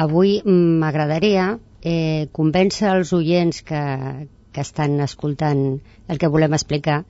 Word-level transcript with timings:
avui 0.00 0.40
m'agradaria 0.46 1.46
eh, 1.82 2.28
convèncer 2.36 2.88
els 2.92 3.12
oients 3.16 3.62
que, 3.66 3.82
que 4.52 4.64
estan 4.64 5.00
escoltant 5.04 5.80
el 6.08 6.20
que 6.20 6.30
volem 6.32 6.56
explicar, 6.56 7.02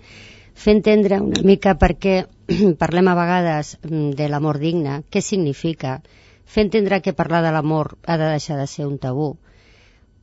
fer 0.55 0.74
entendre 0.77 1.21
una 1.24 1.42
mica 1.46 1.76
per 1.79 1.95
què 2.03 2.16
parlem 2.82 3.11
a 3.11 3.16
vegades 3.18 3.76
mm, 3.82 4.11
de 4.18 4.29
l'amor 4.29 4.61
digne, 4.62 5.00
què 5.11 5.22
significa, 5.24 6.00
fer 6.45 6.66
entendre 6.66 7.00
que 7.04 7.16
parlar 7.16 7.45
de 7.46 7.54
l'amor 7.54 7.95
ha 8.06 8.18
de 8.21 8.32
deixar 8.34 8.58
de 8.61 8.66
ser 8.66 8.87
un 8.89 8.98
tabú, 8.98 9.30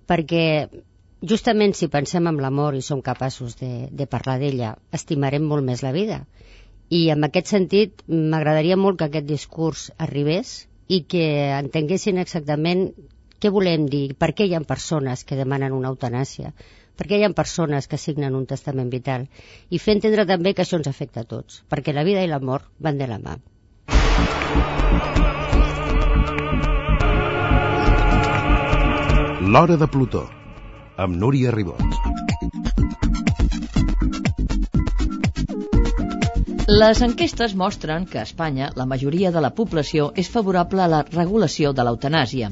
perquè 0.08 0.46
justament 1.22 1.74
si 1.74 1.90
pensem 1.92 2.28
en 2.30 2.40
l'amor 2.44 2.76
i 2.78 2.84
som 2.86 3.02
capaços 3.02 3.58
de, 3.60 3.88
de 3.92 4.06
parlar 4.08 4.38
d'ella, 4.42 4.76
estimarem 4.94 5.44
molt 5.44 5.66
més 5.66 5.84
la 5.84 5.96
vida. 5.96 6.26
I 6.90 7.10
en 7.12 7.26
aquest 7.28 7.50
sentit 7.52 8.04
m'agradaria 8.08 8.78
molt 8.80 9.00
que 9.00 9.08
aquest 9.10 9.28
discurs 9.28 9.90
arribés 9.98 10.68
i 10.88 11.04
que 11.12 11.28
entenguessin 11.58 12.20
exactament 12.22 12.90
què 13.40 13.52
volem 13.54 13.86
dir, 13.92 14.16
per 14.18 14.32
què 14.34 14.48
hi 14.48 14.56
ha 14.58 14.62
persones 14.66 15.24
que 15.28 15.38
demanen 15.40 15.76
una 15.76 15.92
eutanàsia, 15.94 16.54
per 16.98 17.06
què 17.10 17.20
hi 17.20 17.26
ha 17.28 17.34
persones 17.38 17.88
que 17.88 18.00
signen 18.02 18.38
un 18.38 18.48
testament 18.50 18.90
vital 18.94 19.28
i 19.70 19.82
fer 19.84 19.98
entendre 19.98 20.26
també 20.26 20.56
que 20.58 20.66
això 20.66 20.80
ens 20.80 20.90
afecta 20.90 21.22
a 21.22 21.30
tots, 21.36 21.62
perquè 21.70 21.94
la 21.94 22.08
vida 22.08 22.24
i 22.26 22.32
l'amor 22.32 22.66
van 22.80 22.98
de 22.98 23.10
la 23.12 23.20
mà. 23.22 23.38
L'Hora 29.48 29.78
de 29.80 29.88
Plutó 29.88 30.26
amb 30.98 31.16
Núria 31.22 31.54
Ribot. 31.54 31.87
Les 36.68 37.00
enquestes 37.00 37.54
mostren 37.56 38.06
que 38.12 38.18
a 38.20 38.26
Espanya 38.28 38.66
la 38.76 38.86
majoria 38.92 39.30
de 39.32 39.40
la 39.40 39.54
població 39.56 40.10
és 40.20 40.28
favorable 40.28 40.82
a 40.84 40.88
la 40.92 40.98
regulació 41.06 41.70
de 41.72 41.84
l'eutanàsia. 41.88 42.50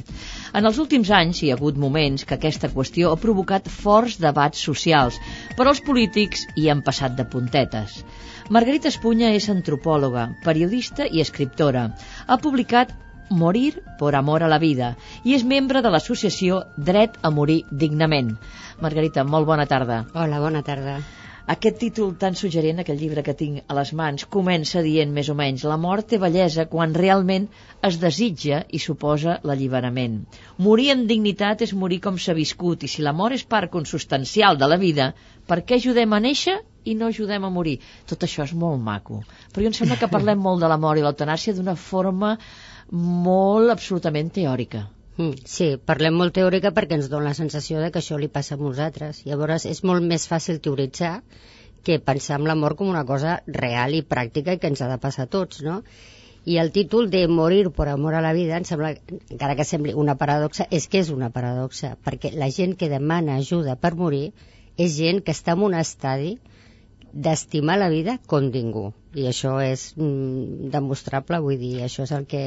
En 0.56 0.70
els 0.70 0.78
últims 0.80 1.10
anys 1.18 1.42
hi 1.44 1.50
ha 1.52 1.58
hagut 1.58 1.76
moments 1.76 2.24
que 2.24 2.38
aquesta 2.38 2.70
qüestió 2.72 3.10
ha 3.12 3.20
provocat 3.20 3.68
forts 3.68 4.16
debats 4.24 4.62
socials, 4.70 5.18
però 5.58 5.74
els 5.76 5.84
polítics 5.84 6.46
hi 6.56 6.70
han 6.72 6.84
passat 6.86 7.18
de 7.18 7.26
puntetes. 7.34 7.98
Margarita 8.48 8.88
Espunya 8.88 9.34
és 9.36 9.50
antropòloga, 9.52 10.30
periodista 10.48 11.10
i 11.12 11.20
escriptora. 11.26 11.90
Ha 12.28 12.40
publicat 12.40 12.96
Morir 13.28 13.82
por 14.00 14.16
amor 14.16 14.44
a 14.46 14.48
la 14.48 14.62
vida 14.62 14.94
i 15.26 15.36
és 15.36 15.44
membre 15.44 15.82
de 15.82 15.92
l'associació 15.92 16.62
Dret 16.78 17.20
a 17.22 17.34
morir 17.34 17.64
dignament. 17.84 18.36
Margarita, 18.80 19.28
molt 19.28 19.52
bona 19.52 19.66
tarda. 19.66 20.06
Hola, 20.14 20.40
bona 20.40 20.64
tarda. 20.64 21.00
Aquest 21.54 21.76
títol 21.78 22.16
tan 22.22 22.34
suggerent, 22.38 22.80
aquell 22.82 22.98
llibre 22.98 23.22
que 23.26 23.34
tinc 23.40 23.70
a 23.70 23.76
les 23.78 23.92
mans, 23.98 24.24
comença 24.36 24.82
dient 24.86 25.12
més 25.18 25.28
o 25.30 25.36
menys 25.38 25.66
la 25.70 25.76
mort 25.84 26.08
té 26.10 26.18
bellesa 26.24 26.66
quan 26.72 26.96
realment 26.98 27.46
es 27.90 28.00
desitja 28.02 28.64
i 28.74 28.82
suposa 28.86 29.36
l'alliberament. 29.50 30.16
Morir 30.68 30.88
amb 30.96 31.06
dignitat 31.12 31.62
és 31.68 31.76
morir 31.84 32.00
com 32.08 32.18
s'ha 32.18 32.34
viscut 32.40 32.88
i 32.88 32.90
si 32.96 33.06
la 33.06 33.14
mort 33.20 33.38
és 33.38 33.46
part 33.54 33.70
consustancial 33.78 34.58
de 34.58 34.72
la 34.74 34.82
vida, 34.86 35.12
per 35.46 35.60
què 35.62 35.78
ajudem 35.78 36.18
a 36.18 36.24
néixer 36.26 36.58
i 36.84 36.98
no 36.98 37.14
ajudem 37.14 37.46
a 37.46 37.54
morir? 37.60 37.78
Tot 38.10 38.26
això 38.26 38.50
és 38.50 38.58
molt 38.66 38.82
maco. 38.90 39.22
Però 39.54 39.62
jo 39.62 39.70
em 39.70 39.80
sembla 39.84 40.02
que 40.02 40.10
parlem 40.18 40.42
molt 40.50 40.66
de 40.66 40.74
la 40.74 40.82
mort 40.82 40.98
i 40.98 41.06
l'eutanàsia 41.06 41.54
d'una 41.54 41.78
forma 41.78 42.40
molt 43.30 43.78
absolutament 43.78 44.34
teòrica. 44.34 44.88
Mm, 45.18 45.46
sí, 45.48 45.68
parlem 45.90 46.18
molt 46.20 46.34
teòrica 46.36 46.74
perquè 46.76 46.98
ens 47.00 47.08
dona 47.12 47.30
la 47.30 47.38
sensació 47.38 47.80
de 47.80 47.88
que 47.92 48.02
això 48.02 48.18
li 48.20 48.28
passa 48.38 48.58
a 48.58 48.62
molts 48.62 48.82
altres. 48.86 49.22
Llavors 49.28 49.66
és 49.70 49.80
molt 49.90 50.04
més 50.04 50.26
fàcil 50.28 50.60
teoritzar 50.66 51.14
que 51.88 52.02
pensar 52.10 52.40
en 52.42 52.48
la 52.50 52.56
mort 52.60 52.80
com 52.80 52.90
una 52.92 53.06
cosa 53.08 53.38
real 53.60 53.96
i 53.96 54.02
pràctica 54.16 54.56
i 54.56 54.60
que 54.60 54.72
ens 54.74 54.82
ha 54.82 54.90
de 54.92 54.98
passar 55.06 55.28
a 55.28 55.32
tots, 55.38 55.62
no? 55.64 55.78
I 56.46 56.58
el 56.62 56.72
títol 56.74 57.08
de 57.14 57.22
Morir 57.28 57.70
per 57.78 57.88
amor 57.90 58.18
a 58.18 58.24
la 58.26 58.34
vida, 58.38 58.58
em 58.58 58.66
sembla, 58.70 58.92
encara 59.32 59.56
que 59.58 59.66
sembli 59.66 59.96
una 60.04 60.18
paradoxa, 60.20 60.68
és 60.70 60.90
que 60.92 61.00
és 61.06 61.14
una 61.14 61.32
paradoxa, 61.38 61.96
perquè 62.06 62.34
la 62.36 62.52
gent 62.58 62.76
que 62.82 62.92
demana 62.92 63.40
ajuda 63.40 63.78
per 63.86 63.96
morir 64.02 64.28
és 64.78 64.98
gent 64.98 65.24
que 65.24 65.34
està 65.34 65.56
en 65.56 65.64
un 65.70 65.78
estadi 65.80 66.36
d'estimar 67.16 67.78
la 67.80 67.88
vida 67.90 68.18
com 68.28 68.52
ningú 68.52 68.90
i 69.16 69.26
això 69.30 69.56
és 69.64 69.88
mm, 69.96 70.70
demostrable, 70.74 71.40
vull 71.44 71.58
dir, 71.60 71.76
això 71.86 72.04
és 72.04 72.12
el 72.12 72.26
que, 72.28 72.42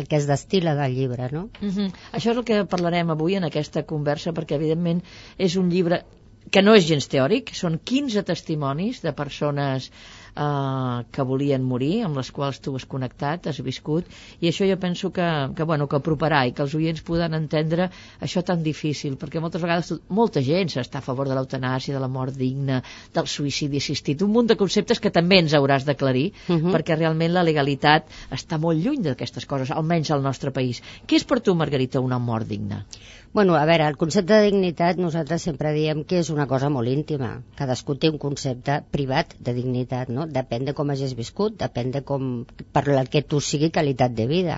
el 0.00 0.08
que 0.10 0.18
es 0.18 0.26
destila 0.26 0.74
del 0.74 0.96
llibre, 0.96 1.28
no? 1.30 1.48
Uh 1.62 1.70
-huh. 1.70 1.90
Això 2.12 2.32
és 2.32 2.36
el 2.36 2.44
que 2.44 2.64
parlarem 2.64 3.10
avui 3.10 3.36
en 3.36 3.44
aquesta 3.44 3.84
conversa, 3.84 4.32
perquè 4.32 4.56
evidentment 4.56 5.02
és 5.38 5.56
un 5.56 5.70
llibre 5.70 6.02
que 6.50 6.62
no 6.62 6.74
és 6.74 6.86
gens 6.88 7.06
teòric, 7.08 7.54
són 7.54 7.78
15 7.78 8.22
testimonis 8.22 9.02
de 9.02 9.12
persones 9.12 9.90
eh, 10.38 11.04
que 11.12 11.26
volien 11.26 11.64
morir, 11.64 12.02
amb 12.06 12.18
les 12.20 12.30
quals 12.34 12.60
tu 12.62 12.74
has 12.78 12.86
connectat, 12.88 13.48
has 13.50 13.60
viscut, 13.64 14.06
i 14.40 14.50
això 14.50 14.68
jo 14.68 14.78
penso 14.80 15.10
que, 15.14 15.26
que, 15.56 15.66
bueno, 15.68 15.88
que 15.90 15.98
aproparà 15.98 16.44
i 16.46 16.54
que 16.54 16.64
els 16.64 16.76
oients 16.78 17.02
poden 17.06 17.34
entendre 17.38 17.90
això 18.24 18.44
tan 18.46 18.62
difícil, 18.62 19.18
perquè 19.20 19.42
moltes 19.42 19.64
vegades 19.64 19.92
tot, 19.92 20.04
molta 20.08 20.42
gent 20.44 20.70
està 20.78 21.00
a 21.00 21.04
favor 21.04 21.28
de 21.28 21.36
l'eutanàsia, 21.36 21.94
de 21.96 22.02
la 22.02 22.10
mort 22.12 22.36
digna, 22.36 22.82
del 23.14 23.28
suïcidi 23.30 23.82
assistit, 23.82 24.22
un 24.22 24.32
munt 24.34 24.50
de 24.50 24.58
conceptes 24.60 25.00
que 25.00 25.12
també 25.14 25.40
ens 25.42 25.54
hauràs 25.56 25.86
d'aclarir, 25.88 26.30
uh 26.32 26.52
mhm. 26.52 26.64
-huh. 26.64 26.74
perquè 26.76 26.98
realment 26.98 27.32
la 27.32 27.42
legalitat 27.42 28.06
està 28.30 28.58
molt 28.58 28.78
lluny 28.84 29.02
d'aquestes 29.02 29.46
coses, 29.46 29.70
almenys 29.70 30.10
al 30.10 30.22
nostre 30.22 30.50
país. 30.50 30.82
Què 31.06 31.16
és 31.16 31.24
per 31.24 31.40
tu, 31.40 31.54
Margarita, 31.54 32.00
una 32.00 32.18
mort 32.18 32.46
digna? 32.46 32.84
Bueno, 33.30 33.56
a 33.56 33.66
veure, 33.68 33.84
el 33.86 33.96
concepte 34.00 34.32
de 34.32 34.44
dignitat 34.46 34.96
nosaltres 34.96 35.42
sempre 35.46 35.74
diem 35.76 35.98
que 36.10 36.16
és 36.22 36.28
una 36.32 36.46
cosa 36.48 36.70
molt 36.72 36.88
íntima. 36.88 37.28
Cadascú 37.58 37.96
té 38.00 38.08
un 38.08 38.16
concepte 38.22 38.78
privat 38.94 39.34
de 39.48 39.52
dignitat, 39.58 40.08
no? 40.18 40.24
Depèn 40.36 40.64
de 40.64 40.72
com 40.78 40.88
hagis 40.94 41.12
viscut, 41.18 41.58
depèn 41.60 41.90
de 41.96 42.00
com, 42.10 42.30
per 42.72 42.82
el 42.94 43.10
que 43.12 43.20
tu 43.32 43.40
sigui 43.44 43.68
qualitat 43.74 44.14
de 44.16 44.24
vida. 44.30 44.56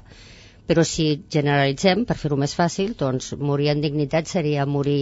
Però 0.70 0.84
si 0.86 1.06
generalitzem, 1.36 2.04
per 2.06 2.16
fer-ho 2.20 2.38
més 2.38 2.54
fàcil, 2.54 2.92
doncs 3.00 3.32
morir 3.50 3.72
en 3.72 3.82
dignitat 3.82 4.30
seria 4.30 4.66
morir 4.66 5.00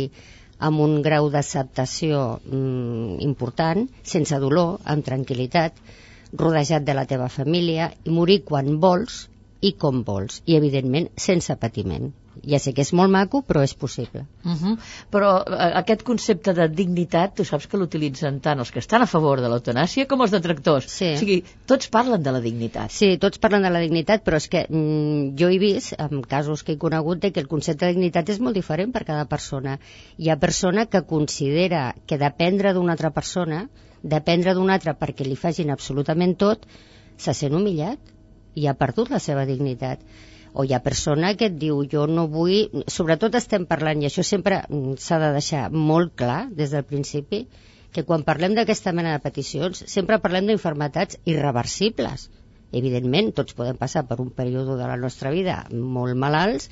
amb 0.68 0.80
un 0.86 1.02
grau 1.04 1.28
d'acceptació 1.34 2.22
mm, 2.38 3.18
important, 3.26 3.84
sense 4.14 4.38
dolor, 4.46 4.78
amb 4.94 5.04
tranquil·litat, 5.10 5.76
rodejat 6.44 6.88
de 6.88 6.96
la 6.96 7.04
teva 7.12 7.28
família 7.36 7.92
i 8.04 8.16
morir 8.16 8.40
quan 8.48 8.78
vols 8.80 9.26
i 9.60 9.74
com 9.84 10.00
vols, 10.08 10.40
i 10.46 10.56
evidentment 10.56 11.12
sense 11.28 11.58
patiment 11.66 12.08
ja 12.46 12.58
sé 12.62 12.72
que 12.74 12.82
és 12.84 12.92
molt 12.96 13.10
maco, 13.12 13.40
però 13.46 13.62
és 13.64 13.74
possible. 13.74 14.26
Uh 14.44 14.52
-huh. 14.52 14.76
Però 15.10 15.30
eh, 15.42 15.72
aquest 15.80 16.02
concepte 16.02 16.52
de 16.54 16.68
dignitat, 16.68 17.34
tu 17.34 17.44
saps 17.44 17.66
que 17.66 17.76
l'utilitzen 17.76 18.40
tant 18.40 18.58
els 18.58 18.70
que 18.70 18.78
estan 18.78 19.02
a 19.02 19.06
favor 19.06 19.40
de 19.40 19.48
l'eutanàsia 19.48 20.06
com 20.06 20.20
els 20.20 20.30
detractors. 20.30 20.90
Sí. 20.90 21.14
O 21.14 21.18
sigui, 21.18 21.44
tots 21.66 21.88
parlen 21.88 22.22
de 22.22 22.32
la 22.32 22.40
dignitat. 22.40 22.90
Sí, 22.90 23.16
tots 23.18 23.38
parlen 23.38 23.62
de 23.62 23.70
la 23.70 23.80
dignitat, 23.80 24.24
però 24.24 24.36
és 24.36 24.48
que 24.48 24.66
mm, 24.68 25.36
jo 25.38 25.48
he 25.48 25.58
vist, 25.58 25.94
en 25.98 26.22
casos 26.22 26.62
que 26.62 26.72
he 26.72 26.78
conegut, 26.78 27.20
que 27.20 27.40
el 27.40 27.48
concepte 27.48 27.86
de 27.86 27.92
dignitat 27.92 28.28
és 28.28 28.40
molt 28.40 28.54
diferent 28.54 28.92
per 28.92 29.04
cada 29.04 29.24
persona. 29.24 29.78
Hi 30.18 30.30
ha 30.30 30.36
persona 30.36 30.86
que 30.86 31.02
considera 31.02 31.94
que 32.06 32.18
dependre 32.18 32.72
d'una 32.72 32.92
altra 32.92 33.10
persona, 33.10 33.68
dependre 34.02 34.54
d'una 34.54 34.74
altra 34.74 34.94
perquè 34.94 35.26
li 35.26 35.36
facin 35.36 35.70
absolutament 35.70 36.36
tot, 36.36 36.66
se 37.16 37.34
sent 37.34 37.54
humillat 37.54 37.98
i 38.54 38.66
ha 38.66 38.74
perdut 38.74 39.10
la 39.10 39.18
seva 39.18 39.44
dignitat 39.46 39.98
o 40.52 40.64
hi 40.64 40.74
ha 40.74 40.82
persona 40.84 41.34
que 41.38 41.48
et 41.50 41.56
diu 41.60 41.80
jo 41.92 42.06
no 42.10 42.26
vull, 42.32 42.82
sobretot 42.86 43.34
estem 43.38 43.66
parlant 43.70 44.02
i 44.02 44.08
això 44.08 44.24
sempre 44.26 44.62
mm, 44.68 44.98
s'ha 45.04 45.20
de 45.22 45.32
deixar 45.36 45.68
molt 45.70 46.14
clar 46.16 46.48
des 46.50 46.74
del 46.74 46.84
principi 46.84 47.46
que 47.92 48.04
quan 48.04 48.26
parlem 48.26 48.54
d'aquesta 48.56 48.92
mena 48.92 49.14
de 49.16 49.24
peticions 49.24 49.84
sempre 49.86 50.20
parlem 50.24 50.50
d'infermetats 50.50 51.20
irreversibles 51.24 52.28
evidentment 52.72 53.32
tots 53.32 53.56
podem 53.56 53.80
passar 53.80 54.04
per 54.08 54.20
un 54.20 54.30
període 54.30 54.76
de 54.76 54.92
la 54.92 55.00
nostra 55.00 55.32
vida 55.32 55.62
molt 55.72 56.16
malalts 56.16 56.68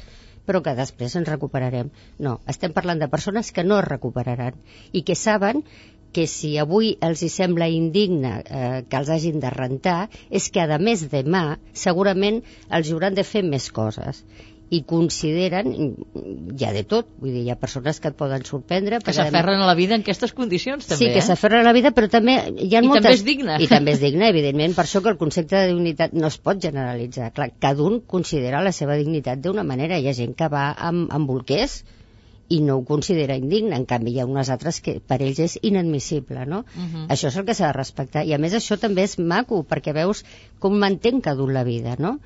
però 0.47 0.63
que 0.63 0.77
després 0.79 1.17
ens 1.19 1.29
recuperarem. 1.29 1.91
No, 2.23 2.39
estem 2.53 2.75
parlant 2.77 3.03
de 3.03 3.11
persones 3.13 3.51
que 3.53 3.65
no 3.67 3.81
es 3.81 3.89
recuperaran 3.89 4.61
i 4.93 5.03
que 5.03 5.19
saben 5.19 5.65
que 6.13 6.27
si 6.31 6.57
avui 6.63 6.95
els 7.09 7.23
hi 7.23 7.31
sembla 7.33 7.69
indigne 7.73 8.35
eh, 8.43 8.83
que 8.89 9.01
els 9.01 9.13
hagin 9.13 9.41
de 9.43 9.53
rentar, 9.53 10.01
és 10.31 10.51
que 10.51 10.65
a 10.65 10.79
més 10.79 11.07
demà 11.13 11.47
segurament 11.87 12.43
els 12.71 12.93
hauran 12.93 13.17
de 13.19 13.25
fer 13.25 13.45
més 13.47 13.71
coses 13.71 14.25
i 14.67 14.81
consideren, 14.83 15.69
hi 16.59 16.65
ha 16.67 16.73
de 16.75 16.83
tot, 16.89 17.07
vull 17.21 17.31
dir, 17.31 17.45
hi 17.47 17.51
ha 17.53 17.57
persones 17.61 18.01
que 18.03 18.11
et 18.11 18.17
poden 18.19 18.43
sorprendre. 18.49 18.99
Que 19.05 19.15
s'aferren 19.15 19.63
a 19.63 19.69
la 19.69 19.77
vida 19.79 19.95
en 19.95 20.03
aquestes 20.03 20.35
condicions, 20.35 20.89
també, 20.89 20.99
Sí, 20.99 21.11
que 21.15 21.23
eh? 21.23 21.27
s'aferren 21.27 21.63
a 21.63 21.69
la 21.69 21.75
vida, 21.77 21.93
però 21.95 22.11
també 22.11 22.35
hi 22.51 22.73
ha 22.75 22.83
I 22.83 22.89
moltes... 22.89 23.05
també 23.05 23.15
és 23.15 23.25
digne. 23.29 23.59
I 23.63 23.69
també 23.71 23.95
és 23.95 24.03
digne, 24.03 24.31
evidentment, 24.35 24.75
per 24.75 24.87
això 24.87 25.03
que 25.05 25.13
el 25.15 25.21
concepte 25.21 25.61
de 25.61 25.71
dignitat 25.71 26.17
no 26.19 26.27
es 26.33 26.39
pot 26.43 26.59
generalitzar. 26.63 27.31
Clar, 27.37 27.53
cada 27.63 27.87
un 27.87 28.01
considera 28.11 28.65
la 28.65 28.75
seva 28.75 28.99
dignitat 28.99 29.45
d'una 29.45 29.63
manera. 29.67 30.01
Hi 30.03 30.11
ha 30.11 30.17
gent 30.19 30.35
que 30.35 30.51
va 30.51 30.73
amb, 30.75 31.07
amb 31.15 31.31
bolquers, 31.31 31.85
i 32.49 32.61
no 32.61 32.77
ho 32.77 32.85
considera 32.85 33.37
indigne, 33.37 33.75
en 33.77 33.85
canvi 33.91 34.13
hi 34.15 34.21
ha 34.21 34.27
unes 34.27 34.51
altres 34.55 34.81
que 34.81 35.01
per 35.01 35.21
ells 35.23 35.39
és 35.43 35.59
inadmissible, 35.63 36.47
no? 36.47 36.61
Uh 36.61 36.81
Mhm. 36.81 36.95
-huh. 36.95 37.07
Això 37.09 37.29
és 37.29 37.37
el 37.37 37.45
que 37.45 37.55
s'ha 37.55 37.67
de 37.67 37.73
respectar, 37.73 38.25
i 38.25 38.33
a 38.35 38.39
més 38.39 38.55
això 38.55 38.79
també 38.79 39.03
és 39.03 39.19
maco, 39.19 39.65
perquè 39.65 39.93
veus 39.93 40.25
com 40.59 40.79
mantén 40.79 41.21
cada 41.21 41.43
un 41.43 41.53
la 41.53 41.65
vida, 41.65 41.97
no? 41.99 42.19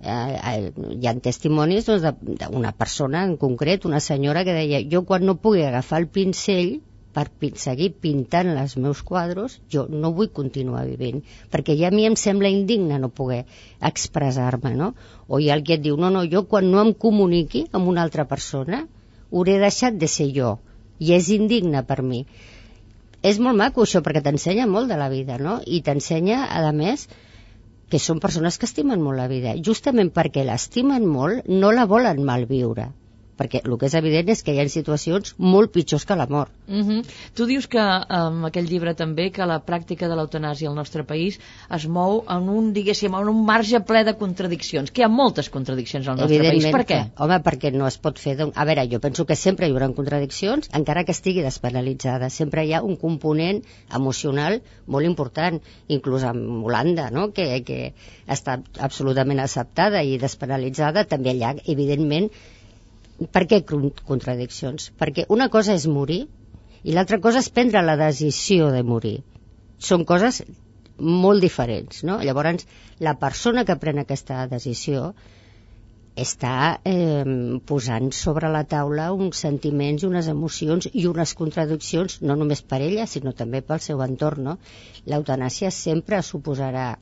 Eh, 0.00 0.38
eh, 0.50 0.72
hi 1.00 1.06
ha 1.08 1.14
testimonis 1.14 1.86
d'una 1.86 2.12
doncs, 2.12 2.76
persona 2.78 3.24
en 3.24 3.36
concret, 3.36 3.84
una 3.84 4.00
senyora 4.00 4.44
que 4.44 4.52
deia 4.52 4.80
jo 4.88 5.04
quan 5.04 5.26
no 5.26 5.36
pugui 5.36 5.62
agafar 5.62 5.98
el 6.00 6.06
pincell 6.06 6.80
per 7.12 7.30
pin 7.30 7.56
seguir 7.56 7.88
pintant 8.00 8.52
els 8.56 8.76
meus 8.76 9.02
quadros, 9.02 9.60
jo 9.68 9.86
no 9.88 10.12
vull 10.12 10.28
continuar 10.30 10.84
vivint, 10.86 11.24
perquè 11.50 11.76
ja 11.76 11.88
a 11.88 11.90
mi 11.90 12.04
em 12.06 12.14
sembla 12.14 12.48
indigne 12.48 12.98
no 12.98 13.08
poder 13.08 13.44
expressar-me, 13.80 14.74
no? 14.74 14.94
O 15.26 15.40
hi 15.40 15.50
ha 15.50 15.54
algú 15.54 15.66
que 15.66 15.74
et 15.74 15.82
diu, 15.82 15.96
no, 15.96 16.10
no, 16.10 16.22
jo 16.24 16.44
quan 16.46 16.70
no 16.70 16.80
em 16.84 16.92
comuniqui 16.94 17.66
amb 17.72 17.88
una 17.88 18.02
altra 18.02 18.26
persona, 18.28 18.86
hauré 19.32 19.58
deixat 19.62 19.98
de 20.02 20.08
ser 20.10 20.28
jo, 20.36 20.56
i 20.98 21.14
és 21.16 21.30
indigne 21.34 21.82
per 21.88 22.00
mi. 22.02 22.24
És 23.22 23.40
molt 23.42 23.58
maco 23.58 23.84
això, 23.84 24.02
perquè 24.04 24.22
t'ensenya 24.24 24.68
molt 24.70 24.92
de 24.92 24.98
la 25.00 25.08
vida, 25.12 25.40
no? 25.42 25.58
I 25.66 25.82
t'ensenya, 25.86 26.44
a 26.60 26.72
més, 26.72 27.08
que 27.90 27.98
són 28.02 28.22
persones 28.22 28.58
que 28.58 28.68
estimen 28.68 29.02
molt 29.02 29.18
la 29.18 29.28
vida. 29.32 29.56
Justament 29.70 30.12
perquè 30.14 30.44
l'estimen 30.46 31.06
molt, 31.08 31.48
no 31.48 31.74
la 31.74 31.88
volen 31.90 32.24
malviure 32.24 32.92
perquè 33.38 33.62
el 33.64 33.76
que 33.78 33.86
és 33.86 33.94
evident 33.98 34.32
és 34.34 34.42
que 34.42 34.54
hi 34.54 34.60
ha 34.60 34.66
situacions 34.68 35.34
molt 35.38 35.72
pitjors 35.74 36.04
que 36.04 36.16
la 36.18 36.26
mort. 36.26 36.52
Uh 36.68 36.82
-huh. 36.82 37.02
Tu 37.34 37.46
dius 37.46 37.66
que 37.66 37.78
en 37.78 38.32
um, 38.32 38.44
aquell 38.44 38.66
llibre 38.66 38.94
també 38.94 39.30
que 39.30 39.46
la 39.46 39.60
pràctica 39.64 40.08
de 40.08 40.16
l'eutanàsia 40.16 40.68
al 40.68 40.74
nostre 40.74 41.04
país 41.04 41.38
es 41.70 41.86
mou 41.86 42.24
en 42.28 42.48
un, 42.48 42.72
diguéssim, 42.72 43.14
en 43.14 43.28
un 43.28 43.44
marge 43.44 43.80
ple 43.80 44.04
de 44.04 44.14
contradiccions, 44.14 44.90
que 44.90 45.02
hi 45.02 45.04
ha 45.04 45.08
moltes 45.08 45.48
contradiccions 45.48 46.08
al 46.08 46.16
nostre 46.16 46.38
país. 46.38 46.66
Per 46.66 46.84
què? 46.84 47.00
Home, 47.16 47.40
perquè 47.42 47.72
no 47.72 47.86
es 47.86 47.98
pot 47.98 48.18
fer... 48.18 48.36
A 48.54 48.64
veure, 48.64 48.88
jo 48.90 49.00
penso 49.00 49.24
que 49.24 49.36
sempre 49.36 49.66
hi 49.66 49.72
haurà 49.72 49.88
contradiccions, 49.94 50.68
encara 50.72 51.04
que 51.04 51.12
estigui 51.12 51.42
despenalitzada. 51.42 52.30
Sempre 52.30 52.64
hi 52.66 52.74
ha 52.74 52.82
un 52.82 52.96
component 52.96 53.62
emocional 53.94 54.60
molt 54.86 55.06
important, 55.06 55.60
inclús 55.88 56.24
en 56.28 56.64
Holanda, 56.64 57.10
no? 57.10 57.30
que, 57.32 57.62
que 57.64 57.94
està 58.26 58.58
absolutament 58.78 59.40
acceptada 59.40 60.02
i 60.02 60.18
despenalitzada, 60.18 61.04
també 61.04 61.36
ha, 61.44 61.54
evidentment, 61.66 62.30
per 63.26 63.44
què 63.50 63.62
contradiccions? 63.66 64.92
Perquè 64.98 65.26
una 65.34 65.48
cosa 65.50 65.74
és 65.74 65.86
morir 65.90 66.20
i 66.84 66.94
l'altra 66.94 67.18
cosa 67.20 67.42
és 67.42 67.50
prendre 67.50 67.82
la 67.82 67.96
decisió 67.98 68.70
de 68.74 68.84
morir. 68.86 69.18
Són 69.78 70.04
coses 70.06 70.42
molt 70.98 71.42
diferents, 71.42 72.02
no? 72.04 72.18
Llavors, 72.22 72.66
la 72.98 73.14
persona 73.18 73.64
que 73.64 73.78
pren 73.78 73.98
aquesta 74.02 74.46
decisió 74.50 75.12
està 76.18 76.80
eh, 76.90 77.58
posant 77.66 78.10
sobre 78.10 78.50
la 78.50 78.64
taula 78.66 79.12
uns 79.14 79.38
sentiments 79.44 80.02
unes 80.08 80.26
emocions 80.32 80.88
i 80.92 81.06
unes 81.06 81.34
contradiccions, 81.38 82.18
no 82.22 82.34
només 82.34 82.62
per 82.62 82.80
ella, 82.82 83.06
sinó 83.06 83.32
també 83.32 83.62
pel 83.62 83.82
seu 83.84 84.02
entorn. 84.02 84.50
No? 84.50 84.58
L'eutanàsia 85.06 85.70
sempre 85.74 86.22
suposarà... 86.22 86.92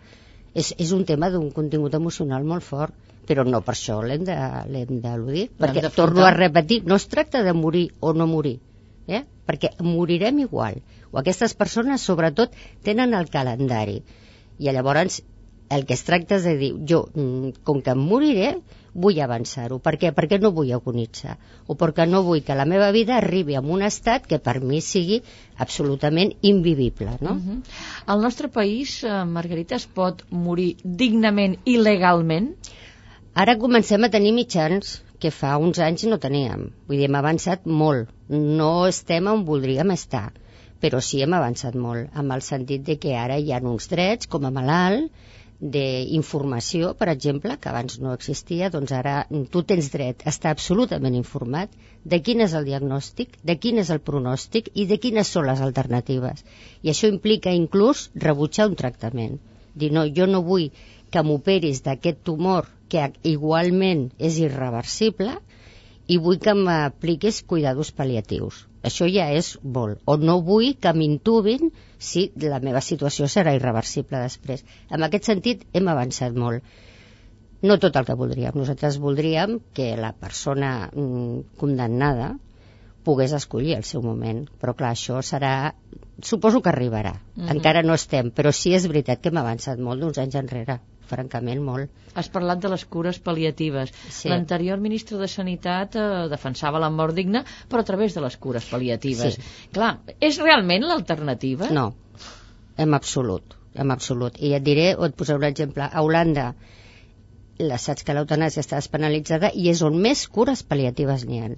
És, 0.57 0.73
és 0.81 0.93
un 0.97 1.05
tema 1.05 1.29
d'un 1.29 1.51
contingut 1.53 1.95
emocional 1.97 2.45
molt 2.49 2.65
fort 2.65 3.06
però 3.27 3.45
no 3.47 3.63
per 3.67 3.75
això 3.75 4.01
l'hem 4.07 4.25
d'eludir, 4.27 5.49
perquè 5.59 5.91
torno 5.95 6.25
a 6.27 6.33
repetir, 6.35 6.83
no 6.87 6.99
es 7.01 7.09
tracta 7.13 7.43
de 7.47 7.53
morir 7.53 7.89
o 8.01 8.13
no 8.15 8.27
morir, 8.31 8.59
eh? 9.07 9.25
perquè 9.47 9.73
morirem 9.83 10.43
igual, 10.47 10.81
o 11.11 11.19
aquestes 11.23 11.55
persones 11.55 12.03
sobretot 12.03 12.55
tenen 12.87 13.15
el 13.15 13.31
calendari, 13.31 14.01
i 14.59 14.73
llavors 14.73 15.21
el 15.69 15.85
que 15.87 15.95
es 15.99 16.05
tracta 16.07 16.39
és 16.39 16.47
de 16.47 16.57
dir, 16.61 16.73
jo, 16.89 17.07
mm, 17.13 17.63
com 17.67 17.83
que 17.83 17.95
em 17.95 18.03
moriré, 18.11 18.51
vull 18.97 19.19
avançar-ho. 19.21 19.79
Per 19.83 19.95
què? 20.01 20.13
Perquè 20.17 20.39
no 20.41 20.53
vull 20.57 20.73
agonitzar. 20.73 21.37
O 21.67 21.77
perquè 21.81 22.07
no 22.09 22.23
vull 22.27 22.43
que 22.47 22.57
la 22.57 22.65
meva 22.69 22.89
vida 22.95 23.17
arribi 23.17 23.57
a 23.57 23.61
un 23.61 23.85
estat 23.85 24.27
que 24.31 24.39
per 24.39 24.61
mi 24.61 24.81
sigui 24.81 25.21
absolutament 25.65 26.33
invivible. 26.43 27.19
No? 27.21 27.35
Uh 27.35 27.43
-huh. 27.43 27.59
Al 28.07 28.23
nostre 28.23 28.49
país, 28.49 29.03
eh, 29.05 29.25
Margarita, 29.25 29.77
es 29.77 29.87
pot 29.87 30.25
morir 30.31 30.77
dignament 30.83 31.59
i 31.65 31.77
legalment? 31.77 32.55
Ara 33.43 33.53
comencem 33.61 34.05
a 34.07 34.09
tenir 34.09 34.31
mitjans 34.33 34.91
que 35.21 35.31
fa 35.39 35.51
uns 35.61 35.79
anys 35.87 36.07
no 36.09 36.17
teníem. 36.21 36.61
Vull 36.89 37.01
dir, 37.03 37.07
hem 37.07 37.17
avançat 37.19 37.67
molt. 37.81 38.13
No 38.33 38.69
estem 38.89 39.27
on 39.29 39.43
voldríem 39.45 39.91
estar, 39.93 40.31
però 40.81 41.03
sí 41.05 41.19
hem 41.21 41.35
avançat 41.37 41.75
molt, 41.77 42.07
amb 42.23 42.33
el 42.33 42.45
sentit 42.47 42.87
de 42.87 42.95
que 43.03 43.13
ara 43.23 43.37
hi 43.37 43.53
ha 43.53 43.59
uns 43.73 43.91
drets 43.91 44.31
com 44.35 44.47
a 44.49 44.53
malalt, 44.59 45.11
d'informació, 45.75 46.95
per 46.97 47.11
exemple, 47.13 47.59
que 47.61 47.69
abans 47.69 47.99
no 48.01 48.15
existia, 48.17 48.71
doncs 48.73 48.95
ara 48.97 49.19
tu 49.53 49.63
tens 49.73 49.91
dret 49.93 50.25
a 50.25 50.33
estar 50.33 50.55
absolutament 50.57 51.19
informat 51.21 51.77
de 52.15 52.21
quin 52.25 52.41
és 52.47 52.57
el 52.57 52.65
diagnòstic, 52.71 53.37
de 53.45 53.59
quin 53.61 53.83
és 53.85 53.93
el 53.93 54.01
pronòstic 54.09 54.71
i 54.73 54.89
de 54.89 54.97
quines 55.05 55.35
són 55.37 55.51
les 55.51 55.61
alternatives. 55.69 56.41
I 56.81 56.95
això 56.95 57.13
implica 57.13 57.53
inclús 57.61 58.09
rebutjar 58.29 58.71
un 58.73 58.81
tractament. 58.81 59.37
Dir, 59.77 59.93
no, 59.93 60.07
jo 60.09 60.25
no 60.25 60.41
vull 60.41 60.71
que 61.13 61.23
m'operis 61.23 61.85
d'aquest 61.85 62.25
tumor 62.25 62.73
que 62.93 63.11
igualment 63.27 64.09
és 64.19 64.39
irreversible 64.43 65.37
i 66.07 66.19
vull 66.23 66.39
que 66.43 66.55
m'apliquis 66.55 67.43
cuidados 67.51 67.91
paliatius. 68.01 68.65
Això 68.87 69.09
ja 69.11 69.27
és 69.35 69.55
molt. 69.77 69.99
O 70.07 70.15
no 70.23 70.39
vull 70.49 70.77
que 70.83 70.93
m'intubin 70.95 71.73
si 71.99 72.29
la 72.43 72.61
meva 72.63 72.83
situació 72.89 73.27
serà 73.33 73.57
irreversible 73.57 74.23
després. 74.23 74.63
En 74.91 75.03
aquest 75.07 75.27
sentit 75.33 75.65
hem 75.75 75.91
avançat 75.91 76.39
molt. 76.39 76.63
No 77.67 77.79
tot 77.83 77.97
el 77.99 78.07
que 78.07 78.19
voldríem. 78.21 78.55
Nosaltres 78.55 79.01
voldríem 79.03 79.59
que 79.75 79.95
la 79.99 80.13
persona 80.13 80.91
mm, 80.93 81.57
condemnada 81.59 82.37
pogués 83.07 83.35
escollir 83.35 83.75
el 83.75 83.87
seu 83.89 84.03
moment. 84.03 84.45
Però 84.61 84.77
clar, 84.79 84.93
això 84.95 85.19
serà... 85.27 85.73
Suposo 86.23 86.63
que 86.63 86.71
arribarà. 86.71 87.17
Mm 87.17 87.43
-hmm. 87.43 87.57
Encara 87.57 87.83
no 87.83 87.95
estem, 87.95 88.31
però 88.31 88.53
sí 88.53 88.75
és 88.75 88.87
veritat 88.87 89.21
que 89.21 89.29
hem 89.31 89.43
avançat 89.43 89.79
molt 89.79 90.01
d'uns 90.01 90.19
anys 90.19 90.39
enrere 90.43 90.79
francament 91.11 91.63
molt. 91.65 91.91
Has 92.17 92.31
parlat 92.33 92.63
de 92.63 92.71
les 92.73 92.85
cures 92.95 93.19
paliatives. 93.29 93.93
Sí. 94.09 94.31
L'anterior 94.33 94.81
ministre 94.83 95.21
de 95.21 95.29
Sanitat 95.29 95.99
eh, 96.01 96.07
defensava 96.33 96.81
la 96.83 96.91
mort 96.91 97.17
digna, 97.17 97.45
però 97.71 97.85
a 97.85 97.89
través 97.91 98.17
de 98.17 98.25
les 98.25 98.39
cures 98.41 98.67
paliatives. 98.71 99.37
Sí. 99.37 99.69
Clar, 99.77 99.93
és 100.21 100.41
realment 100.43 100.87
l'alternativa? 100.89 101.71
No, 101.75 101.91
en 102.77 102.97
absolut, 102.97 103.57
en 103.75 103.95
absolut. 103.95 104.41
I 104.41 104.57
et 104.59 104.67
diré, 104.67 104.91
o 104.97 105.07
et 105.09 105.17
posaré 105.17 105.43
un 105.43 105.49
exemple. 105.51 105.87
A 105.87 106.03
Holanda, 106.05 106.51
la 107.59 107.79
saps 107.81 108.05
que 108.05 108.17
l'eutanàsia 108.17 108.65
està 108.65 108.81
despenalitzada 108.81 109.53
i 109.55 109.71
és 109.73 109.81
on 109.87 109.97
més 110.09 110.27
cures 110.29 110.63
paliatives 110.63 111.25
n'hi 111.29 111.41
ha 111.41 111.55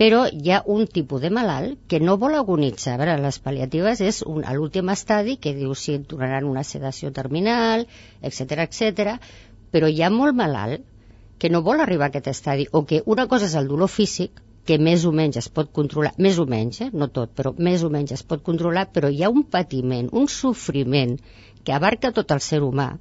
però 0.00 0.24
hi 0.26 0.50
ha 0.50 0.62
un 0.74 0.86
tipus 0.90 1.22
de 1.22 1.30
malalt 1.30 1.78
que 1.88 2.00
no 2.00 2.16
vol 2.22 2.34
agonitzar. 2.38 2.94
A 2.94 3.00
veure, 3.02 3.18
les 3.22 3.38
paliatives 3.44 4.00
és 4.02 4.22
un, 4.26 4.42
a 4.44 4.54
l'últim 4.56 4.90
estadi 4.94 5.36
que 5.36 5.54
diu 5.54 5.74
si 5.78 5.94
et 5.98 6.08
donaran 6.10 6.48
una 6.50 6.64
sedació 6.66 7.12
terminal, 7.18 7.86
etc 8.22 8.64
etc. 8.66 9.14
però 9.70 9.90
hi 9.90 10.02
ha 10.02 10.10
molt 10.10 10.34
malalt 10.40 10.82
que 11.38 11.50
no 11.50 11.62
vol 11.62 11.82
arribar 11.84 12.08
a 12.08 12.12
aquest 12.12 12.32
estadi 12.32 12.66
o 12.72 12.84
que 12.88 13.02
una 13.14 13.28
cosa 13.30 13.46
és 13.50 13.54
el 13.60 13.70
dolor 13.70 13.90
físic 13.92 14.42
que 14.64 14.78
més 14.80 15.04
o 15.04 15.12
menys 15.12 15.36
es 15.36 15.48
pot 15.52 15.70
controlar, 15.78 16.14
més 16.26 16.38
o 16.40 16.46
menys, 16.48 16.80
eh? 16.80 16.90
no 16.92 17.10
tot, 17.12 17.34
però 17.36 17.52
més 17.58 17.82
o 17.84 17.90
menys 17.92 18.14
es 18.16 18.22
pot 18.24 18.42
controlar, 18.42 18.86
però 18.94 19.10
hi 19.12 19.22
ha 19.22 19.28
un 19.30 19.44
patiment, 19.56 20.08
un 20.20 20.28
sofriment 20.34 21.18
que 21.64 21.74
abarca 21.76 22.12
tot 22.16 22.32
el 22.32 22.40
ser 22.40 22.62
humà, 22.64 22.94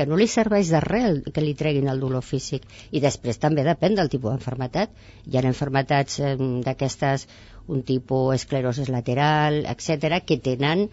que 0.00 0.08
no 0.08 0.16
li 0.16 0.26
serveix 0.32 0.72
de 0.72 0.80
res 0.80 1.20
que 1.36 1.44
li 1.44 1.52
treguin 1.62 1.90
el 1.92 2.00
dolor 2.00 2.24
físic. 2.24 2.64
I 2.96 3.04
després 3.04 3.40
també 3.42 3.66
depèn 3.66 3.98
del 3.98 4.08
tipus 4.12 4.32
d'enfermetat. 4.32 4.94
Hi 5.28 5.36
ha 5.36 5.44
enfermetats 5.52 6.18
eh, 6.24 6.34
d'aquestes, 6.64 7.26
un 7.68 7.84
tipus 7.92 8.38
esclerosis 8.38 8.88
lateral, 8.88 9.60
etc 9.68 10.22
que 10.24 10.40
tenen 10.48 10.86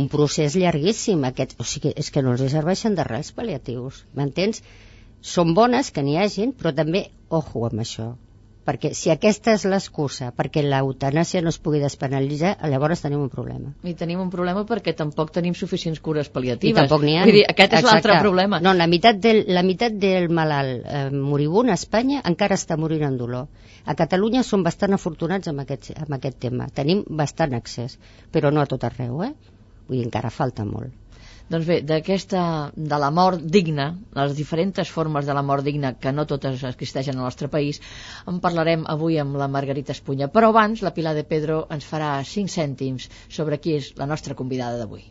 un 0.00 0.08
procés 0.16 0.56
llarguíssim. 0.56 1.28
Aquest, 1.28 1.52
o 1.60 1.68
sigui, 1.68 1.92
és 2.00 2.08
que 2.10 2.24
no 2.24 2.32
els 2.32 2.46
serveixen 2.56 2.96
de 2.96 3.04
res 3.04 3.34
paliatius. 3.36 4.06
M'entens? 4.16 4.64
Són 5.36 5.52
bones 5.58 5.92
que 5.92 6.06
n'hi 6.06 6.16
hagin, 6.22 6.56
però 6.56 6.72
també, 6.80 7.10
ojo 7.40 7.68
amb 7.68 7.84
això, 7.84 8.14
perquè 8.66 8.90
si 8.98 9.12
aquesta 9.12 9.54
és 9.54 9.64
l'excusa 9.68 10.32
perquè 10.36 10.64
l'eutanàsia 10.64 11.42
no 11.44 11.52
es 11.52 11.58
pugui 11.62 11.80
despenalitzar, 11.82 12.56
llavors 12.70 13.04
tenim 13.04 13.22
un 13.22 13.30
problema. 13.32 13.72
I 13.86 13.94
tenim 13.98 14.20
un 14.24 14.32
problema 14.32 14.64
perquè 14.68 14.96
tampoc 14.98 15.30
tenim 15.34 15.54
suficients 15.54 16.02
cures 16.02 16.30
paliatives. 16.34 16.74
I 16.74 16.80
tampoc 16.80 17.06
n'hi 17.06 17.16
ha. 17.18 17.24
Vull 17.28 17.38
dir, 17.40 17.44
aquest 17.52 17.78
és 17.78 17.86
l'altre 17.86 18.18
problema. 18.24 18.60
No, 18.64 18.74
la 18.74 18.88
meitat 18.90 19.22
del, 19.22 19.44
la 19.54 19.62
meitat 19.66 19.96
del 20.02 20.28
malalt 20.34 20.84
eh, 20.84 21.06
moribund 21.14 21.70
a 21.70 21.78
Espanya 21.78 22.24
encara 22.26 22.58
està 22.58 22.78
morint 22.80 23.06
en 23.06 23.18
dolor. 23.20 23.46
A 23.86 23.94
Catalunya 23.94 24.42
som 24.42 24.66
bastant 24.66 24.96
afortunats 24.96 25.48
amb 25.52 25.62
aquest, 25.62 25.92
amb 25.94 26.18
aquest 26.18 26.40
tema. 26.42 26.66
Tenim 26.74 27.04
bastant 27.06 27.54
accés, 27.54 28.00
però 28.34 28.50
no 28.50 28.64
a 28.64 28.70
tot 28.70 28.84
arreu, 28.88 29.22
eh? 29.22 29.34
Vull 29.86 30.00
dir, 30.00 30.06
encara 30.08 30.34
falta 30.34 30.66
molt. 30.66 30.90
Doncs 31.46 31.66
bé, 31.68 31.76
d'aquesta, 31.86 32.40
de 32.74 32.96
la 32.98 33.12
mort 33.14 33.42
digna, 33.56 33.84
les 34.18 34.32
diferents 34.34 34.90
formes 34.90 35.28
de 35.28 35.34
la 35.36 35.44
mort 35.46 35.62
digna, 35.62 35.92
que 35.94 36.10
no 36.10 36.24
totes 36.26 36.64
existeixen 36.66 37.20
al 37.20 37.28
nostre 37.28 37.46
país, 37.52 37.78
en 38.26 38.40
parlarem 38.42 38.82
avui 38.90 39.20
amb 39.22 39.38
la 39.38 39.46
Margarita 39.46 39.94
Espunya. 39.94 40.26
Però 40.26 40.50
abans, 40.50 40.82
la 40.82 40.90
Pilar 40.96 41.14
de 41.14 41.22
Pedro 41.22 41.60
ens 41.70 41.86
farà 41.86 42.10
5 42.32 42.50
cèntims 42.50 43.06
sobre 43.38 43.60
qui 43.62 43.76
és 43.78 43.92
la 43.94 44.10
nostra 44.10 44.34
convidada 44.34 44.82
d'avui. 44.82 45.06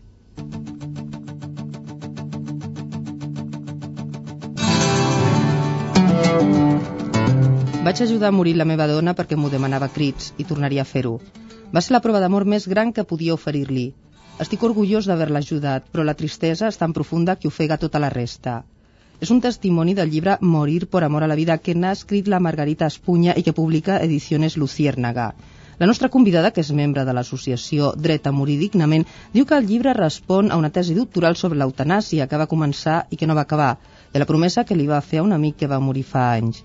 Vaig 7.86 8.02
ajudar 8.02 8.34
a 8.34 8.36
morir 8.36 8.58
la 8.60 8.68
meva 8.68 8.90
dona 8.92 9.16
perquè 9.16 9.40
m'ho 9.40 9.54
demanava 9.54 9.88
crits 9.88 10.34
i 10.36 10.44
tornaria 10.44 10.84
a 10.84 10.92
fer-ho. 10.92 11.20
Va 11.72 11.80
ser 11.80 11.96
la 11.96 12.04
prova 12.04 12.20
d'amor 12.20 12.44
més 12.44 12.68
gran 12.68 12.92
que 12.92 13.08
podia 13.08 13.38
oferir-li 13.38 13.94
estic 14.44 14.64
orgullós 14.68 15.06
d'haver-la 15.08 15.40
ajudat, 15.40 15.86
però 15.92 16.04
la 16.04 16.16
tristesa 16.20 16.68
és 16.68 16.78
tan 16.80 16.94
profunda 16.94 17.38
que 17.40 17.48
ofega 17.48 17.78
tota 17.80 18.02
la 18.04 18.10
resta. 18.12 18.64
És 19.24 19.32
un 19.32 19.40
testimoni 19.40 19.94
del 19.96 20.12
llibre 20.12 20.38
Morir 20.42 20.88
por 20.92 21.06
amor 21.08 21.24
a 21.24 21.30
la 21.32 21.38
vida 21.40 21.58
que 21.58 21.76
n'ha 21.76 21.94
escrit 21.96 22.28
la 22.28 22.42
Margarita 22.44 22.90
Espunya 22.92 23.38
i 23.40 23.44
que 23.44 23.56
publica 23.56 24.02
Ediciones 24.04 24.58
Luciérnaga. 24.58 25.34
La 25.80 25.88
nostra 25.88 26.10
convidada, 26.10 26.52
que 26.52 26.64
és 26.64 26.72
membre 26.72 27.04
de 27.08 27.16
l'associació 27.16 27.94
Dret 27.96 28.28
a 28.28 28.36
morir 28.36 28.60
dignament, 28.60 29.08
diu 29.34 29.48
que 29.48 29.56
el 29.56 29.68
llibre 29.72 29.96
respon 29.96 30.52
a 30.52 30.60
una 30.60 30.72
tesi 30.78 30.96
doctoral 31.00 31.36
sobre 31.40 31.60
l'eutanàsia 31.60 32.28
que 32.28 32.40
va 32.40 32.52
començar 32.52 33.02
i 33.10 33.20
que 33.20 33.28
no 33.28 33.36
va 33.36 33.48
acabar, 33.48 33.74
i 34.12 34.18
a 34.18 34.24
la 34.24 34.30
promesa 34.30 34.64
que 34.64 34.76
li 34.76 34.88
va 34.88 35.04
fer 35.04 35.24
a 35.24 35.28
un 35.28 35.36
amic 35.36 35.64
que 35.64 35.72
va 35.72 35.84
morir 35.84 36.04
fa 36.04 36.32
anys. 36.36 36.64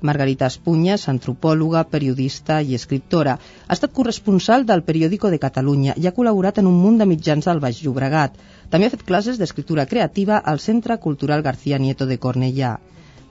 Margarita 0.00 0.46
Espunyes, 0.46 1.08
antropòloga, 1.10 1.82
periodista 1.90 2.60
i 2.62 2.76
escriptora. 2.78 3.34
Ha 3.66 3.76
estat 3.76 3.94
corresponsal 3.96 4.66
del 4.66 4.84
Periòdico 4.90 5.30
de 5.32 5.40
Catalunya 5.42 5.96
i 5.96 6.06
ha 6.06 6.14
col·laborat 6.18 6.60
en 6.62 6.68
un 6.70 6.76
munt 6.82 7.00
de 7.00 7.06
mitjans 7.12 7.48
del 7.50 7.62
Baix 7.64 7.80
Llobregat. 7.82 8.36
També 8.70 8.86
ha 8.86 8.94
fet 8.94 9.02
classes 9.08 9.40
d'escriptura 9.40 9.88
creativa 9.90 10.38
al 10.38 10.62
Centre 10.62 10.98
Cultural 11.08 11.42
García 11.42 11.82
Nieto 11.82 12.06
de 12.06 12.18
Cornellà. 12.26 12.76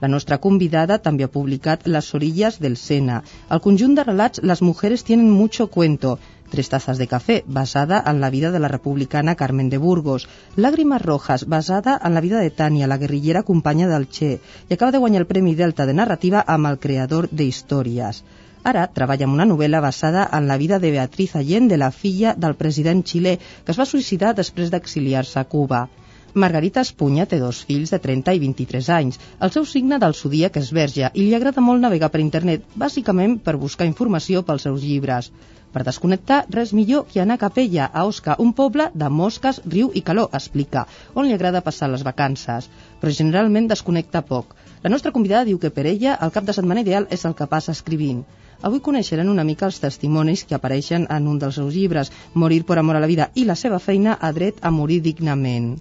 La 0.00 0.08
nostra 0.12 0.36
convidada 0.38 0.98
també 1.04 1.24
ha 1.24 1.32
publicat 1.36 1.88
Las 1.88 2.12
orillas 2.14 2.60
del 2.64 2.76
Sena. 2.76 3.22
El 3.50 3.62
conjunt 3.64 3.96
de 3.96 4.04
relats 4.04 4.42
Las 4.50 4.62
mujeres 4.62 5.02
tienen 5.04 5.30
mucho 5.30 5.66
cuento, 5.66 6.18
Tres 6.50 6.70
tazas 6.70 6.96
de 6.96 7.06
café, 7.06 7.44
basada 7.46 8.02
en 8.06 8.20
la 8.22 8.30
vida 8.30 8.50
de 8.50 8.58
la 8.58 8.68
republicana 8.68 9.34
Carmen 9.34 9.68
de 9.68 9.76
Burgos. 9.76 10.28
Lágrimas 10.56 11.02
rojas, 11.02 11.46
basada 11.46 12.00
en 12.02 12.14
la 12.14 12.22
vida 12.22 12.40
de 12.40 12.50
Tània, 12.50 12.86
la 12.86 12.96
guerrillera 12.96 13.42
companya 13.42 13.88
del 13.88 14.08
Che. 14.08 14.40
I 14.68 14.74
acaba 14.74 14.92
de 14.92 14.98
guanyar 14.98 15.20
el 15.20 15.26
Premi 15.26 15.54
Delta 15.54 15.84
de 15.84 15.92
Narrativa 15.94 16.44
amb 16.46 16.66
el 16.72 16.78
creador 16.78 17.28
d'Històries. 17.30 18.22
Ara 18.64 18.86
treballa 18.96 19.28
en 19.28 19.36
una 19.36 19.46
novel·la 19.46 19.82
basada 19.84 20.24
en 20.38 20.48
la 20.48 20.56
vida 20.56 20.78
de 20.78 20.90
Beatriz 20.90 21.36
Allende, 21.36 21.76
la 21.76 21.90
filla 21.90 22.34
del 22.34 22.56
president 22.56 23.04
xilè, 23.04 23.36
que 23.64 23.72
es 23.72 23.78
va 23.78 23.86
suïcidar 23.92 24.34
després 24.34 24.72
d'exiliar-se 24.72 25.38
a 25.40 25.44
Cuba. 25.44 25.86
Margarita 26.34 26.80
Espunya 26.84 27.24
té 27.26 27.38
dos 27.40 27.60
fills 27.68 27.92
de 27.94 27.98
30 27.98 28.34
i 28.36 28.40
23 28.42 28.88
anys. 28.96 29.20
El 29.40 29.52
seu 29.52 29.64
signe 29.68 29.98
del 30.00 30.16
zodíac 30.16 30.56
és 30.60 30.72
verge 30.72 31.12
i 31.14 31.28
li 31.28 31.36
agrada 31.36 31.64
molt 31.64 31.80
navegar 31.84 32.10
per 32.12 32.20
internet, 32.24 32.66
bàsicament 32.76 33.38
per 33.44 33.56
buscar 33.56 33.88
informació 33.88 34.42
pels 34.48 34.68
seus 34.68 34.84
llibres. 34.84 35.32
Per 35.72 35.82
desconnectar, 35.84 36.38
res 36.54 36.72
millor 36.72 37.04
que 37.10 37.20
anar 37.20 37.36
a 37.36 37.42
Capella, 37.42 37.90
a 37.92 38.04
Osca, 38.08 38.36
un 38.44 38.54
poble 38.60 38.86
de 38.94 39.08
mosques, 39.12 39.60
riu 39.74 39.90
i 39.94 40.02
calor, 40.06 40.30
explica, 40.38 40.86
on 41.14 41.28
li 41.28 41.34
agrada 41.36 41.64
passar 41.66 41.90
les 41.92 42.04
vacances, 42.06 42.70
però 43.00 43.12
generalment 43.12 43.68
desconnecta 43.68 44.24
poc. 44.30 44.56
La 44.82 44.92
nostra 44.94 45.12
convidada 45.12 45.44
diu 45.50 45.58
que 45.60 45.72
per 45.74 45.84
ella 45.90 46.16
el 46.24 46.32
cap 46.32 46.48
de 46.48 46.56
setmana 46.56 46.86
ideal 46.86 47.08
és 47.18 47.26
el 47.28 47.36
que 47.36 47.50
passa 47.52 47.76
escrivint. 47.76 48.24
Avui 48.62 48.80
coneixeran 48.80 49.28
una 49.30 49.44
mica 49.44 49.68
els 49.68 49.78
testimonis 49.84 50.46
que 50.48 50.56
apareixen 50.56 51.06
en 51.14 51.28
un 51.30 51.38
dels 51.38 51.60
seus 51.60 51.74
llibres, 51.74 52.10
Morir 52.34 52.64
per 52.64 52.78
amor 52.80 52.96
a 52.96 53.04
la 53.04 53.10
vida, 53.12 53.28
i 53.34 53.44
la 53.44 53.54
seva 53.54 53.78
feina 53.78 54.16
a 54.18 54.32
dret 54.32 54.58
a 54.62 54.72
morir 54.74 55.02
dignament. 55.04 55.76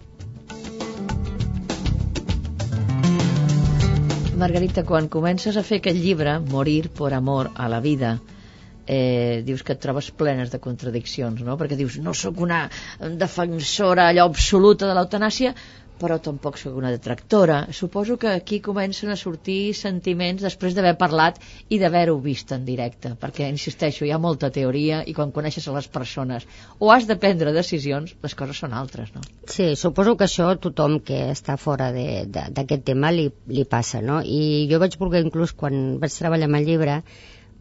Margarita, 4.37 4.83
quan 4.85 5.07
comences 5.09 5.55
a 5.57 5.63
fer 5.65 5.79
aquest 5.81 5.97
llibre, 5.97 6.39
Morir 6.51 6.89
por 6.89 7.15
amor 7.17 7.49
a 7.55 7.69
la 7.71 7.79
vida, 7.81 8.19
eh, 8.87 9.43
dius 9.45 9.63
que 9.63 9.75
et 9.75 9.83
trobes 9.83 10.11
plenes 10.11 10.53
de 10.53 10.61
contradiccions, 10.63 11.43
no? 11.43 11.57
Perquè 11.59 11.77
dius, 11.79 11.99
no 12.03 12.15
sóc 12.17 12.39
una 12.43 12.65
defensora 12.99 14.07
allò 14.11 14.25
absoluta 14.31 14.87
de 14.87 14.95
l'eutanàsia, 14.97 15.53
però 15.97 16.17
tampoc 16.21 16.57
sóc 16.61 16.75
una 16.77 16.91
detractora. 16.93 17.67
Suposo 17.73 18.17
que 18.17 18.29
aquí 18.29 18.59
comencen 18.61 19.09
a 19.09 19.17
sortir 19.17 19.73
sentiments 19.77 20.43
després 20.45 20.75
d'haver 20.77 20.95
parlat 20.99 21.39
i 21.73 21.79
d'haver-ho 21.81 22.17
vist 22.21 22.53
en 22.55 22.65
directe, 22.67 23.13
perquè, 23.19 23.49
insisteixo, 23.49 24.05
hi 24.05 24.13
ha 24.13 24.21
molta 24.21 24.51
teoria 24.53 25.01
i 25.05 25.15
quan 25.17 25.33
coneixes 25.35 25.67
a 25.67 25.75
les 25.75 25.89
persones 25.89 26.45
o 26.79 26.91
has 26.93 27.07
de 27.09 27.17
prendre 27.17 27.53
decisions, 27.55 28.13
les 28.23 28.37
coses 28.37 28.61
són 28.63 28.75
altres, 28.77 29.13
no? 29.15 29.23
Sí, 29.49 29.73
suposo 29.75 30.15
que 30.17 30.27
això 30.27 30.51
tothom 30.61 30.99
que 31.07 31.23
està 31.33 31.57
fora 31.57 31.89
d'aquest 31.91 32.85
tema 32.91 33.11
li, 33.11 33.29
li 33.49 33.65
passa, 33.65 34.01
no? 34.01 34.21
I 34.21 34.67
jo 34.71 34.81
vaig 34.83 34.99
voler 35.01 35.25
inclús, 35.25 35.55
quan 35.57 35.97
vaig 36.01 36.13
treballar 36.13 36.49
amb 36.49 36.61
el 36.61 36.69
llibre, 36.69 37.01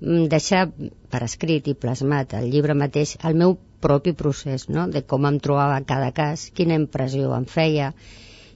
deixar 0.01 0.67
per 1.11 1.23
escrit 1.25 1.69
i 1.69 1.75
plasmat 1.75 2.35
el 2.37 2.51
llibre 2.53 2.75
mateix 2.77 3.17
el 3.25 3.35
meu 3.35 3.57
propi 3.81 4.13
procés, 4.13 4.69
no? 4.69 4.87
de 4.89 5.03
com 5.03 5.27
em 5.29 5.39
trobava 5.41 5.81
cada 5.89 6.13
cas, 6.13 6.51
quina 6.55 6.77
impressió 6.77 7.33
em 7.37 7.47
feia, 7.49 7.93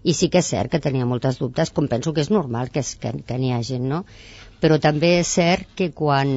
i 0.03 0.15
sí 0.17 0.29
que 0.33 0.41
és 0.41 0.51
cert 0.53 0.73
que 0.73 0.81
tenia 0.81 1.09
moltes 1.09 1.39
dubtes, 1.41 1.73
com 1.77 1.89
penso 1.89 2.13
que 2.17 2.23
és 2.25 2.31
normal 2.33 2.71
que, 2.73 2.81
és, 2.81 2.95
que, 3.01 3.13
que 3.27 3.39
n'hi 3.39 3.53
hagi, 3.53 3.79
no? 3.81 4.05
Però 4.61 4.77
també 4.81 5.15
és 5.21 5.33
cert 5.39 5.69
que 5.77 5.91
quan 5.97 6.31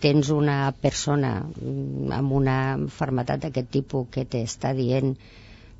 tens 0.00 0.30
una 0.32 0.72
persona 0.72 1.32
mm, 1.44 2.12
amb 2.16 2.36
una 2.36 2.58
malaltia 2.80 3.40
d'aquest 3.46 3.72
tipus 3.72 4.08
que 4.12 4.24
t'està 4.24 4.72
dient 4.76 5.14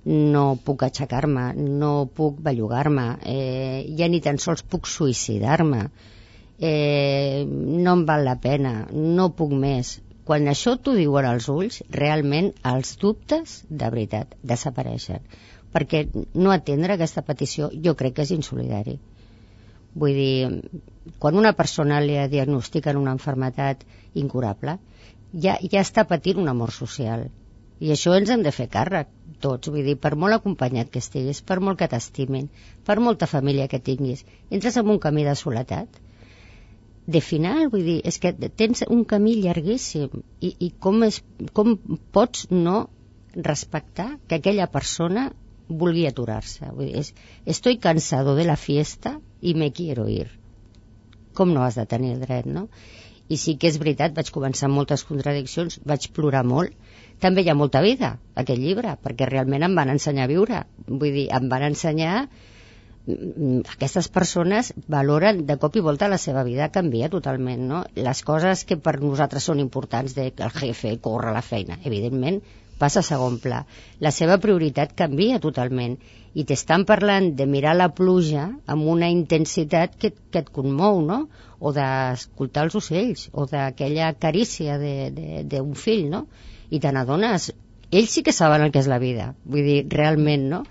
no 0.04 0.44
puc 0.64 0.82
aixecar-me, 0.82 1.52
no 1.54 1.92
puc 2.16 2.40
bellugar-me, 2.42 3.06
eh, 3.22 3.84
ja 3.96 4.08
ni 4.08 4.20
tan 4.20 4.40
sols 4.42 4.64
puc 4.64 4.88
suïcidar-me, 4.90 5.86
eh, 6.62 7.44
no 7.46 7.94
em 7.98 8.02
val 8.06 8.24
la 8.24 8.38
pena, 8.40 8.72
no 8.92 9.32
puc 9.38 9.52
més. 9.64 9.96
Quan 10.28 10.46
això 10.46 10.76
t'ho 10.78 10.94
diuen 10.94 11.26
als 11.26 11.48
ulls, 11.50 11.80
realment 11.96 12.52
els 12.72 12.92
dubtes, 13.02 13.56
de 13.68 13.88
veritat, 13.94 14.36
desapareixen. 14.52 15.24
Perquè 15.74 16.04
no 16.14 16.52
atendre 16.54 16.94
aquesta 16.94 17.24
petició 17.26 17.70
jo 17.86 17.96
crec 17.98 18.14
que 18.18 18.26
és 18.28 18.34
insolidari. 18.36 19.00
Vull 20.02 20.14
dir, 20.20 20.60
quan 21.18 21.40
una 21.40 21.52
persona 21.58 21.98
li 22.04 22.14
diagnostiquen 22.36 23.00
una 23.00 23.16
enfermetat 23.16 23.82
incurable, 24.22 24.76
ja, 25.32 25.56
ja 25.74 25.82
està 25.82 26.06
patint 26.12 26.38
una 26.44 26.54
mort 26.54 26.76
social. 26.76 27.26
I 27.82 27.90
això 27.96 28.14
ens 28.14 28.30
hem 28.30 28.46
de 28.46 28.54
fer 28.54 28.68
càrrec, 28.70 29.10
tots. 29.42 29.72
Vull 29.74 29.82
dir, 29.88 29.96
per 29.98 30.14
molt 30.14 30.38
acompanyat 30.38 30.94
que 30.94 31.02
estiguis, 31.02 31.42
per 31.42 31.58
molt 31.58 31.82
que 31.82 31.90
t'estimin, 31.90 32.46
per 32.86 33.00
molta 33.02 33.26
família 33.26 33.66
que 33.68 33.82
tinguis, 33.90 34.22
entres 34.50 34.78
en 34.78 34.94
un 34.94 35.02
camí 35.02 35.26
de 35.26 35.34
soledat, 35.42 35.98
de 37.06 37.20
final, 37.20 37.66
vull 37.72 37.84
dir, 37.84 38.00
és 38.06 38.18
que 38.22 38.32
tens 38.32 38.84
un 38.88 39.04
camí 39.08 39.34
llarguíssim 39.42 40.22
i, 40.40 40.52
i 40.66 40.70
com, 40.78 41.02
és, 41.02 41.20
com 41.52 41.74
pots 42.14 42.46
no 42.50 42.88
respectar 43.34 44.08
que 44.28 44.38
aquella 44.38 44.68
persona 44.70 45.30
vulgui 45.68 46.06
aturar-se. 46.06 46.70
És, 46.92 47.14
estoy 47.46 47.78
cansado 47.78 48.36
de 48.36 48.44
la 48.44 48.56
fiesta 48.56 49.18
i 49.40 49.54
me 49.54 49.72
quiero 49.72 50.08
ir. 50.08 50.28
Com 51.34 51.54
no 51.54 51.64
has 51.64 51.80
de 51.80 51.86
tenir 51.88 52.18
dret, 52.20 52.46
no? 52.46 52.68
I 53.32 53.38
sí 53.40 53.56
que 53.56 53.70
és 53.70 53.78
veritat, 53.80 54.12
vaig 54.14 54.30
començar 54.34 54.68
amb 54.68 54.76
moltes 54.76 55.04
contradiccions, 55.08 55.80
vaig 55.88 56.10
plorar 56.12 56.44
molt. 56.44 56.74
També 57.22 57.42
hi 57.42 57.48
ha 57.48 57.56
molta 57.56 57.80
vida, 57.82 58.16
aquest 58.36 58.60
llibre, 58.60 58.96
perquè 59.02 59.28
realment 59.30 59.64
em 59.64 59.76
van 59.78 59.92
ensenyar 59.94 60.26
a 60.26 60.30
viure. 60.30 60.64
Vull 60.86 61.14
dir, 61.14 61.28
em 61.32 61.48
van 61.48 61.64
ensenyar 61.70 62.16
aquestes 63.06 64.06
persones 64.14 64.72
valoren 64.86 65.40
de 65.46 65.56
cop 65.58 65.76
i 65.76 65.82
volta 65.82 66.10
la 66.10 66.20
seva 66.22 66.44
vida 66.46 66.68
canvia 66.70 67.08
totalment, 67.10 67.62
no? 67.66 67.84
Les 67.98 68.22
coses 68.22 68.62
que 68.64 68.78
per 68.78 69.00
nosaltres 69.02 69.48
són 69.50 69.62
importants 69.62 70.14
de 70.14 70.30
que 70.30 70.44
el 70.46 70.52
jefe 70.54 70.94
corre 71.02 71.32
la 71.34 71.42
feina, 71.42 71.78
evidentment 71.82 72.38
passa 72.78 73.00
a 73.02 73.06
segon 73.06 73.38
pla. 73.42 73.64
La 74.02 74.10
seva 74.14 74.38
prioritat 74.42 74.94
canvia 74.98 75.40
totalment 75.42 75.96
i 76.34 76.44
t'estan 76.48 76.86
parlant 76.88 77.32
de 77.38 77.46
mirar 77.46 77.74
la 77.76 77.90
pluja 77.94 78.48
amb 78.74 78.86
una 78.94 79.10
intensitat 79.10 79.98
que, 79.98 80.12
que 80.30 80.44
et 80.44 80.54
conmou, 80.54 81.02
no? 81.02 81.26
O 81.58 81.74
d'escoltar 81.74 82.66
els 82.66 82.78
ocells, 82.78 83.28
o 83.32 83.46
d'aquella 83.50 84.12
carícia 84.18 84.78
d'un 84.78 85.74
fill, 85.78 86.08
no? 86.14 86.24
I 86.70 86.80
te 86.82 86.94
n'adones, 86.94 87.50
ells 87.92 88.14
sí 88.16 88.22
que 88.26 88.34
saben 88.34 88.64
el 88.64 88.72
que 88.72 88.80
és 88.82 88.90
la 88.90 89.02
vida, 89.02 89.32
vull 89.44 89.66
dir, 89.68 89.78
realment, 89.92 90.48
no? 90.54 90.64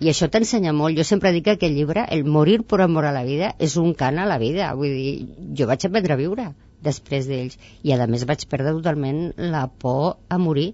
I 0.00 0.10
això 0.12 0.28
t'ensenya 0.30 0.72
molt. 0.76 0.96
Jo 0.98 1.04
sempre 1.06 1.32
dic 1.34 1.44
que 1.48 1.56
aquest 1.56 1.74
llibre, 1.74 2.06
El 2.14 2.24
morir 2.24 2.60
per 2.62 2.80
amor 2.84 3.08
a 3.08 3.12
la 3.12 3.24
vida, 3.26 3.54
és 3.58 3.76
un 3.76 3.94
cant 3.94 4.18
a 4.18 4.26
la 4.30 4.38
vida. 4.38 4.72
Vull 4.78 4.94
dir, 4.94 5.12
jo 5.58 5.66
vaig 5.66 5.86
aprendre 5.86 6.14
a 6.14 6.20
viure 6.20 6.48
després 6.82 7.26
d'ells. 7.26 7.58
I 7.82 7.92
a 7.92 8.06
més 8.06 8.24
vaig 8.24 8.46
perdre 8.48 8.76
totalment 8.78 9.32
la 9.36 9.66
por 9.68 10.18
a 10.28 10.38
morir. 10.38 10.72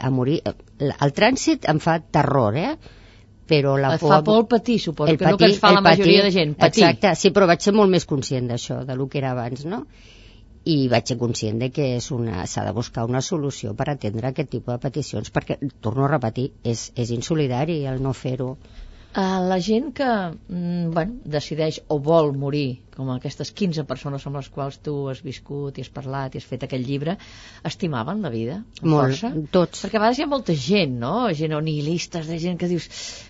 A 0.00 0.10
morir. 0.10 0.40
El 0.80 1.12
trànsit 1.16 1.68
em 1.70 1.78
fa 1.78 1.98
terror, 2.00 2.56
eh? 2.56 2.76
però 3.46 3.76
la 3.76 3.94
et 3.94 4.00
por... 4.00 4.08
fa 4.10 4.22
por 4.24 4.38
el 4.40 4.46
patir, 4.48 4.78
suposo, 4.80 5.12
el 5.12 5.18
que 5.18 5.24
patir, 5.24 5.34
no 5.34 5.38
que 5.38 5.48
ens 5.50 5.60
fa 5.60 5.72
la 5.74 5.82
majoria 5.84 6.22
patir, 6.22 6.24
de 6.24 6.32
gent, 6.32 6.54
patir. 6.56 6.84
Exacte, 6.84 7.14
sí, 7.20 7.30
però 7.36 7.48
vaig 7.50 7.60
ser 7.60 7.74
molt 7.76 7.92
més 7.92 8.06
conscient 8.08 8.48
d'això, 8.48 8.82
de 8.88 8.96
lo 8.96 9.06
que 9.12 9.20
era 9.20 9.34
abans, 9.34 9.66
no? 9.68 9.82
I 10.64 10.76
vaig 10.88 11.10
ser 11.10 11.16
conscient 11.20 11.58
de 11.60 11.68
que 11.76 11.86
s'ha 12.00 12.64
de 12.66 12.72
buscar 12.78 13.04
una 13.08 13.20
solució 13.20 13.74
per 13.78 13.88
atendre 13.92 14.30
aquest 14.30 14.50
tipus 14.54 14.74
de 14.74 14.80
peticions 14.86 15.30
perquè, 15.34 15.58
torno 15.86 16.06
a 16.06 16.10
repetir, 16.12 16.50
és, 16.64 16.90
és 16.96 17.12
insolidari 17.16 17.82
el 17.90 18.02
no 18.02 18.14
fer-ho. 18.16 18.54
Uh, 19.14 19.38
la 19.46 19.60
gent 19.62 19.92
que 19.94 20.08
mm, 20.08 20.90
bueno, 20.94 21.20
decideix 21.36 21.82
o 21.88 22.00
vol 22.02 22.32
morir 22.34 22.66
com 22.96 23.10
aquestes 23.14 23.50
15 23.54 23.84
persones 23.88 24.24
amb 24.26 24.38
les 24.38 24.48
quals 24.52 24.78
tu 24.84 24.94
has 25.10 25.22
viscut 25.24 25.78
i 25.78 25.84
has 25.84 25.92
parlat 25.92 26.34
i 26.34 26.40
has 26.40 26.48
fet 26.48 26.66
aquest 26.66 26.86
llibre, 26.86 27.16
estimaven 27.66 28.22
la 28.24 28.30
vida? 28.32 28.60
Molt, 28.82 29.14
força? 29.14 29.32
tots. 29.54 29.84
Perquè 29.84 29.98
a 29.98 30.02
vegades 30.02 30.20
hi 30.20 30.26
ha 30.26 30.30
molta 30.30 30.56
gent, 30.58 30.96
no? 31.00 31.14
Gent 31.34 31.54
o 31.56 31.60
nihilistes, 31.64 32.28
de 32.30 32.38
gent 32.42 32.58
que 32.60 32.70
dius, 32.70 32.88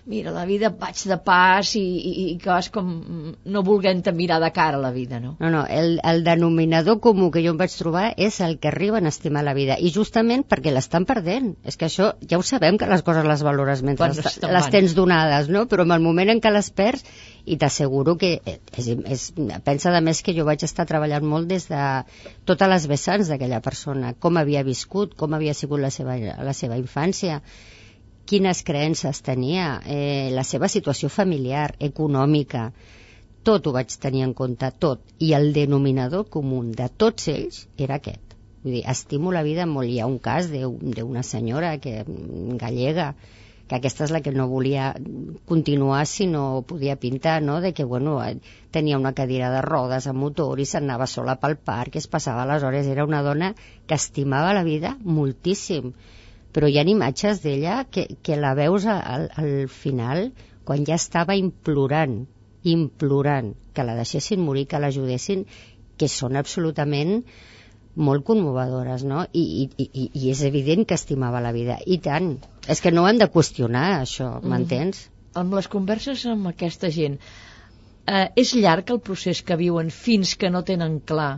mira, 0.09 0.33
la 0.35 0.45
vida 0.49 0.71
vaig 0.71 1.01
de 1.09 1.17
pas 1.25 1.73
i, 1.77 1.83
i, 1.83 2.13
i 2.25 2.37
que 2.41 2.51
vas 2.51 2.69
com 2.73 2.91
no 3.35 3.65
volguent 3.65 4.03
mirar 4.15 4.39
de 4.43 4.51
cara 4.53 4.77
a 4.77 4.81
la 4.81 4.91
vida, 4.91 5.19
no? 5.19 5.35
No, 5.39 5.49
no, 5.49 5.65
el, 5.67 5.99
el 6.03 6.23
denominador 6.23 6.99
comú 7.03 7.31
que 7.33 7.43
jo 7.45 7.53
em 7.53 7.59
vaig 7.59 7.73
trobar 7.77 8.07
és 8.21 8.39
el 8.45 8.57
que 8.61 8.69
arriben 8.71 9.05
a 9.05 9.13
estimar 9.13 9.43
la 9.45 9.55
vida, 9.57 9.77
i 9.79 9.91
justament 9.93 10.45
perquè 10.47 10.73
l'estan 10.73 11.07
perdent. 11.09 11.55
És 11.65 11.79
que 11.79 11.89
això, 11.89 12.13
ja 12.29 12.39
ho 12.39 12.45
sabem 12.45 12.79
que 12.81 12.89
les 12.89 13.03
coses 13.05 13.25
les 13.25 13.45
valores 13.45 13.83
mentre 13.85 14.11
les 14.13 14.69
tens 14.73 14.95
donades, 14.97 15.49
no? 15.51 15.65
Però 15.71 15.85
en 15.87 15.95
el 15.95 16.03
moment 16.03 16.33
en 16.33 16.41
què 16.43 16.53
les 16.53 16.71
perds 16.75 17.05
i 17.45 17.57
t'asseguro 17.61 18.15
que 18.17 18.31
és, 18.41 18.87
és, 18.89 19.23
pensa 19.65 19.93
de 19.93 20.01
més 20.01 20.21
que 20.25 20.33
jo 20.33 20.45
vaig 20.47 20.65
estar 20.65 20.87
treballant 20.89 21.25
molt 21.29 21.47
des 21.51 21.67
de 21.69 21.81
totes 22.49 22.71
les 22.71 22.87
vessants 22.89 23.29
d'aquella 23.29 23.61
persona, 23.61 24.13
com 24.19 24.41
havia 24.41 24.65
viscut, 24.65 25.13
com 25.19 25.37
havia 25.37 25.53
sigut 25.53 25.83
la 25.83 25.93
seva, 25.93 26.17
la 26.17 26.55
seva 26.57 26.79
infància, 26.81 27.41
quines 28.25 28.63
creences 28.65 29.21
tenia, 29.21 29.79
eh, 29.85 30.29
la 30.33 30.43
seva 30.43 30.69
situació 30.71 31.09
familiar, 31.13 31.75
econòmica, 31.79 32.71
tot 33.45 33.67
ho 33.67 33.75
vaig 33.75 33.93
tenir 34.01 34.25
en 34.25 34.33
compte, 34.33 34.71
tot. 34.81 35.03
I 35.21 35.35
el 35.37 35.51
denominador 35.53 36.25
comú 36.33 36.63
de 36.65 36.89
tots 36.89 37.29
ells 37.29 37.67
era 37.77 37.99
aquest. 38.01 38.33
Vull 38.63 38.79
dir, 38.79 38.85
estimo 38.89 39.31
la 39.31 39.43
vida 39.45 39.67
molt. 39.69 39.91
Hi 39.93 39.99
ha 40.01 40.09
un 40.09 40.17
cas 40.17 40.49
d'una 40.49 41.21
senyora 41.21 41.75
que, 41.77 41.99
gallega 42.57 43.11
que 43.67 43.77
aquesta 43.77 44.05
és 44.05 44.13
la 44.13 44.21
que 44.21 44.33
no 44.35 44.47
volia 44.49 44.91
continuar 45.49 46.03
si 46.09 46.27
no 46.29 46.63
podia 46.67 46.97
pintar, 47.01 47.41
no? 47.41 47.59
de 47.61 47.73
que 47.73 47.83
bueno, 47.83 48.19
tenia 48.71 48.99
una 48.99 49.13
cadira 49.13 49.49
de 49.51 49.61
rodes 49.65 50.07
a 50.07 50.13
motor 50.13 50.59
i 50.61 50.67
s'anava 50.69 51.07
sola 51.09 51.37
pel 51.41 51.57
parc, 51.57 51.97
es 51.97 52.07
passava 52.07 52.45
les 52.45 52.63
hores, 52.63 52.85
era 52.87 53.05
una 53.05 53.23
dona 53.25 53.53
que 53.87 53.97
estimava 53.97 54.53
la 54.53 54.63
vida 54.63 54.95
moltíssim, 55.01 55.93
però 56.53 56.69
hi 56.69 56.77
ha 56.77 56.85
imatges 56.85 57.41
d'ella 57.43 57.83
que, 57.89 58.05
que 58.21 58.37
la 58.37 58.53
veus 58.53 58.85
al, 58.85 59.29
al 59.35 59.67
final 59.67 60.29
quan 60.65 60.85
ja 60.85 60.95
estava 61.01 61.35
implorant, 61.37 62.21
implorant 62.63 63.53
que 63.73 63.83
la 63.83 63.97
deixessin 63.97 64.41
morir, 64.41 64.67
que 64.69 64.79
l'ajudessin, 64.81 65.45
que 65.97 66.07
són 66.11 66.37
absolutament 66.37 67.21
molt 67.95 68.25
conmovedores, 68.27 69.03
no? 69.07 69.23
I, 69.31 69.43
i, 69.63 69.87
i, 69.87 70.05
I 70.13 70.31
és 70.33 70.43
evident 70.47 70.85
que 70.87 70.97
estimava 70.99 71.41
la 71.43 71.53
vida. 71.55 71.79
I 71.85 71.97
tant. 72.03 72.35
És 72.67 72.81
que 72.83 72.91
no 72.91 73.03
ho 73.03 73.09
hem 73.09 73.19
de 73.21 73.29
qüestionar, 73.31 73.87
això, 74.01 74.29
mm. 74.39 74.51
m'entens? 74.51 75.03
Mm. 75.05 75.11
Amb 75.41 75.57
les 75.57 75.67
converses 75.71 76.23
amb 76.31 76.51
aquesta 76.51 76.91
gent, 76.95 77.17
eh, 78.07 78.27
és 78.39 78.53
llarg 78.55 78.91
el 78.95 79.01
procés 79.03 79.41
que 79.43 79.59
viuen 79.59 79.91
fins 79.91 80.35
que 80.39 80.51
no 80.51 80.63
tenen 80.67 80.99
clar 80.99 81.33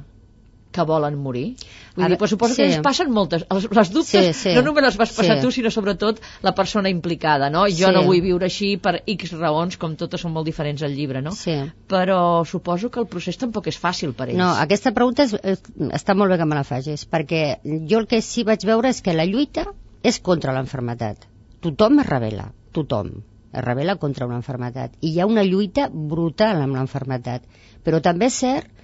que 0.71 0.83
volen 0.87 1.17
morir? 1.21 1.55
Vull 1.95 2.05
Ara, 2.05 2.13
dir, 2.13 2.17
però 2.19 2.29
suposo 2.29 2.55
sí. 2.55 2.61
que 2.61 2.67
ens 2.69 2.83
passen 2.85 3.11
moltes. 3.13 3.45
Els, 3.53 3.67
les 3.79 3.91
dubtes 3.93 4.27
sí, 4.29 4.33
sí. 4.37 4.55
no 4.57 4.63
només 4.65 4.85
les 4.85 4.97
vas 4.99 5.13
passar 5.15 5.37
sí. 5.37 5.45
tu, 5.45 5.51
sinó 5.55 5.71
sobretot 5.73 6.21
la 6.45 6.53
persona 6.57 6.91
implicada, 6.93 7.49
no? 7.53 7.65
Jo 7.69 7.89
sí. 7.89 7.93
no 7.95 8.03
vull 8.07 8.21
viure 8.25 8.49
així 8.49 8.73
per 8.81 8.97
X 9.15 9.33
raons, 9.37 9.79
com 9.81 9.95
totes 9.99 10.23
són 10.25 10.35
molt 10.35 10.49
diferents 10.49 10.83
al 10.85 10.93
llibre, 10.97 11.23
no? 11.25 11.33
Sí. 11.37 11.55
Però 11.89 12.19
suposo 12.45 12.91
que 12.93 13.01
el 13.03 13.09
procés 13.11 13.39
tampoc 13.41 13.71
és 13.71 13.79
fàcil 13.81 14.13
per 14.17 14.29
ells. 14.29 14.39
No, 14.39 14.51
aquesta 14.67 14.93
pregunta 14.97 15.25
és, 15.25 15.37
és, 15.55 15.63
està 15.97 16.17
molt 16.17 16.33
bé 16.33 16.41
que 16.41 16.49
me 16.49 16.59
la 16.59 16.67
facis, 16.67 17.07
perquè 17.09 17.43
jo 17.65 18.03
el 18.03 18.11
que 18.11 18.21
sí 18.25 18.45
vaig 18.47 18.67
veure 18.67 18.93
és 18.93 19.01
que 19.01 19.15
la 19.17 19.25
lluita 19.29 19.65
és 20.05 20.21
contra 20.23 20.53
l'enfermetat. 20.55 21.25
Tothom 21.63 22.03
es 22.03 22.09
revela, 22.11 22.51
tothom 22.75 23.15
es 23.57 23.63
revela 23.63 23.95
contra 23.95 24.27
una 24.27 24.37
enfermetat. 24.37 24.97
I 25.01 25.13
hi 25.13 25.21
ha 25.21 25.25
una 25.25 25.43
lluita 25.43 25.87
brutal 25.89 26.61
amb 26.61 26.77
l'enfermetat. 26.77 27.47
Però 27.83 28.01
també 28.03 28.27
és 28.29 28.37
cert 28.43 28.76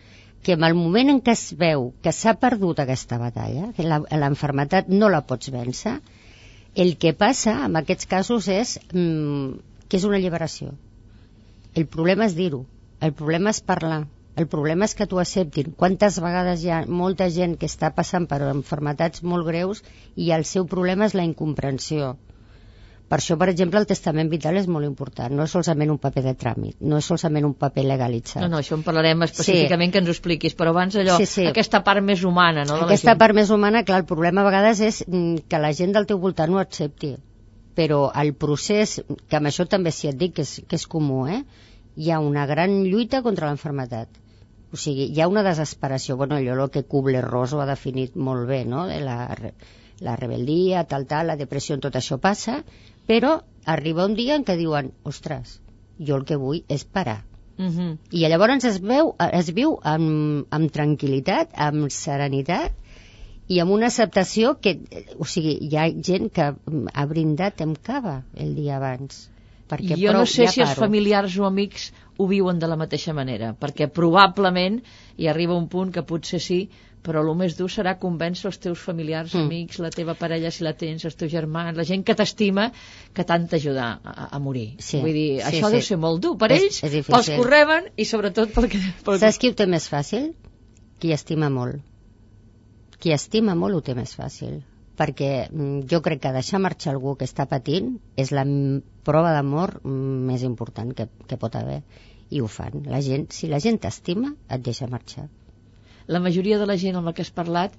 que 0.44 0.56
en 0.58 0.64
el 0.68 0.76
moment 0.76 1.10
en 1.14 1.20
què 1.26 1.34
es 1.38 1.44
veu 1.60 1.90
que 2.06 2.12
s'ha 2.16 2.34
perdut 2.40 2.82
aquesta 2.84 3.20
batalla, 3.22 3.70
que 3.78 3.86
l'enfermetat 4.24 4.90
no 4.92 5.10
la 5.14 5.22
pots 5.30 5.52
vèncer, 5.54 5.94
el 6.84 6.98
que 7.04 7.14
passa 7.14 7.54
en 7.68 7.80
aquests 7.80 8.10
casos 8.14 8.50
és 8.52 8.76
mm, 8.92 9.54
que 9.88 10.00
és 10.00 10.08
una 10.10 10.20
alliberació. 10.20 10.74
El 11.80 11.88
problema 11.96 12.28
és 12.30 12.36
dir-ho, 12.38 12.66
el 13.08 13.14
problema 13.20 13.54
és 13.56 13.62
parlar, 13.72 14.02
el 14.36 14.50
problema 14.52 14.90
és 14.90 14.96
que 14.98 15.08
t'ho 15.10 15.22
acceptin. 15.22 15.74
Quantes 15.78 16.20
vegades 16.26 16.64
hi 16.64 16.72
ha 16.74 16.84
molta 17.02 17.30
gent 17.34 17.56
que 17.62 17.70
està 17.70 17.94
passant 17.96 18.28
per 18.30 18.42
enfermetats 18.50 19.24
molt 19.34 19.48
greus 19.50 19.84
i 20.16 20.32
el 20.38 20.46
seu 20.50 20.68
problema 20.76 21.10
és 21.10 21.18
la 21.18 21.26
incomprensió 21.30 22.16
per 23.14 23.20
això, 23.20 23.36
per 23.38 23.46
exemple, 23.52 23.78
el 23.78 23.86
testament 23.86 24.30
vital 24.32 24.56
és 24.58 24.66
molt 24.66 24.88
important. 24.88 25.30
No 25.38 25.44
és 25.46 25.52
solament 25.54 25.92
un 25.94 26.00
paper 26.02 26.24
de 26.26 26.32
tràmit, 26.44 26.80
no 26.82 26.98
és 26.98 27.10
solament 27.12 27.46
un 27.46 27.52
paper 27.54 27.84
legalitzat. 27.86 28.42
No, 28.42 28.48
no, 28.56 28.62
això 28.64 28.74
en 28.74 28.82
parlarem 28.88 29.22
específicament 29.28 29.92
sí. 29.92 29.94
que 29.94 30.00
ens 30.02 30.10
ho 30.10 30.16
expliquis, 30.16 30.56
però 30.58 30.72
abans 30.74 30.98
allò, 30.98 31.20
sí, 31.22 31.28
sí. 31.30 31.44
aquesta 31.46 31.84
part 31.86 32.02
més 32.02 32.24
humana, 32.26 32.64
no? 32.66 32.80
Aquesta 32.88 33.14
part 33.22 33.38
més 33.38 33.52
humana, 33.54 33.84
clar, 33.86 34.00
el 34.02 34.08
problema 34.10 34.42
a 34.42 34.48
vegades 34.48 34.82
és 34.88 35.04
mm, 35.06 35.44
que 35.46 35.60
la 35.62 35.70
gent 35.78 35.94
del 35.94 36.08
teu 36.10 36.18
voltant 36.24 36.56
ho 36.56 36.58
accepti. 36.64 37.12
Però 37.78 38.00
el 38.24 38.34
procés, 38.46 38.96
que 39.30 39.38
amb 39.38 39.52
això 39.52 39.68
també 39.70 39.94
s'hi 39.94 40.10
et 40.10 40.18
dic 40.18 40.34
que 40.40 40.48
és, 40.48 40.56
que 40.66 40.82
és 40.82 40.88
comú, 40.90 41.28
eh? 41.30 41.44
hi 41.94 42.10
ha 42.10 42.18
una 42.18 42.48
gran 42.50 42.80
lluita 42.88 43.22
contra 43.22 43.52
l'enfermetat. 43.52 44.18
O 44.74 44.82
sigui, 44.88 45.06
hi 45.14 45.22
ha 45.22 45.30
una 45.30 45.46
desesperació. 45.46 46.18
Bueno, 46.18 46.42
allò 46.42 46.58
el 46.58 46.74
que 46.74 46.82
Kubler-Ross 46.90 47.54
ho 47.54 47.62
ha 47.62 47.70
definit 47.70 48.18
molt 48.18 48.50
bé, 48.50 48.64
no? 48.66 48.88
De 48.90 48.98
la, 49.06 49.20
la 50.02 50.16
rebel·lia, 50.18 50.82
tal, 50.90 51.06
tal, 51.10 51.30
la 51.30 51.38
depressió, 51.38 51.78
tot 51.82 51.96
això 52.00 52.18
passa, 52.22 52.64
però 53.08 53.42
arriba 53.66 54.06
un 54.10 54.16
dia 54.20 54.36
en 54.40 54.46
què 54.48 54.58
diuen, 54.60 54.92
ostres, 55.04 55.60
jo 56.00 56.20
el 56.20 56.26
que 56.30 56.40
vull 56.40 56.64
és 56.68 56.84
parar. 56.84 57.24
Uh 57.58 57.64
mhm. 57.64 57.80
-huh. 57.80 57.98
I 58.12 58.28
llavors 58.30 58.64
es, 58.66 58.80
veu, 58.82 59.16
es 59.32 59.52
viu 59.54 59.78
amb, 59.84 60.48
amb 60.50 60.72
tranquil·litat, 60.72 61.50
amb 61.54 61.92
serenitat 61.92 62.72
i 63.48 63.60
amb 63.60 63.72
una 63.72 63.88
acceptació 63.88 64.56
que, 64.60 64.80
o 65.20 65.26
sigui, 65.26 65.58
hi 65.62 65.78
ha 65.78 65.90
gent 66.10 66.30
que 66.30 66.54
ha 66.94 67.06
brindat 67.06 67.62
amb 67.62 67.78
cava 67.84 68.24
el 68.34 68.56
dia 68.56 68.78
abans. 68.78 69.30
Perquè 69.82 69.98
jo 70.00 70.14
prou, 70.14 70.24
no 70.24 70.30
sé 70.30 70.48
ja 70.48 70.54
si 70.54 70.62
paro. 70.62 70.70
els 70.70 70.80
familiars 70.80 71.36
o 71.40 71.46
amics 71.50 71.92
ho 72.18 72.28
viuen 72.30 72.60
de 72.62 72.70
la 72.70 72.78
mateixa 72.80 73.14
manera, 73.18 73.54
perquè 73.60 73.90
probablement 73.90 74.80
hi 75.18 75.30
arriba 75.32 75.58
un 75.58 75.68
punt 75.70 75.94
que 75.94 76.04
potser 76.06 76.40
sí, 76.44 76.60
però 77.04 77.24
el 77.24 77.32
més 77.36 77.58
dur 77.58 77.68
serà 77.72 77.96
convèncer 78.00 78.48
els 78.50 78.60
teus 78.64 78.80
familiars, 78.80 79.34
mm. 79.34 79.48
amics, 79.48 79.80
la 79.84 79.92
teva 79.92 80.16
parella, 80.20 80.52
si 80.56 80.64
la 80.64 80.72
tens, 80.80 81.04
els 81.10 81.18
teus 81.20 81.32
germans, 81.34 81.76
la 81.78 81.86
gent 81.90 82.06
que 82.08 82.16
t'estima, 82.16 82.70
que 83.14 83.26
t'han 83.28 83.48
d'ajudar 83.52 83.90
a, 84.00 84.28
a 84.30 84.40
morir. 84.40 84.70
Sí, 84.80 85.02
Vull 85.04 85.12
dir, 85.12 85.30
sí, 85.42 85.48
això 85.50 85.68
sí. 85.68 85.78
deu 85.78 85.88
ser 85.90 86.00
molt 86.00 86.24
dur 86.24 86.36
per 86.40 86.54
és, 86.56 86.68
ells, 86.70 86.84
és 86.88 87.10
pels 87.10 87.32
que 87.34 87.48
reben 87.50 87.90
i 87.98 88.08
sobretot 88.08 88.54
pel 88.56 88.70
que... 88.72 88.84
Pel... 89.04 89.20
Saps 89.26 89.42
qui 89.42 89.52
ho 89.52 89.58
té 89.58 89.68
més 89.68 89.90
fàcil? 89.92 90.32
Qui 91.04 91.12
estima 91.12 91.52
molt. 91.52 91.84
Qui 93.04 93.12
estima 93.12 93.58
molt 93.60 93.82
ho 93.82 93.84
té 93.84 93.98
més 93.98 94.16
fàcil 94.16 94.62
perquè 95.00 95.32
mm, 95.50 95.86
jo 95.92 96.02
crec 96.06 96.24
que 96.24 96.34
deixar 96.36 96.62
marxar 96.64 96.94
algú 96.94 97.16
que 97.20 97.28
està 97.30 97.46
patint 97.50 97.96
és 98.18 98.34
la 98.36 98.46
prova 99.04 99.36
d'amor 99.36 99.80
més 99.84 100.44
important 100.48 100.94
que, 100.98 101.08
que 101.28 101.40
pot 101.40 101.56
haver 101.60 101.82
i 102.34 102.42
ho 102.42 102.50
fan. 102.50 102.84
La 102.90 103.02
gent, 103.06 103.30
si 103.36 103.50
la 103.50 103.62
gent 103.62 103.80
t'estima, 103.82 104.34
et 104.50 104.62
deixa 104.66 104.90
marxar 104.90 105.28
la 106.08 106.20
majoria 106.20 106.60
de 106.60 106.66
la 106.66 106.78
gent 106.78 106.98
amb 107.00 107.10
la 107.10 107.14
que 107.14 107.24
has 107.24 107.32
parlat 107.32 107.76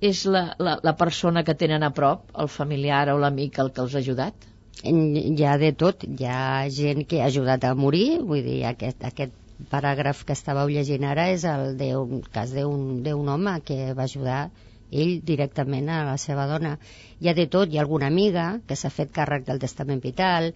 és 0.00 0.24
la, 0.28 0.50
la, 0.58 0.76
la 0.84 0.92
persona 0.96 1.42
que 1.44 1.54
tenen 1.54 1.82
a 1.82 1.92
prop, 1.96 2.28
el 2.36 2.48
familiar 2.52 3.08
o 3.12 3.16
l'amic 3.20 3.58
el 3.62 3.72
que 3.72 3.82
els 3.84 3.96
ha 3.96 4.02
ajudat? 4.02 4.46
Hi 4.84 5.44
ha 5.48 5.56
de 5.60 5.72
tot, 5.72 6.04
hi 6.04 6.28
ha 6.28 6.68
gent 6.72 7.06
que 7.08 7.22
ha 7.22 7.30
ajudat 7.30 7.64
a 7.64 7.74
morir, 7.74 8.20
vull 8.20 8.44
dir, 8.44 8.60
aquest, 8.68 9.04
aquest 9.08 9.32
paràgraf 9.72 10.24
que 10.28 10.36
estàveu 10.36 10.68
llegint 10.68 11.06
ara 11.08 11.30
és 11.32 11.46
el 11.48 11.78
d'un 11.80 12.20
cas 12.32 12.52
d'un 12.52 13.30
home 13.32 13.54
que 13.64 13.94
va 13.96 14.04
ajudar 14.04 14.42
ell 14.90 15.20
directament 15.32 15.90
a 15.90 16.02
la 16.10 16.16
seva 16.20 16.46
dona. 16.50 16.76
Hi 17.20 17.28
ha 17.30 17.36
de 17.38 17.46
tot, 17.46 17.70
hi 17.70 17.78
ha 17.78 17.84
alguna 17.86 18.10
amiga 18.12 18.48
que 18.66 18.76
s'ha 18.76 18.90
fet 18.90 19.14
càrrec 19.20 19.46
del 19.46 19.62
testament 19.62 20.02
vital, 20.04 20.52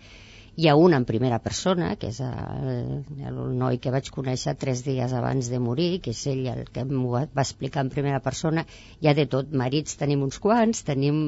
hi 0.60 0.66
ha 0.68 0.74
un 0.76 0.94
en 0.94 1.04
primera 1.08 1.38
persona, 1.38 1.94
que 1.96 2.08
és 2.12 2.18
el, 2.20 3.04
el 3.28 3.36
noi 3.60 3.78
que 3.82 3.92
vaig 3.94 4.10
conèixer 4.12 4.56
tres 4.60 4.82
dies 4.84 5.12
abans 5.16 5.48
de 5.52 5.60
morir, 5.62 6.00
que 6.04 6.12
és 6.12 6.20
ell 6.32 6.42
el 6.52 6.64
que 6.74 6.84
m'ho 6.88 7.12
va 7.14 7.44
explicar 7.44 7.84
en 7.86 7.92
primera 7.94 8.20
persona. 8.24 8.66
Hi 9.00 9.08
ha 9.08 9.14
de 9.16 9.26
tot, 9.34 9.54
marits 9.62 9.96
tenim 10.00 10.24
uns 10.26 10.40
quants, 10.42 10.82
tenim... 10.90 11.20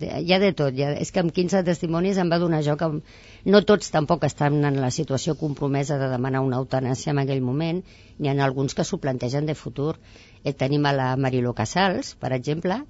hi 0.00 0.32
ha 0.32 0.40
de 0.44 0.52
tot. 0.62 0.78
Ha... 0.78 0.94
És 1.02 1.12
que 1.12 1.24
amb 1.24 1.34
15 1.34 1.64
testimonis 1.66 2.22
em 2.22 2.32
va 2.32 2.40
donar 2.44 2.62
joc 2.70 2.86
amb... 2.86 3.12
No 3.44 3.62
tots 3.72 3.92
tampoc 3.94 4.24
estan 4.30 4.62
en 4.64 4.80
la 4.80 4.92
situació 4.94 5.36
compromesa 5.42 5.98
de 6.00 6.08
demanar 6.14 6.44
una 6.46 6.62
eutanàsia 6.62 7.12
en 7.12 7.22
aquell 7.24 7.44
moment, 7.44 7.82
n'hi 8.18 8.32
ha 8.32 8.38
alguns 8.46 8.78
que 8.78 8.86
s'ho 8.86 9.02
plantegen 9.02 9.46
de 9.46 9.58
futur. 9.58 9.98
Eh, 10.44 10.52
tenim 10.52 10.86
a 10.86 10.94
la 10.96 11.12
Marilo 11.16 11.54
Casals, 11.54 12.14
per 12.20 12.32
exemple, 12.36 12.82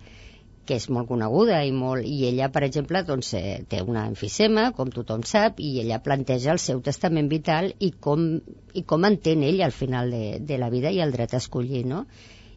que 0.68 0.76
és 0.76 0.88
molt 0.92 1.08
coneguda 1.08 1.62
i, 1.64 1.70
molt, 1.72 2.04
i 2.04 2.26
ella, 2.28 2.50
per 2.52 2.62
exemple, 2.66 3.00
doncs, 3.08 3.32
eh, 3.38 3.54
té 3.72 3.80
una 3.80 4.04
enfisema, 4.10 4.66
com 4.76 4.92
tothom 4.92 5.24
sap, 5.30 5.62
i 5.64 5.78
ella 5.82 6.00
planteja 6.04 6.52
el 6.52 6.60
seu 6.64 6.82
testament 6.84 7.30
vital 7.32 7.70
i 7.78 7.90
com, 8.06 8.26
i 8.76 8.84
com 8.92 9.08
entén 9.08 9.46
ell 9.48 9.62
al 9.64 9.72
final 9.72 10.12
de, 10.12 10.24
de 10.50 10.60
la 10.60 10.68
vida 10.74 10.92
i 10.92 11.00
el 11.04 11.14
dret 11.16 11.32
a 11.32 11.40
escollir, 11.40 11.86
no? 11.88 12.04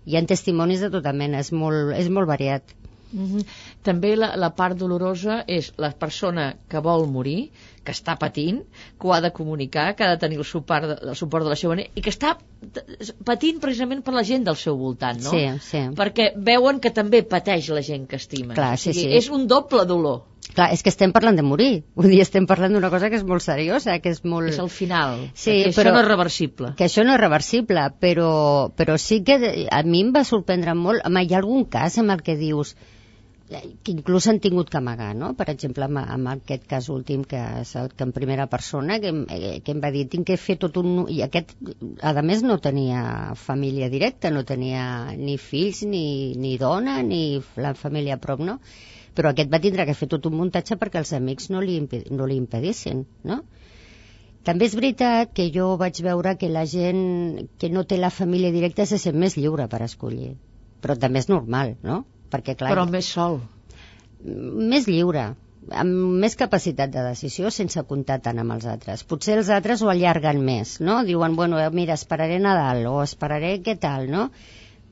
Hi 0.05 0.17
ha 0.17 0.25
testimonis 0.27 0.83
de 0.83 0.91
tota 0.91 1.13
mena, 1.15 1.39
és 1.45 1.53
molt, 1.55 1.95
és 1.95 2.09
molt 2.09 2.27
variat. 2.27 2.75
Mm 3.13 3.27
-hmm. 3.27 3.45
També 3.83 4.15
la, 4.15 4.35
la 4.35 4.51
part 4.55 4.77
dolorosa 4.77 5.43
és 5.47 5.71
la 5.77 5.91
persona 5.91 6.55
que 6.67 6.79
vol 6.79 7.07
morir, 7.07 7.51
que 7.83 7.93
està 7.95 8.15
patint, 8.21 8.61
que 8.99 9.07
ho 9.07 9.13
ha 9.15 9.21
de 9.23 9.31
comunicar, 9.33 9.91
que 9.95 10.05
ha 10.05 10.11
de 10.13 10.19
tenir 10.21 10.37
el 10.37 10.45
suport 10.45 10.87
de, 10.87 10.97
el 11.09 11.17
suport 11.17 11.45
de 11.47 11.53
la 11.53 11.57
seva 11.57 11.77
i 11.81 12.03
que 12.03 12.13
està 12.13 12.35
patint 13.25 13.61
precisament 13.61 14.03
per 14.05 14.13
la 14.13 14.23
gent 14.27 14.45
del 14.45 14.57
seu 14.59 14.77
voltant, 14.77 15.21
no? 15.23 15.31
Sí, 15.33 15.45
sí. 15.65 15.85
Perquè 15.97 16.31
veuen 16.37 16.81
que 16.83 16.91
també 16.93 17.23
pateix 17.25 17.71
la 17.73 17.81
gent 17.85 18.05
que 18.09 18.19
estima. 18.21 18.53
Clar, 18.57 18.75
sí, 18.77 18.91
o 18.91 18.93
sigui, 18.93 19.07
sí. 19.09 19.17
És 19.17 19.31
un 19.33 19.47
doble 19.49 19.87
dolor. 19.89 20.21
Clar, 20.51 20.67
és 20.75 20.83
que 20.83 20.91
estem 20.91 21.13
parlant 21.15 21.37
de 21.37 21.45
morir. 21.47 21.83
Vull 21.95 22.11
dir, 22.11 22.19
estem 22.21 22.45
parlant 22.49 22.73
d'una 22.75 22.89
cosa 22.91 23.09
que 23.09 23.17
és 23.17 23.25
molt 23.25 23.45
seriosa, 23.45 23.97
que 24.03 24.11
és 24.11 24.21
molt... 24.27 24.51
És 24.51 24.59
el 24.59 24.71
final. 24.73 25.27
Sí, 25.33 25.61
que 25.63 25.71
però, 25.71 25.91
això 25.91 25.95
no 25.95 26.01
és 26.01 26.09
reversible. 26.09 26.71
Que 26.77 26.87
això 26.89 27.05
no 27.07 27.15
és 27.15 27.21
reversible, 27.21 27.85
però, 28.03 28.31
però 28.75 28.97
sí 29.01 29.21
que 29.27 29.37
a 29.71 29.83
mi 29.87 30.03
em 30.05 30.11
va 30.15 30.25
sorprendre 30.27 30.75
molt... 30.75 31.05
Home, 31.07 31.23
hi 31.23 31.37
ha 31.37 31.39
algun 31.39 31.65
cas 31.71 31.97
en 32.01 32.11
el 32.13 32.25
que 32.25 32.35
dius 32.37 32.75
que 33.51 33.91
inclús 33.91 34.27
han 34.31 34.39
tingut 34.43 34.69
que 34.71 34.79
amagar, 34.79 35.11
no? 35.17 35.31
Per 35.39 35.47
exemple, 35.51 35.85
amb, 35.87 35.99
amb 36.01 36.31
aquest 36.33 36.63
cas 36.69 36.87
últim 36.93 37.23
que 37.27 37.39
és 37.61 37.73
el 37.79 37.89
que 37.91 38.05
en 38.07 38.13
primera 38.15 38.47
persona, 38.51 38.99
que, 39.03 39.11
eh, 39.35 39.51
que 39.65 39.75
em 39.75 39.81
va 39.83 39.91
dir, 39.95 40.05
tinc 40.13 40.29
que 40.29 40.37
fer 40.39 40.57
tot 40.61 40.79
un... 40.81 40.91
I 41.11 41.21
aquest, 41.25 41.53
a 41.99 42.13
més, 42.27 42.45
no 42.47 42.59
tenia 42.63 43.03
família 43.39 43.89
directa, 43.93 44.31
no 44.31 44.45
tenia 44.47 44.85
ni 45.17 45.37
fills, 45.41 45.83
ni, 45.83 46.05
ni 46.39 46.55
dona, 46.61 47.01
ni 47.03 47.41
la 47.57 47.73
família 47.75 48.19
prop, 48.21 48.43
no? 48.51 48.59
Però 49.17 49.31
aquest 49.31 49.51
va 49.51 49.59
tindre 49.63 49.85
que 49.89 49.97
fer 49.97 50.07
tot 50.11 50.29
un 50.29 50.37
muntatge 50.39 50.77
perquè 50.79 51.01
els 51.01 51.11
amics 51.17 51.49
no 51.51 51.63
li, 51.65 51.81
no 52.11 52.29
li 52.29 52.39
impedissin, 52.39 53.03
no? 53.27 53.41
També 54.47 54.65
és 54.65 54.73
veritat 54.77 55.35
que 55.37 55.51
jo 55.53 55.75
vaig 55.77 55.99
veure 56.01 56.33
que 56.39 56.49
la 56.49 56.63
gent 56.69 57.01
que 57.61 57.69
no 57.69 57.83
té 57.85 57.99
la 57.99 58.09
família 58.09 58.53
directa 58.55 58.87
se 58.89 58.97
sent 59.01 59.19
més 59.21 59.35
lliure 59.37 59.67
per 59.69 59.83
escollir. 59.85 60.31
Però 60.81 60.95
també 60.97 61.21
és 61.21 61.29
normal, 61.29 61.75
no? 61.85 62.01
Perquè, 62.31 62.55
clar, 62.59 62.71
Però 62.73 62.85
més 62.89 63.05
sol. 63.05 63.41
més 64.23 64.87
lliure, 64.87 65.31
amb 65.69 66.17
més 66.23 66.35
capacitat 66.39 66.91
de 66.93 67.03
decisió 67.05 67.51
sense 67.53 67.83
comptar 67.89 68.19
tant 68.25 68.39
amb 68.41 68.55
els 68.55 68.65
altres. 68.69 69.03
Potser 69.03 69.37
els 69.39 69.49
altres 69.53 69.81
ho 69.81 69.89
allarguen 69.91 70.41
més, 70.45 70.79
no? 70.81 71.01
Diuen, 71.05 71.35
bueno, 71.35 71.59
eh, 71.59 71.69
mira, 71.73 71.97
esperaré 71.99 72.39
Nadal 72.39 72.85
o 72.89 73.01
esperaré 73.03 73.57
què 73.65 73.77
tal, 73.79 74.09
no? 74.11 74.29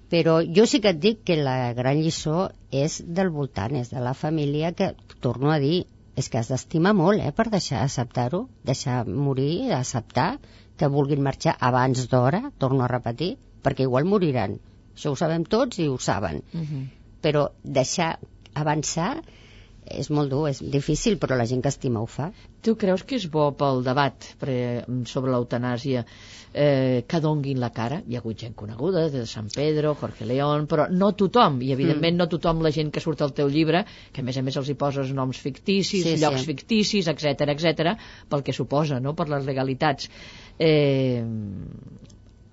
Però 0.10 0.39
jo 0.41 0.65
sí 0.65 0.80
que 0.82 0.93
et 0.95 1.02
dic 1.02 1.21
que 1.25 1.38
la 1.38 1.73
gran 1.78 2.02
lliçó 2.02 2.49
és 2.73 2.99
del 3.06 3.30
voltant, 3.30 3.75
és 3.78 3.91
de 3.93 4.02
la 4.02 4.15
família 4.17 4.71
que, 4.73 4.93
torno 5.21 5.52
a 5.54 5.60
dir, 5.62 5.84
és 6.17 6.30
que 6.30 6.39
has 6.39 6.49
d'estimar 6.49 6.95
molt, 6.97 7.21
eh, 7.21 7.32
per 7.32 7.49
deixar 7.54 7.84
acceptar-ho, 7.84 8.47
deixar 8.65 9.04
morir, 9.08 9.71
acceptar 9.73 10.32
que 10.80 10.89
vulguin 10.89 11.21
marxar 11.21 11.56
abans 11.60 12.08
d'hora, 12.10 12.49
torno 12.58 12.86
a 12.86 12.91
repetir, 12.91 13.36
perquè 13.63 13.86
igual 13.86 14.10
moriran. 14.10 14.58
Això 14.95 15.13
ho 15.13 15.19
sabem 15.19 15.45
tots 15.45 15.80
i 15.80 15.88
ho 15.88 15.97
saben 15.97 16.41
Uh 16.54 16.60
-huh. 16.62 16.88
Però 17.21 17.49
deixar 17.63 18.15
avançar 18.60 19.13
és 19.89 20.10
molt 20.13 20.29
dur, 20.29 20.43
és 20.49 20.60
difícil, 20.62 21.17
però 21.17 21.38
la 21.38 21.47
gent 21.49 21.63
que 21.65 21.71
estima 21.71 22.01
ho 22.03 22.08
fa. 22.10 22.29
Tu 22.62 22.75
creus 22.77 23.03
que 23.08 23.17
és 23.17 23.25
bo 23.32 23.47
pel 23.58 23.82
debat 23.86 24.27
sobre 25.10 25.32
l'eutanàsia 25.32 26.03
eh, 26.53 27.05
que 27.10 27.21
donguin 27.23 27.62
la 27.63 27.71
cara? 27.73 28.01
Hi 28.05 28.17
ha 28.17 28.21
hagut 28.21 28.43
gent 28.43 28.55
coneguda, 28.60 29.08
de 29.13 29.25
San 29.29 29.49
Pedro, 29.55 29.95
Jorge 29.99 30.27
León, 30.29 30.67
però 30.69 30.86
no 30.91 31.12
tothom, 31.17 31.62
i 31.65 31.71
evidentment 31.75 32.19
no 32.19 32.29
tothom 32.29 32.62
la 32.65 32.73
gent 32.75 32.91
que 32.93 33.03
surt 33.03 33.23
al 33.25 33.34
teu 33.38 33.49
llibre, 33.49 33.86
que 34.13 34.21
a 34.21 34.27
més 34.27 34.38
a 34.38 34.45
més 34.45 34.60
els 34.62 34.69
hi 34.69 34.77
poses 34.77 35.13
noms 35.15 35.41
ficticis, 35.41 36.03
Sí, 36.05 36.15
sí. 36.15 36.21
llocs 36.21 36.45
ficticis, 36.45 37.10
etc 37.10 37.49
etc, 37.55 37.95
pel 38.29 38.45
que 38.45 38.53
suposa, 38.55 38.99
no?, 39.01 39.15
per 39.17 39.29
les 39.32 39.47
legalitats. 39.49 40.10
Eh, 40.60 41.23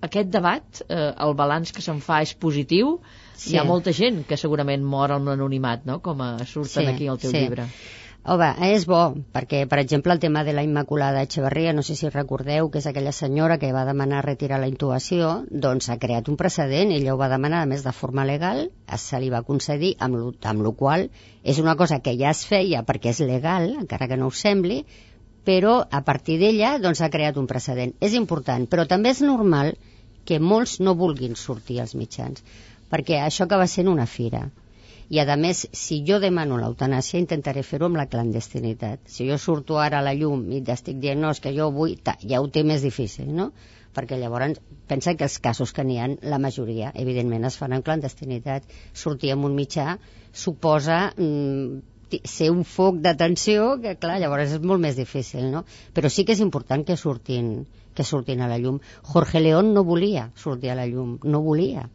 aquest 0.01 0.29
debat, 0.29 0.81
eh, 0.89 1.13
el 1.25 1.33
balanç 1.33 1.71
que 1.73 1.81
se'n 1.81 2.01
fa 2.01 2.21
és 2.21 2.33
positiu, 2.33 2.99
Sí. 3.37 3.53
hi 3.53 3.57
ha 3.57 3.63
molta 3.63 3.93
gent 3.93 4.25
que 4.25 4.37
segurament 4.37 4.83
mor 4.83 5.11
en 5.11 5.25
l'anonimat, 5.25 5.85
no?, 5.85 6.01
com 6.01 6.21
a 6.21 6.37
surten 6.45 6.85
Sí, 6.85 6.89
aquí 6.89 7.07
al 7.07 7.19
teu 7.19 7.31
sí. 7.31 7.37
llibre. 7.37 7.67
Home, 8.27 8.47
és 8.73 8.83
bo, 8.85 9.15
perquè, 9.31 9.61
per 9.71 9.77
exemple, 9.79 10.11
el 10.11 10.19
tema 10.19 10.43
de 10.43 10.51
la 10.51 10.63
Immaculada 10.65 11.21
Echeverria, 11.23 11.71
no 11.71 11.81
sé 11.81 11.95
si 11.95 12.09
recordeu 12.09 12.69
que 12.69 12.79
és 12.81 12.87
aquella 12.89 13.13
senyora 13.15 13.57
que 13.57 13.71
va 13.71 13.85
demanar 13.87 14.25
retirar 14.25 14.59
la 14.59 14.67
intubació, 14.67 15.45
doncs 15.49 15.87
ha 15.89 15.95
creat 16.01 16.27
un 16.27 16.35
precedent, 16.35 16.91
ella 16.91 17.13
ho 17.13 17.17
va 17.21 17.29
demanar, 17.31 17.61
a 17.63 17.69
més 17.71 17.85
de 17.85 17.93
forma 17.95 18.25
legal, 18.25 18.69
se 18.97 19.19
li 19.21 19.29
va 19.29 19.45
concedir, 19.47 19.95
amb 19.99 20.15
lo, 20.19 20.33
amb 20.43 20.61
lo 20.61 20.73
qual 20.73 21.09
és 21.43 21.59
una 21.63 21.77
cosa 21.77 22.01
que 22.03 22.17
ja 22.19 22.33
es 22.35 22.43
feia 22.45 22.83
perquè 22.83 23.13
és 23.15 23.21
legal, 23.21 23.69
encara 23.79 24.09
que 24.09 24.17
no 24.17 24.27
ho 24.27 24.31
sembli, 24.31 24.81
però 25.47 25.79
a 25.79 26.01
partir 26.03 26.35
d'ella 26.41 26.75
doncs, 26.83 26.99
ha 27.01 27.11
creat 27.13 27.37
un 27.39 27.47
precedent. 27.47 27.93
És 28.03 28.15
important, 28.19 28.67
però 28.67 28.83
també 28.87 29.13
és 29.15 29.23
normal 29.23 29.75
que 30.27 30.41
molts 30.43 30.81
no 30.83 30.97
vulguin 30.99 31.37
sortir 31.39 31.79
als 31.79 31.95
mitjans, 31.95 32.43
perquè 32.91 33.21
això 33.23 33.45
acaba 33.45 33.67
sent 33.71 33.87
una 33.87 34.07
fira. 34.11 34.49
I, 35.07 35.21
a 35.23 35.37
més, 35.39 35.63
si 35.71 36.01
jo 36.07 36.19
demano 36.19 36.57
l'eutanàsia, 36.59 37.21
intentaré 37.23 37.63
fer-ho 37.63 37.87
amb 37.87 37.95
la 37.95 38.09
clandestinitat. 38.11 39.07
Si 39.07 39.29
jo 39.29 39.37
surto 39.39 39.79
ara 39.79 40.01
a 40.01 40.03
la 40.03 40.11
llum 40.19 40.43
i 40.51 40.59
t'estic 40.67 40.99
dient 40.99 41.23
no, 41.23 41.31
és 41.31 41.39
que 41.39 41.55
jo 41.55 41.69
vull... 41.71 41.95
Ta, 42.03 42.17
ja 42.27 42.41
ho 42.43 42.49
té 42.51 42.65
més 42.67 42.83
difícil, 42.83 43.31
no? 43.39 43.53
Perquè 43.95 44.19
llavors, 44.19 44.59
pensa 44.91 45.15
que 45.15 45.29
els 45.29 45.39
casos 45.39 45.71
que 45.71 45.87
n'hi 45.87 46.01
ha, 46.03 46.09
la 46.27 46.41
majoria, 46.43 46.91
evidentment, 47.05 47.47
es 47.47 47.55
fan 47.55 47.77
en 47.77 47.87
clandestinitat. 47.87 48.67
Sortir 48.91 49.31
en 49.31 49.47
un 49.47 49.55
mitjà 49.55 49.95
suposa 50.35 51.05
mm, 51.15 51.96
ser 52.23 52.49
un 52.53 52.63
foc 52.63 53.01
d'atenció 53.03 53.75
que, 53.83 53.97
clar, 53.99 54.17
llavors 54.23 54.57
és 54.57 54.63
molt 54.63 54.83
més 54.83 54.95
difícil, 54.99 55.49
no? 55.51 55.65
Però 55.93 56.09
sí 56.09 56.25
que 56.25 56.35
és 56.37 56.43
important 56.43 56.85
que 56.87 56.97
surtin, 56.97 57.53
que 57.93 58.05
surtin 58.07 58.41
a 58.41 58.49
la 58.51 58.57
llum. 58.61 58.79
Jorge 59.13 59.43
León 59.43 59.73
no 59.73 59.83
volia 59.83 60.29
sortir 60.35 60.71
a 60.71 60.79
la 60.79 60.87
llum, 60.87 61.17
no 61.23 61.43
volia 61.45 61.89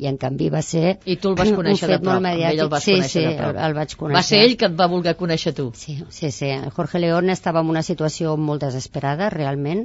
i 0.00 0.08
en 0.08 0.16
canvi 0.20 0.48
va 0.52 0.62
ser 0.64 0.94
I 1.04 1.16
tu 1.20 1.32
el 1.32 1.36
vas 1.38 1.50
conèixer 1.56 1.88
de 1.90 1.98
prop, 2.00 2.24
ell 2.30 2.62
el 2.64 2.70
vas 2.72 2.86
sí, 2.86 2.94
conèixer 2.96 3.20
sí, 3.20 3.24
de 3.26 3.34
prop. 3.36 3.58
el, 3.66 3.74
vaig 3.76 3.96
conèixer. 4.02 4.16
Va 4.16 4.22
ser 4.30 4.40
ell 4.46 4.54
que 4.60 4.70
et 4.70 4.78
va 4.78 4.86
voler 4.92 5.14
conèixer 5.18 5.52
tu. 5.58 5.66
Sí, 5.76 5.98
sí, 6.08 6.30
sí. 6.36 6.50
Jorge 6.76 7.02
León 7.02 7.28
estava 7.34 7.60
en 7.64 7.72
una 7.74 7.82
situació 7.84 8.36
molt 8.40 8.64
desesperada, 8.64 9.28
realment. 9.34 9.84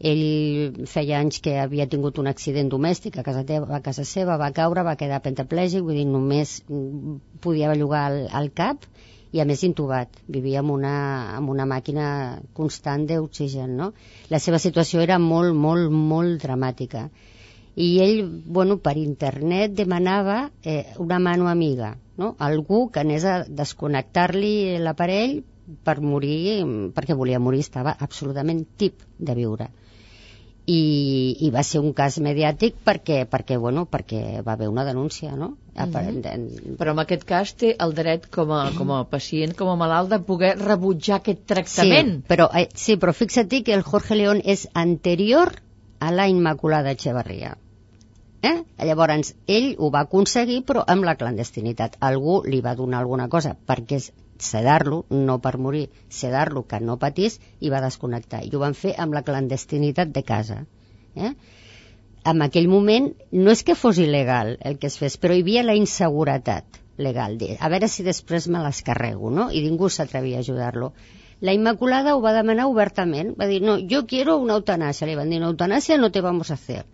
Ell 0.00 0.86
feia 0.90 1.20
anys 1.22 1.38
que 1.44 1.54
havia 1.62 1.86
tingut 1.86 2.18
un 2.18 2.26
accident 2.26 2.68
domèstic 2.72 3.18
a 3.18 3.22
casa, 3.26 3.44
teva, 3.46 3.68
a 3.76 3.80
casa 3.80 4.04
seva, 4.04 4.36
va 4.40 4.50
caure, 4.56 4.82
va 4.82 4.96
quedar 4.98 5.22
pentaplègic, 5.22 5.84
vull 5.86 6.00
dir, 6.00 6.06
només 6.10 6.62
mm, 6.68 7.18
podia 7.44 7.70
bellugar 7.70 8.08
el, 8.10 8.24
el 8.40 8.50
cap 8.50 8.88
i 9.34 9.40
a 9.42 9.46
més 9.46 9.62
intubat. 9.66 10.10
Vivia 10.26 10.60
amb 10.62 10.74
una, 10.74 10.96
amb 11.36 11.50
una 11.50 11.66
màquina 11.66 12.08
constant 12.58 13.06
d'oxigen, 13.06 13.76
no? 13.78 13.92
La 14.34 14.42
seva 14.42 14.58
situació 14.62 15.02
era 15.02 15.20
molt, 15.22 15.54
molt, 15.54 15.90
molt 15.90 16.42
dramàtica. 16.42 17.08
I 17.74 17.88
ell, 18.02 18.20
bueno, 18.46 18.76
per 18.78 18.94
internet 18.98 19.74
demanava 19.74 20.50
eh, 20.62 20.84
una 21.02 21.18
mano 21.18 21.48
amiga, 21.50 21.96
no? 22.16 22.34
Algú 22.38 22.88
que 22.90 23.02
anés 23.02 23.26
a 23.26 23.40
desconnectar-li 23.48 24.78
l'aparell 24.82 25.40
per 25.84 26.00
morir, 26.00 26.60
perquè 26.94 27.16
volia 27.16 27.40
morir, 27.40 27.62
estava 27.64 27.96
absolutament 28.06 28.64
tip 28.78 29.02
de 29.18 29.34
viure. 29.36 29.70
I, 30.64 31.36
i 31.44 31.50
va 31.52 31.60
ser 31.60 31.82
un 31.84 31.92
cas 31.92 32.16
mediàtic 32.24 32.78
perquè, 32.86 33.26
perquè, 33.28 33.58
bueno, 33.60 33.82
perquè 33.84 34.40
va 34.44 34.54
haver 34.54 34.70
una 34.72 34.84
denúncia, 34.84 35.34
no? 35.36 35.58
Mm 35.74 36.76
Però 36.78 36.92
en 36.92 37.02
aquest 37.02 37.24
cas 37.28 37.52
té 37.58 37.74
el 37.76 37.92
dret 37.92 38.30
com 38.30 38.52
a, 38.54 38.70
com 38.76 38.92
a 38.94 39.02
pacient, 39.10 39.52
com 39.58 39.68
a 39.68 39.76
malalt, 39.76 40.08
de 40.08 40.20
poder 40.20 40.54
rebutjar 40.56 41.18
aquest 41.18 41.44
tractament. 41.50 42.14
Sí, 42.14 42.24
però, 42.28 42.48
eh, 42.54 42.68
sí, 42.74 42.96
però 42.96 43.12
fixa't 43.12 43.52
que 43.64 43.74
el 43.74 43.82
Jorge 43.82 44.16
León 44.16 44.40
és 44.44 44.68
anterior 44.72 45.52
a 45.98 46.12
la 46.12 46.28
Immaculada 46.28 46.92
Echeverria. 46.92 47.56
Eh? 48.44 48.62
Llavors, 48.84 49.34
ell 49.48 49.74
ho 49.78 49.90
va 49.90 50.04
aconseguir, 50.04 50.62
però 50.68 50.84
amb 50.86 51.04
la 51.04 51.16
clandestinitat. 51.16 51.96
Algú 52.00 52.42
li 52.44 52.60
va 52.60 52.74
donar 52.74 53.00
alguna 53.00 53.28
cosa 53.32 53.56
perquè 53.56 54.00
és 54.00 54.12
sedar-lo, 54.38 55.04
no 55.10 55.38
per 55.40 55.56
morir, 55.58 55.88
sedar-lo 56.08 56.64
que 56.66 56.80
no 56.80 56.98
patís 56.98 57.40
i 57.60 57.70
va 57.70 57.82
desconnectar. 57.84 58.44
I 58.44 58.54
ho 58.54 58.62
van 58.62 58.74
fer 58.74 58.94
amb 58.98 59.14
la 59.14 59.22
clandestinitat 59.22 60.14
de 60.14 60.22
casa. 60.22 60.64
Eh? 61.14 61.34
En 62.24 62.40
aquell 62.42 62.68
moment 62.68 63.10
no 63.32 63.52
és 63.52 63.62
que 63.62 63.76
fos 63.76 64.00
il·legal 64.00 64.56
el 64.60 64.78
que 64.78 64.88
es 64.90 64.96
fes, 64.98 65.18
però 65.20 65.34
hi 65.36 65.44
havia 65.44 65.64
la 65.66 65.76
inseguretat 65.78 66.80
legal. 66.96 67.36
De, 67.38 67.56
a 67.60 67.68
veure 67.68 67.88
si 67.88 68.06
després 68.06 68.48
me 68.48 68.62
les 68.64 68.80
carrego, 68.86 69.30
no? 69.30 69.50
I 69.50 69.62
ningú 69.64 69.90
s'atrevia 69.90 70.40
a 70.40 70.46
ajudar-lo. 70.46 70.92
La 71.44 71.52
Immaculada 71.52 72.14
ho 72.16 72.22
va 72.24 72.32
demanar 72.32 72.68
obertament. 72.70 73.34
Va 73.40 73.46
dir, 73.50 73.60
no, 73.62 73.76
yo 73.78 74.06
quiero 74.06 74.38
una 74.38 74.54
eutanasia. 74.54 75.06
Le 75.06 75.16
van 75.18 75.30
dir, 75.30 75.40
no, 75.42 75.50
eutanasia 75.52 75.98
no 75.98 76.10
te 76.10 76.22
vamos 76.24 76.50
a 76.50 76.54
hacer. 76.54 76.84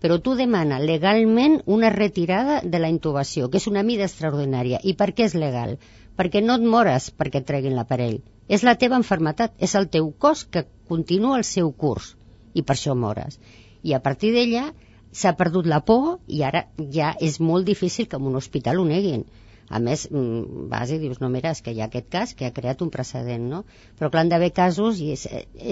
Però 0.00 0.20
tu 0.22 0.36
demana 0.38 0.78
legalment 0.78 1.58
una 1.66 1.90
retirada 1.90 2.60
de 2.62 2.78
la 2.78 2.88
intubació, 2.88 3.50
que 3.50 3.58
és 3.58 3.66
una 3.66 3.82
mida 3.82 4.06
extraordinària. 4.06 4.78
I 4.84 4.94
per 4.94 5.10
què 5.12 5.26
és 5.26 5.34
legal? 5.34 5.76
Perquè 6.18 6.42
no 6.44 6.58
et 6.58 6.66
mores 6.74 7.08
perquè 7.14 7.42
et 7.42 7.48
treguin 7.48 7.76
l'aparell. 7.78 8.18
És 8.48 8.64
la 8.66 8.76
teva 8.80 8.98
enfermetat, 8.98 9.54
és 9.62 9.74
el 9.78 9.88
teu 9.94 10.10
cos 10.24 10.44
que 10.44 10.64
continua 10.92 11.38
el 11.38 11.46
seu 11.46 11.72
curs 11.84 12.14
i 12.54 12.64
per 12.64 12.74
això 12.76 12.96
mores. 12.98 13.38
I 13.84 13.94
a 13.94 14.00
partir 14.04 14.32
d'ella 14.34 14.70
s'ha 15.12 15.34
perdut 15.40 15.68
la 15.70 15.80
por 15.90 16.18
i 16.26 16.42
ara 16.48 16.64
ja 16.96 17.12
és 17.28 17.38
molt 17.50 17.68
difícil 17.68 18.08
que 18.08 18.18
en 18.20 18.26
un 18.32 18.40
hospital 18.40 18.80
ho 18.80 18.88
neguin. 18.88 19.24
A 19.68 19.78
més, 19.84 20.06
mm, 20.10 20.68
vas 20.72 20.90
i 20.90 20.98
dius, 20.98 21.20
no, 21.20 21.28
mira, 21.28 21.52
és 21.52 21.60
que 21.64 21.74
hi 21.76 21.82
ha 21.82 21.88
aquest 21.90 22.08
cas 22.14 22.34
que 22.34 22.46
ha 22.46 22.54
creat 22.56 22.82
un 22.84 22.90
precedent, 22.90 23.48
no? 23.52 23.64
Però 23.98 24.08
clar, 24.08 24.22
han 24.24 24.30
d'haver 24.32 24.52
casos 24.56 25.02
i 25.04 25.10
és, 25.12 25.26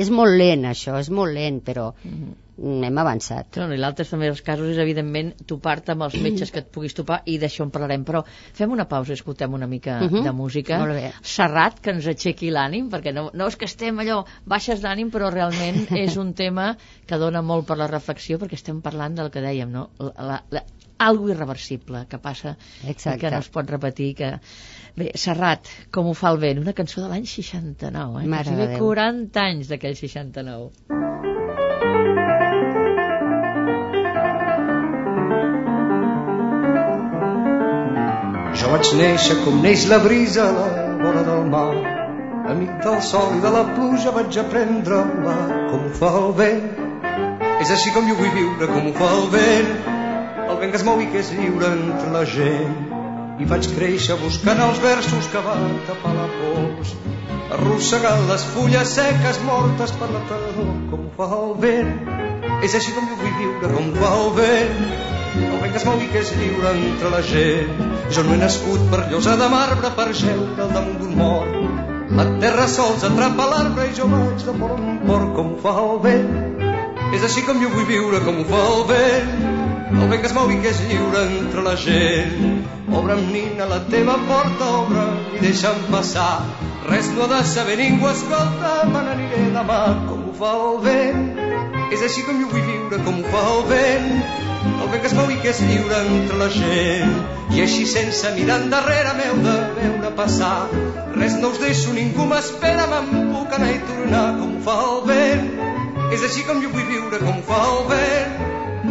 és 0.04 0.10
molt 0.12 0.36
lent, 0.36 0.66
això, 0.68 0.98
és 1.00 1.08
molt 1.18 1.32
lent, 1.32 1.62
però 1.64 1.86
mm, 2.04 2.34
hem 2.56 2.98
avançat. 2.98 3.56
No, 3.60 3.66
I 3.74 3.78
l'altre 3.80 4.06
també 4.08 4.30
dels 4.30 4.40
casos 4.42 4.70
és, 4.72 4.78
evidentment, 4.80 5.34
topar-te 5.46 5.92
amb 5.92 6.06
els 6.06 6.14
metges 6.22 6.50
que 6.50 6.62
et 6.62 6.70
puguis 6.72 6.94
topar 6.96 7.20
i 7.28 7.36
d'això 7.38 7.66
en 7.66 7.70
parlarem. 7.74 8.04
Però 8.08 8.22
fem 8.56 8.72
una 8.72 8.86
pausa 8.88 9.12
i 9.12 9.18
escoltem 9.18 9.52
una 9.52 9.66
mica 9.66 9.98
Mhm. 10.00 10.22
de 10.24 10.32
música. 10.32 10.78
Molt 10.78 10.92
bé. 10.96 11.12
Serrat, 11.22 11.80
que 11.80 11.90
ens 11.90 12.06
aixequi 12.06 12.50
l'ànim, 12.50 12.88
perquè 12.90 13.12
no, 13.12 13.30
no 13.34 13.46
és 13.48 13.56
que 13.56 13.66
estem 13.66 13.98
allò 13.98 14.24
baixes 14.46 14.80
d'ànim, 14.82 15.10
però 15.10 15.30
realment 15.30 15.86
és 16.06 16.16
un 16.16 16.32
tema 16.34 16.76
que 17.06 17.18
dona 17.18 17.42
molt 17.42 17.66
per 17.66 17.76
la 17.76 17.86
reflexió, 17.86 18.38
perquè 18.38 18.54
estem 18.54 18.80
parlant 18.80 19.14
del 19.14 19.30
que 19.30 19.40
dèiem, 19.44 19.70
no? 19.70 19.90
La, 19.98 20.12
la, 20.16 20.42
la, 20.50 20.62
algo 20.98 21.28
irreversible 21.28 22.06
que 22.08 22.18
passa 22.18 22.56
Exacte. 22.86 23.18
i 23.18 23.20
que 23.20 23.30
no 23.30 23.38
es 23.44 23.48
pot 23.52 23.68
repetir 23.68 24.14
que... 24.16 24.38
Bé, 24.96 25.10
Serrat, 25.14 25.68
com 25.92 26.06
ho 26.08 26.14
fa 26.16 26.30
el 26.32 26.38
vent, 26.38 26.58
una 26.58 26.72
cançó 26.72 27.02
de 27.02 27.08
l'any 27.08 27.26
69, 27.26 28.22
eh? 28.22 28.26
Mare 28.26 28.48
de 28.48 28.56
Gairebé 28.56 28.78
Déu. 28.78 28.86
40 28.86 29.42
anys 29.44 29.68
d'aquell 29.68 29.94
69. 29.94 31.05
Jo 38.66 38.72
vaig 38.72 38.88
néixer 38.98 39.34
com 39.44 39.60
neix 39.62 39.84
la 39.86 40.00
brisa 40.02 40.42
a 40.42 40.54
la 40.54 40.86
vora 40.98 41.20
del 41.22 41.44
mar. 41.50 41.76
Amic 42.50 42.72
del 42.82 42.96
sol 43.08 43.36
i 43.36 43.42
de 43.44 43.52
la 43.54 43.60
pluja 43.76 44.10
vaig 44.16 44.38
aprendre 44.42 44.96
a 44.96 45.04
volar 45.10 45.58
com 45.68 45.84
ho 45.86 45.92
fa 46.00 46.10
el 46.20 46.32
vent. 46.40 46.64
És 47.62 47.70
així 47.76 47.94
com 47.94 48.10
jo 48.10 48.16
vull 48.18 48.34
viure, 48.34 48.66
com 48.72 48.90
ho 48.90 48.94
fa 48.98 49.12
el 49.20 49.24
vent. 49.36 49.70
El 50.48 50.58
vent 50.64 50.74
que 50.74 50.80
es 50.80 50.86
mou 50.88 50.98
i 50.98 51.06
que 51.12 51.22
és 51.22 51.30
lliure 51.38 51.70
entre 51.76 52.10
la 52.16 52.26
gent. 52.34 52.74
I 53.38 53.46
vaig 53.54 53.70
créixer 53.76 54.18
buscant 54.26 54.66
els 54.66 54.82
versos 54.82 55.30
que 55.30 55.46
van 55.46 55.66
tapar 55.86 56.18
la 56.18 56.26
pols, 56.34 56.96
arrossegant 57.60 58.26
les 58.32 58.50
fulles 58.56 58.96
seques 58.98 59.44
mortes 59.46 59.94
per 60.00 60.10
la 60.10 60.26
tardor, 60.32 60.74
com 60.90 61.06
ho 61.06 61.12
fa 61.20 61.30
el 61.38 61.54
vent. 61.68 61.94
És 62.66 62.74
així 62.74 62.98
com 62.98 63.12
jo 63.14 63.20
vull 63.22 63.36
viure, 63.44 63.76
com 63.76 63.92
ho 63.92 64.02
fa 64.02 64.16
el 64.24 64.34
vent. 64.42 65.15
El 65.40 65.58
vent 65.62 65.72
que 65.74 65.80
es 65.80 65.86
mou 65.88 66.00
i 66.02 66.08
que 66.12 66.22
és 66.24 66.32
lliure 66.38 66.72
entre 66.72 67.12
la 67.12 67.22
gent. 67.30 67.82
Jo 68.16 68.24
no 68.26 68.34
he 68.34 68.40
nascut 68.40 68.86
per 68.92 69.06
llosa 69.10 69.36
de 69.40 69.48
marbre 69.52 69.92
per 69.98 70.08
geure 70.22 70.62
al 70.66 70.72
damunt 70.76 71.02
d'un 71.02 71.16
mort. 71.20 71.56
La 72.16 72.24
terra 72.40 72.68
sols 72.70 73.04
atrapa 73.04 73.48
l'arbre 73.50 73.88
i 73.90 73.94
jo 73.98 74.06
vaig 74.08 74.44
de 74.46 74.54
port 74.60 74.78
en 74.78 75.00
port 75.08 75.32
com 75.36 75.52
fa 75.62 75.74
el 75.82 75.98
vent. 76.04 76.64
És 77.16 77.24
així 77.26 77.42
com 77.46 77.60
jo 77.62 77.68
vull 77.74 77.86
viure, 77.88 78.22
com 78.24 78.40
ho 78.40 78.46
fa 78.48 78.62
el 78.70 78.84
vent. 78.90 79.34
El 79.96 80.08
vent 80.10 80.22
que 80.22 80.28
es 80.30 80.34
mou 80.36 80.50
i 80.50 80.56
que 80.62 80.70
és 80.70 80.80
lliure 80.88 81.26
entre 81.40 81.66
la 81.66 81.74
gent. 81.82 82.64
Obre'm, 83.00 83.26
nina, 83.34 83.66
la 83.70 83.80
teva 83.90 84.16
porta, 84.30 84.70
obre 84.80 85.04
i 85.36 85.42
deixa'm 85.44 85.84
passar. 85.90 86.44
Res 86.88 87.10
no 87.14 87.26
ha 87.26 87.30
de 87.34 87.44
saber 87.50 87.76
ningú, 87.82 88.08
escolta, 88.12 88.72
me 88.92 89.02
n'aniré 89.06 89.44
demà, 89.54 89.80
com 90.08 90.26
ho 90.30 90.34
fa 90.40 90.56
el 90.62 90.82
vent. 90.86 91.24
És 91.94 92.02
així 92.06 92.26
com 92.26 92.42
jo 92.42 92.50
vull 92.54 92.68
viure, 92.72 93.02
com 93.06 93.22
ho 93.22 93.32
fa 93.32 93.46
el 93.54 93.64
vent. 93.72 94.45
El 94.66 94.90
vent 94.92 95.02
que 95.02 95.08
es 95.10 95.14
mou 95.16 95.30
i 95.32 95.36
que 95.42 95.50
és 95.52 95.60
lliure 95.68 96.00
entre 96.02 96.38
la 96.40 96.48
gent. 96.54 97.14
I 97.56 97.62
així 97.64 97.86
sense 97.90 98.32
mirar 98.36 98.58
endarrere 98.62 99.14
meu 99.20 99.38
de 99.44 99.54
veure 99.78 100.12
passar. 100.18 100.68
Res 101.16 101.36
no 101.42 101.52
us 101.54 101.60
deixo, 101.62 101.94
ningú 101.96 102.26
m'espera, 102.30 102.88
me'n 102.92 103.30
puc 103.32 103.56
anar 103.58 103.70
i 103.74 103.80
tornar, 103.90 104.26
com 104.40 104.58
fa 104.66 104.76
el 104.88 105.00
vent. 105.10 105.48
És 106.16 106.26
així 106.28 106.44
com 106.48 106.62
jo 106.64 106.72
vull 106.74 106.90
viure, 106.90 107.22
com 107.22 107.40
fa 107.48 107.62
el 107.70 107.82
vent. 107.92 108.36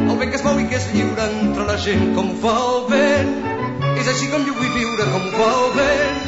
El 0.05 0.17
vent 0.19 0.31
que 0.33 0.39
es 0.39 0.45
mou 0.47 0.59
i 0.59 0.67
que 0.71 0.79
és 0.79 0.89
lliure 0.95 1.29
entre 1.29 1.67
la 1.69 1.77
gent, 1.85 2.09
com 2.17 2.33
fa 2.43 2.55
el 2.63 2.83
vent. 2.91 3.35
És 3.95 4.11
així 4.11 4.31
com 4.33 4.43
jo 4.47 4.57
vull 4.57 4.75
viure, 4.79 5.07
com 5.13 5.31
fa 5.37 5.53
el 5.61 5.71
vent. 5.79 6.27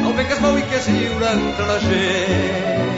El 0.00 0.12
vent 0.12 0.26
que 0.28 0.38
es 0.38 0.44
mou 0.46 0.58
i 0.58 0.66
que 0.70 0.82
és 0.82 0.90
lliure 0.96 1.32
entre 1.38 1.70
la 1.70 1.80
gent. 1.86 2.93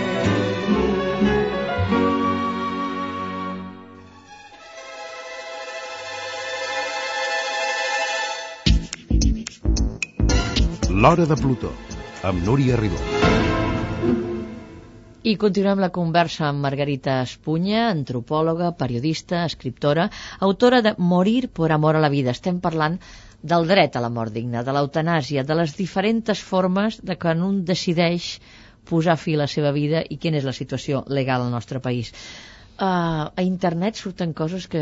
L'Hora 10.96 11.26
de 11.28 11.36
Plutó, 11.36 11.68
amb 12.24 12.40
Núria 12.46 12.76
Ribó. 12.80 12.96
I 15.28 15.34
continuem 15.42 15.82
la 15.82 15.90
conversa 15.92 16.46
amb 16.46 16.64
Margarita 16.64 17.18
Espunya, 17.26 17.82
antropòloga, 17.90 18.70
periodista, 18.78 19.42
escriptora, 19.44 20.06
autora 20.48 20.80
de 20.86 20.94
Morir 20.96 21.50
por 21.60 21.76
amor 21.76 21.98
a 21.98 22.02
la 22.06 22.08
vida. 22.08 22.32
Estem 22.32 22.62
parlant 22.64 22.96
del 23.42 23.68
dret 23.68 24.00
a 24.00 24.04
la 24.06 24.08
mort 24.08 24.32
digna, 24.32 24.64
de 24.64 24.72
l'eutanàsia, 24.72 25.44
de 25.44 25.60
les 25.60 25.76
diferents 25.76 26.40
formes 26.40 26.96
de 27.04 27.20
quan 27.20 27.44
un 27.44 27.60
decideix 27.68 28.32
posar 28.88 29.20
fi 29.20 29.36
a 29.36 29.44
la 29.44 29.52
seva 29.52 29.76
vida 29.76 30.00
i 30.08 30.16
quina 30.16 30.40
és 30.40 30.48
la 30.48 30.56
situació 30.56 31.04
legal 31.20 31.44
al 31.44 31.52
nostre 31.52 31.84
país. 31.90 32.14
Uh, 32.76 33.32
a 33.32 33.42
internet 33.42 33.96
surten 33.96 34.34
coses 34.36 34.66
que, 34.68 34.80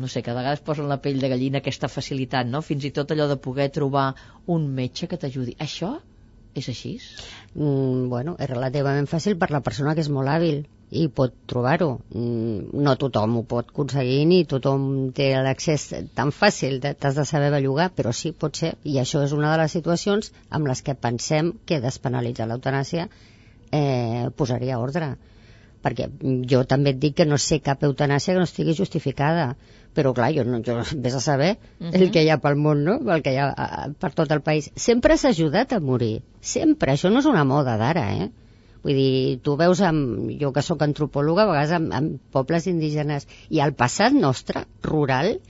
no 0.00 0.08
sé, 0.08 0.22
que 0.22 0.30
de 0.30 0.36
vegades 0.38 0.62
posen 0.64 0.86
la 0.88 0.96
pell 1.04 1.18
de 1.20 1.28
gallina 1.28 1.60
aquesta 1.60 1.90
facilitat, 1.92 2.48
no? 2.48 2.62
Fins 2.64 2.86
i 2.88 2.90
tot 2.98 3.12
allò 3.12 3.26
de 3.28 3.36
poder 3.36 3.66
trobar 3.74 4.14
un 4.54 4.64
metge 4.78 5.10
que 5.10 5.18
t'ajudi. 5.20 5.52
Això 5.60 5.90
és 6.56 6.70
així? 6.72 6.94
Mm, 7.52 8.08
bueno, 8.08 8.34
és 8.40 8.48
relativament 8.48 9.10
fàcil 9.12 9.36
per 9.36 9.50
la 9.52 9.60
persona 9.60 9.92
que 9.92 10.06
és 10.06 10.08
molt 10.08 10.32
hàbil 10.32 10.64
i 10.88 11.04
pot 11.20 11.36
trobar-ho. 11.52 11.90
Mm, 12.16 12.80
no 12.88 12.96
tothom 12.96 13.36
ho 13.36 13.44
pot 13.52 13.76
aconseguir 13.76 14.24
ni 14.32 14.42
tothom 14.48 14.88
té 15.12 15.28
l'accés 15.36 15.88
tan 16.16 16.32
fàcil, 16.32 16.80
t'has 16.80 17.20
de 17.20 17.28
saber 17.28 17.52
bellugar, 17.52 17.90
però 17.92 18.16
sí, 18.16 18.32
pot 18.32 18.56
ser. 18.56 18.78
I 18.88 19.02
això 19.04 19.20
és 19.28 19.36
una 19.36 19.52
de 19.52 19.60
les 19.66 19.76
situacions 19.76 20.32
amb 20.48 20.72
les 20.72 20.80
que 20.80 20.96
pensem 20.96 21.52
que 21.68 21.84
despenalitzar 21.84 22.48
l'eutanàsia 22.48 23.10
eh, 23.68 24.30
posaria 24.32 24.80
ordre 24.80 25.18
perquè 25.82 26.08
jo 26.50 26.62
també 26.68 26.94
et 26.94 27.02
dic 27.02 27.18
que 27.20 27.26
no 27.26 27.38
sé 27.38 27.60
cap 27.64 27.84
eutanàsia 27.86 28.34
que 28.34 28.40
no 28.42 28.48
estigui 28.48 28.74
justificada 28.74 29.52
però 29.98 30.12
clar, 30.14 30.30
jo, 30.36 30.44
no, 30.46 30.60
jo 30.62 30.78
vés 31.04 31.14
a 31.14 31.20
saber 31.20 31.56
uh 31.58 31.86
-huh. 31.86 31.94
el 31.94 32.10
que 32.10 32.22
hi 32.22 32.30
ha 32.30 32.38
pel 32.38 32.56
món, 32.56 32.84
no? 32.84 32.98
el 33.14 33.22
que 33.22 33.32
hi 33.32 33.36
ha 33.36 33.48
a, 33.50 33.88
per 34.00 34.12
tot 34.14 34.30
el 34.30 34.42
país. 34.42 34.70
Sempre 34.76 35.16
s'ha 35.16 35.30
ajudat 35.30 35.72
a 35.72 35.80
morir, 35.80 36.22
sempre, 36.40 36.92
això 36.92 37.10
no 37.10 37.18
és 37.18 37.26
una 37.26 37.44
moda 37.44 37.76
d'ara, 37.76 38.12
eh? 38.14 38.30
Vull 38.82 38.94
dir, 38.94 39.40
tu 39.42 39.56
veus, 39.56 39.80
amb, 39.80 40.30
jo 40.40 40.52
que 40.52 40.62
sóc 40.62 40.82
antropòloga, 40.82 41.42
a 41.42 41.46
vegades 41.46 41.72
amb, 41.72 41.92
amb 41.92 42.20
pobles 42.30 42.66
indígenes, 42.66 43.26
i 43.50 43.60
al 43.60 43.74
passat 43.74 44.12
nostre, 44.12 44.66
rural, 44.82 45.40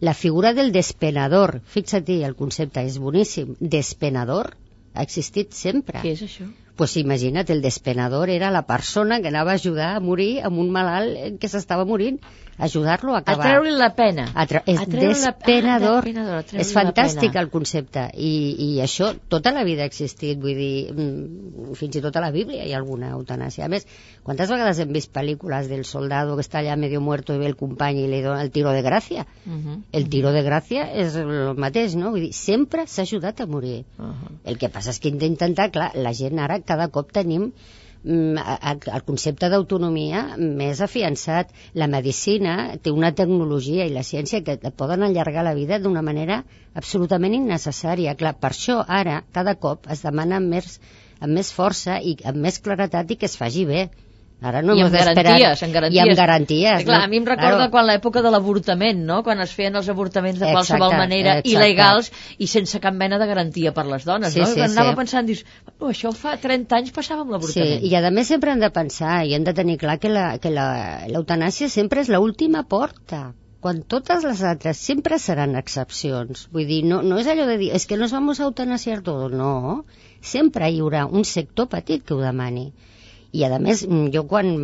la 0.00 0.14
figura 0.14 0.52
del 0.52 0.70
despenador, 0.70 1.60
fixa't 1.64 2.08
el 2.24 2.34
concepte 2.34 2.84
és 2.84 2.98
boníssim, 2.98 3.56
despenador, 3.60 4.54
ha 4.94 5.02
existit 5.02 5.52
sempre 5.52 6.00
Què 6.02 6.12
és 6.12 6.22
això? 6.22 6.44
Pues 6.78 6.96
imagina't, 6.96 7.50
el 7.50 7.60
despenador 7.60 8.30
era 8.30 8.52
la 8.54 8.62
persona 8.68 9.20
que 9.20 9.28
anava 9.32 9.50
a 9.50 9.58
ajudar 9.58 9.88
a 9.96 10.00
morir 10.00 10.30
amb 10.46 10.62
un 10.62 10.70
malalt 10.70 11.40
que 11.42 11.50
s'estava 11.50 11.84
morint, 11.88 12.20
ajudar-lo 12.58 13.12
a 13.14 13.18
A 13.18 13.20
acabar. 13.20 13.46
treure 13.46 13.70
la 13.72 13.94
pena. 13.94 14.26
A 14.34 14.46
tra 14.46 14.62
és 14.66 14.78
A 14.80 14.84
treure 14.86 15.08
la- 15.08 15.14
despenador. 15.14 15.98
Ah, 15.98 16.02
despenador, 16.04 16.38
a 16.38 16.42
treure 16.42 16.60
és 16.64 16.72
fantàstic 16.74 17.36
el 17.36 17.48
concepte. 17.50 18.10
I, 18.14 18.32
I 18.58 18.80
això 18.82 19.12
tota 19.28 19.52
la 19.52 19.64
vida 19.64 19.82
ha 19.82 19.86
existit, 19.86 20.38
vull 20.40 20.54
dir, 20.58 20.92
mm, 20.92 21.74
fins 21.78 21.96
i 21.96 22.00
tot 22.02 22.16
a 22.16 22.20
la 22.20 22.30
Bíblia 22.30 22.64
hi 22.66 22.72
ha 22.72 22.78
alguna 22.78 23.10
eutanàsia. 23.14 23.64
A 23.64 23.68
més, 23.68 23.86
quantes 24.22 24.50
vegades 24.50 24.78
hem 24.80 24.92
vist 24.92 25.12
pel·lícules 25.14 25.68
del 25.68 25.84
soldado 25.84 26.34
que 26.36 26.42
està 26.42 26.58
allà 26.60 26.76
medio 26.76 27.00
muerto 27.00 27.34
i 27.34 27.38
ve 27.38 27.46
el 27.46 27.56
company 27.56 28.04
i 28.04 28.08
li 28.08 28.22
dona 28.22 28.42
el 28.42 28.50
tiro 28.50 28.70
de 28.72 28.82
gràcia? 28.82 29.26
Uh 29.46 29.52
-huh. 29.52 29.82
El 29.92 30.08
tiro 30.08 30.32
de 30.32 30.42
gràcia 30.44 30.88
és 30.94 31.14
el 31.16 31.54
mateix, 31.56 31.94
no? 31.96 32.10
Vull 32.10 32.20
dir, 32.20 32.32
sempre 32.32 32.86
s'ha 32.86 33.02
ajudat 33.02 33.40
a 33.40 33.46
morir. 33.46 33.84
Uh 33.98 34.04
-huh. 34.06 34.38
El 34.44 34.58
que 34.58 34.68
passa 34.68 34.90
és 34.90 34.98
que 34.98 35.08
hem 35.08 35.18
d'intentar, 35.18 35.70
clar, 35.70 35.92
la 35.94 36.12
gent 36.12 36.38
ara 36.38 36.60
cada 36.60 36.88
cop 36.88 37.12
tenim 37.12 37.42
a- 37.42 37.46
a- 37.48 37.87
el 38.04 39.02
concepte 39.06 39.48
d'autonomia 39.50 40.36
més 40.38 40.80
afiançat. 40.84 41.50
La 41.74 41.88
medicina 41.90 42.76
té 42.82 42.92
una 42.94 43.12
tecnologia 43.12 43.86
i 43.86 43.94
la 43.94 44.04
ciència 44.06 44.42
que 44.46 44.58
poden 44.70 45.02
allargar 45.02 45.44
la 45.44 45.54
vida 45.54 45.78
d'una 45.78 46.02
manera 46.02 46.42
absolutament 46.74 47.34
innecessària. 47.34 48.14
Clar, 48.14 48.34
per 48.38 48.52
això 48.52 48.84
ara 48.86 49.22
cada 49.32 49.54
cop 49.54 49.88
es 49.90 50.02
demana 50.06 50.40
més, 50.40 50.78
amb 51.20 51.34
més 51.34 51.52
força 51.52 51.98
i 52.00 52.16
amb 52.24 52.38
més 52.38 52.60
claretat 52.60 53.10
i 53.10 53.16
que 53.16 53.26
es 53.26 53.36
faci 53.36 53.64
bé. 53.66 53.88
Ara 54.40 54.60
no 54.62 54.74
I 54.78 54.82
amb 54.84 54.92
garanties, 54.94 55.62
amb 55.66 55.72
garanties. 55.74 55.96
I 55.98 56.00
amb 56.04 56.16
garanties. 56.18 56.80
Eh, 56.80 56.84
Clar, 56.86 56.98
no? 57.00 57.04
a 57.04 57.08
mi 57.10 57.16
em 57.18 57.24
recorda 57.26 57.56
Claro. 57.56 57.70
quan 57.72 57.86
l'època 57.88 58.22
de 58.22 58.30
l'avortament, 58.30 59.00
no? 59.04 59.22
Quan 59.26 59.40
es 59.42 59.50
feien 59.52 59.74
els 59.74 59.88
avortaments 59.88 60.38
de 60.38 60.46
Exacte, 60.46 60.76
qualsevol 60.78 60.96
manera 60.96 61.38
exacte. 61.40 61.50
il·legals 61.50 62.12
i 62.38 62.46
sense 62.46 62.78
cap 62.80 62.94
mena 62.94 63.18
de 63.18 63.26
garantia 63.26 63.72
per 63.74 63.86
les 63.86 64.04
dones, 64.04 64.32
Sí, 64.32 64.38
no? 64.40 64.46
sí, 64.46 64.60
Anava 64.60 64.92
sí. 64.92 64.96
pensant, 64.96 65.26
dius, 65.26 65.44
oh, 65.80 65.88
això 65.90 66.12
fa 66.14 66.36
30 66.36 66.76
anys 66.76 66.92
passava 66.92 67.22
amb 67.22 67.30
Sí, 67.32 67.34
l'avortament. 67.34 67.84
i 67.84 67.94
a 67.96 68.10
més 68.10 68.28
sempre 68.28 68.52
hem 68.52 68.60
de 68.60 68.70
pensar 68.70 69.24
i 69.26 69.34
hem 69.34 69.42
de 69.42 69.54
tenir 69.54 69.76
clar 69.76 69.98
que 69.98 70.08
la- 70.08 70.38
que 70.38 70.50
la- 70.50 71.06
l'eutanàsia 71.08 71.68
sempre 71.68 72.00
és 72.02 72.08
l'última 72.08 72.62
porta 72.62 73.32
quan 73.60 73.82
totes 73.82 74.22
les 74.22 74.40
altres 74.44 74.76
sempre 74.78 75.18
seran 75.18 75.56
excepcions. 75.56 76.48
Vull 76.52 76.66
dir, 76.68 76.84
no, 76.84 77.02
no 77.02 77.18
és 77.18 77.26
allò 77.26 77.44
de 77.44 77.58
dir, 77.58 77.72
és 77.74 77.86
que 77.86 77.96
nos 77.96 78.12
vamos 78.12 78.38
a 78.38 78.44
eutanasiar 78.44 79.00
todo, 79.02 79.28
no. 79.28 79.84
Sempre 80.20 80.70
hi 80.70 80.78
haurà 80.78 81.06
un 81.10 81.24
sector 81.24 81.66
petit 81.68 82.04
que 82.04 82.14
ho 82.14 82.20
demani. 82.20 82.72
I 83.36 83.42
a 83.44 83.58
més, 83.60 83.82
mm, 83.84 84.08
jo 84.14 84.22
quan 84.28 84.54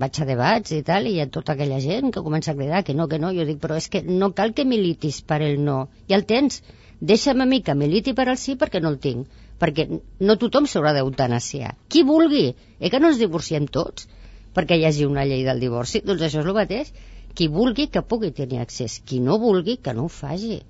vaig 0.00 0.18
a 0.20 0.26
debats 0.28 0.74
i 0.76 0.82
tal, 0.84 1.06
i 1.08 1.14
hi 1.16 1.20
ha 1.22 1.30
tota 1.36 1.54
aquella 1.54 1.78
gent 1.80 2.10
que 2.12 2.22
comença 2.26 2.52
a 2.52 2.56
cridar 2.58 2.82
que 2.84 2.94
no, 2.94 3.06
que 3.08 3.18
no, 3.18 3.30
jo 3.32 3.46
dic, 3.48 3.60
però 3.62 3.78
és 3.80 3.88
que 3.88 4.02
no 4.02 4.32
cal 4.40 4.52
que 4.52 4.66
militis 4.72 5.22
per 5.22 5.40
el 5.46 5.62
no. 5.64 5.78
Ja 6.10 6.18
el 6.18 6.26
tens. 6.32 6.60
Deixa'm 7.00 7.40
a 7.40 7.46
mi 7.48 7.62
que 7.64 7.74
militi 7.74 8.12
per 8.12 8.26
al 8.28 8.36
sí 8.36 8.56
perquè 8.60 8.82
no 8.84 8.90
el 8.92 8.98
tinc. 9.06 9.38
Perquè 9.60 9.86
no 10.28 10.36
tothom 10.42 10.66
s'haurà 10.68 10.92
d'eutanasiar. 10.96 11.72
Qui 11.88 12.02
vulgui. 12.10 12.44
Eh 12.78 12.90
que 12.92 13.00
no 13.00 13.08
ens 13.08 13.22
divorciem 13.22 13.68
tots? 13.78 14.08
Perquè 14.56 14.76
hi 14.76 14.84
hagi 14.84 15.08
una 15.08 15.24
llei 15.24 15.46
del 15.46 15.64
divorci. 15.64 16.02
Doncs 16.04 16.26
això 16.26 16.42
és 16.44 16.50
el 16.52 16.58
mateix. 16.60 16.92
Qui 17.34 17.48
vulgui 17.48 17.88
que 17.88 18.04
pugui 18.12 18.32
tenir 18.36 18.60
accés. 18.60 19.00
Qui 19.06 19.20
no 19.24 19.38
vulgui 19.40 19.78
que 19.80 19.96
no 19.96 20.04
ho 20.04 20.12
faci. 20.12 20.60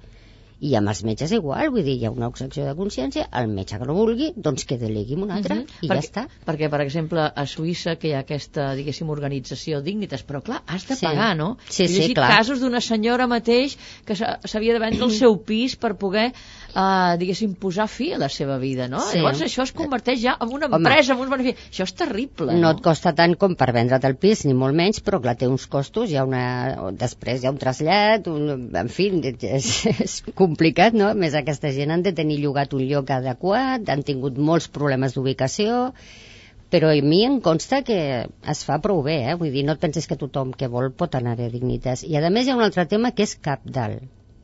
I 0.61 0.75
amb 0.77 0.91
els 0.93 0.99
metges 1.09 1.31
igual, 1.33 1.71
vull 1.73 1.83
dir, 1.87 1.95
hi 1.97 2.05
ha 2.05 2.11
una 2.13 2.27
objecció 2.29 2.67
de 2.67 2.75
consciència, 2.77 3.27
el 3.41 3.47
metge 3.49 3.79
que 3.81 3.87
no 3.89 3.95
vulgui, 3.97 4.27
doncs 4.37 4.67
que 4.69 4.77
delegui 4.77 5.17
un 5.17 5.31
altre, 5.33 5.55
Mhm. 5.55 5.67
i 5.81 5.89
perquè, 5.89 5.95
ja 6.03 6.07
està. 6.07 6.25
Perquè, 6.47 6.69
per 6.69 6.81
exemple, 6.83 7.21
a 7.35 7.45
Suïssa, 7.47 7.97
que 7.97 8.09
hi 8.09 8.13
ha 8.13 8.21
aquesta, 8.27 8.75
diguéssim, 8.77 9.09
organització 9.09 9.81
Dignitas, 9.81 10.25
però 10.27 10.43
clar, 10.43 10.63
has 10.67 10.87
de 10.87 10.97
Sí. 10.97 11.07
pagar, 11.07 11.35
no? 11.37 11.57
Sí, 11.69 11.89
sí, 11.89 12.13
clar. 12.15 12.29
casos 12.37 12.61
d'una 12.61 12.81
senyora 12.81 13.27
mateix 13.27 13.79
que 14.05 14.15
s'ha- 14.15 14.39
s'havia 14.45 14.75
de 14.75 14.79
vendre 14.81 15.05
el 15.05 15.11
seu 15.13 15.39
pis 15.43 15.77
per 15.77 15.97
poder 15.97 16.33
uh, 16.73 17.17
diguéssim, 17.21 17.55
posar 17.61 17.87
fi 17.91 18.13
a 18.15 18.21
la 18.23 18.31
seva 18.33 18.57
vida, 18.63 18.89
no? 18.91 19.03
Sí. 19.11 19.19
Llavors 19.19 19.43
això 19.47 19.65
es 19.67 19.73
converteix 19.77 20.21
ja 20.23 20.37
en 20.41 20.53
una 20.55 20.71
Home. 20.71 20.81
empresa, 20.81 21.15
en 21.15 21.25
uns 21.25 21.33
beneficis. 21.33 21.69
Això 21.71 21.89
és 21.89 21.95
terrible, 21.99 22.55
no 22.55 22.71
no? 22.71 22.77
et 22.77 22.83
costa 22.85 23.13
tant 23.17 23.35
com 23.41 23.57
per 23.59 23.71
vendre't 23.77 24.07
el 24.09 24.17
pis, 24.21 24.45
ni 24.47 24.55
molt 24.57 24.77
menys, 24.77 25.03
però 25.05 25.21
clar, 25.23 25.37
té 25.41 25.49
uns 25.51 25.67
costos, 25.71 26.11
hi 26.11 26.19
ha 26.21 26.25
una... 26.29 26.45
després 27.01 27.43
hi 27.43 27.49
ha 27.49 27.55
un 27.55 27.61
trasllat, 27.61 28.31
un... 28.31 28.71
en 28.83 28.93
fi, 28.93 29.11
és, 29.51 29.71
és 30.07 30.17
complicat, 30.39 30.97
no? 30.97 31.11
A 31.11 31.19
més, 31.19 31.37
aquesta 31.39 31.73
gent 31.77 31.95
han 31.95 32.07
de 32.07 32.15
tenir 32.17 32.41
llogat 32.43 32.75
un 32.77 32.87
lloc 32.87 33.11
adequat, 33.15 33.89
han 33.91 34.07
tingut 34.07 34.39
molts 34.39 34.71
problemes 34.73 35.17
d'ubicació, 35.17 35.87
però 36.71 36.93
a 36.95 37.03
mi 37.03 37.25
em 37.27 37.41
consta 37.43 37.83
que 37.87 37.99
es 38.55 38.63
fa 38.67 38.79
prou 38.83 39.03
bé, 39.03 39.19
eh? 39.33 39.37
Vull 39.41 39.51
dir, 39.55 39.67
no 39.67 39.75
et 39.75 39.83
pensis 39.83 40.07
que 40.07 40.19
tothom 40.21 40.55
que 40.55 40.71
vol 40.71 40.93
pot 40.95 41.19
anar 41.19 41.35
a 41.35 41.51
Dignitas. 41.51 42.07
I 42.07 42.17
a 42.21 42.31
més 42.31 42.47
hi 42.47 42.55
ha 42.55 42.59
un 42.61 42.67
altre 42.67 42.87
tema 42.87 43.11
que 43.11 43.27
és 43.27 43.35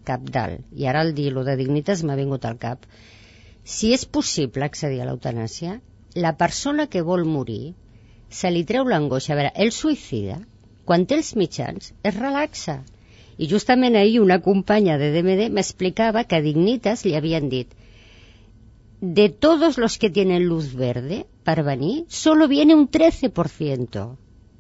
capdalt, 0.07 0.63
capdalt. 0.63 0.67
I 0.81 0.89
ara 0.91 1.03
al 1.05 1.15
dir 1.19 1.33
lo 1.35 1.45
de 1.47 1.57
Dignitas 1.61 2.03
m'ha 2.07 2.19
vingut 2.19 2.45
al 2.49 2.59
cap. 2.63 2.87
Si 3.77 3.93
és 3.97 4.05
possible 4.19 4.65
accedir 4.67 5.01
a 5.03 5.09
l'eutanàsia, 5.09 5.81
la 6.27 6.37
persona 6.43 6.87
que 6.93 7.05
vol 7.07 7.25
morir 7.37 7.75
se 8.41 8.51
li 8.51 8.65
treu 8.69 8.87
l'angoixa. 8.89 9.33
A 9.35 9.39
veure, 9.41 9.55
el 9.65 9.73
suïcida, 9.79 10.39
quan 10.89 11.07
té 11.07 11.19
els 11.19 11.35
mitjans, 11.37 11.93
es 12.11 12.21
relaxa. 12.21 12.79
I 13.39 13.49
justament 13.51 13.97
ahir 13.97 14.21
una 14.23 14.39
companya 14.41 14.97
de 15.03 15.11
DMD 15.15 15.51
m'explicava 15.53 16.25
que 16.25 16.39
a 16.39 16.45
Dignitas 16.45 17.05
li 17.05 17.17
havien 17.19 17.51
dit 17.53 17.75
de 19.01 19.29
todos 19.29 19.77
los 19.77 19.99
que 19.99 20.09
tienen 20.09 20.47
luz 20.49 20.75
verde 20.75 21.27
per 21.45 21.63
venir, 21.63 22.07
solo 22.09 22.49
viene 22.49 22.75
un 22.75 22.89
13%. 22.91 24.07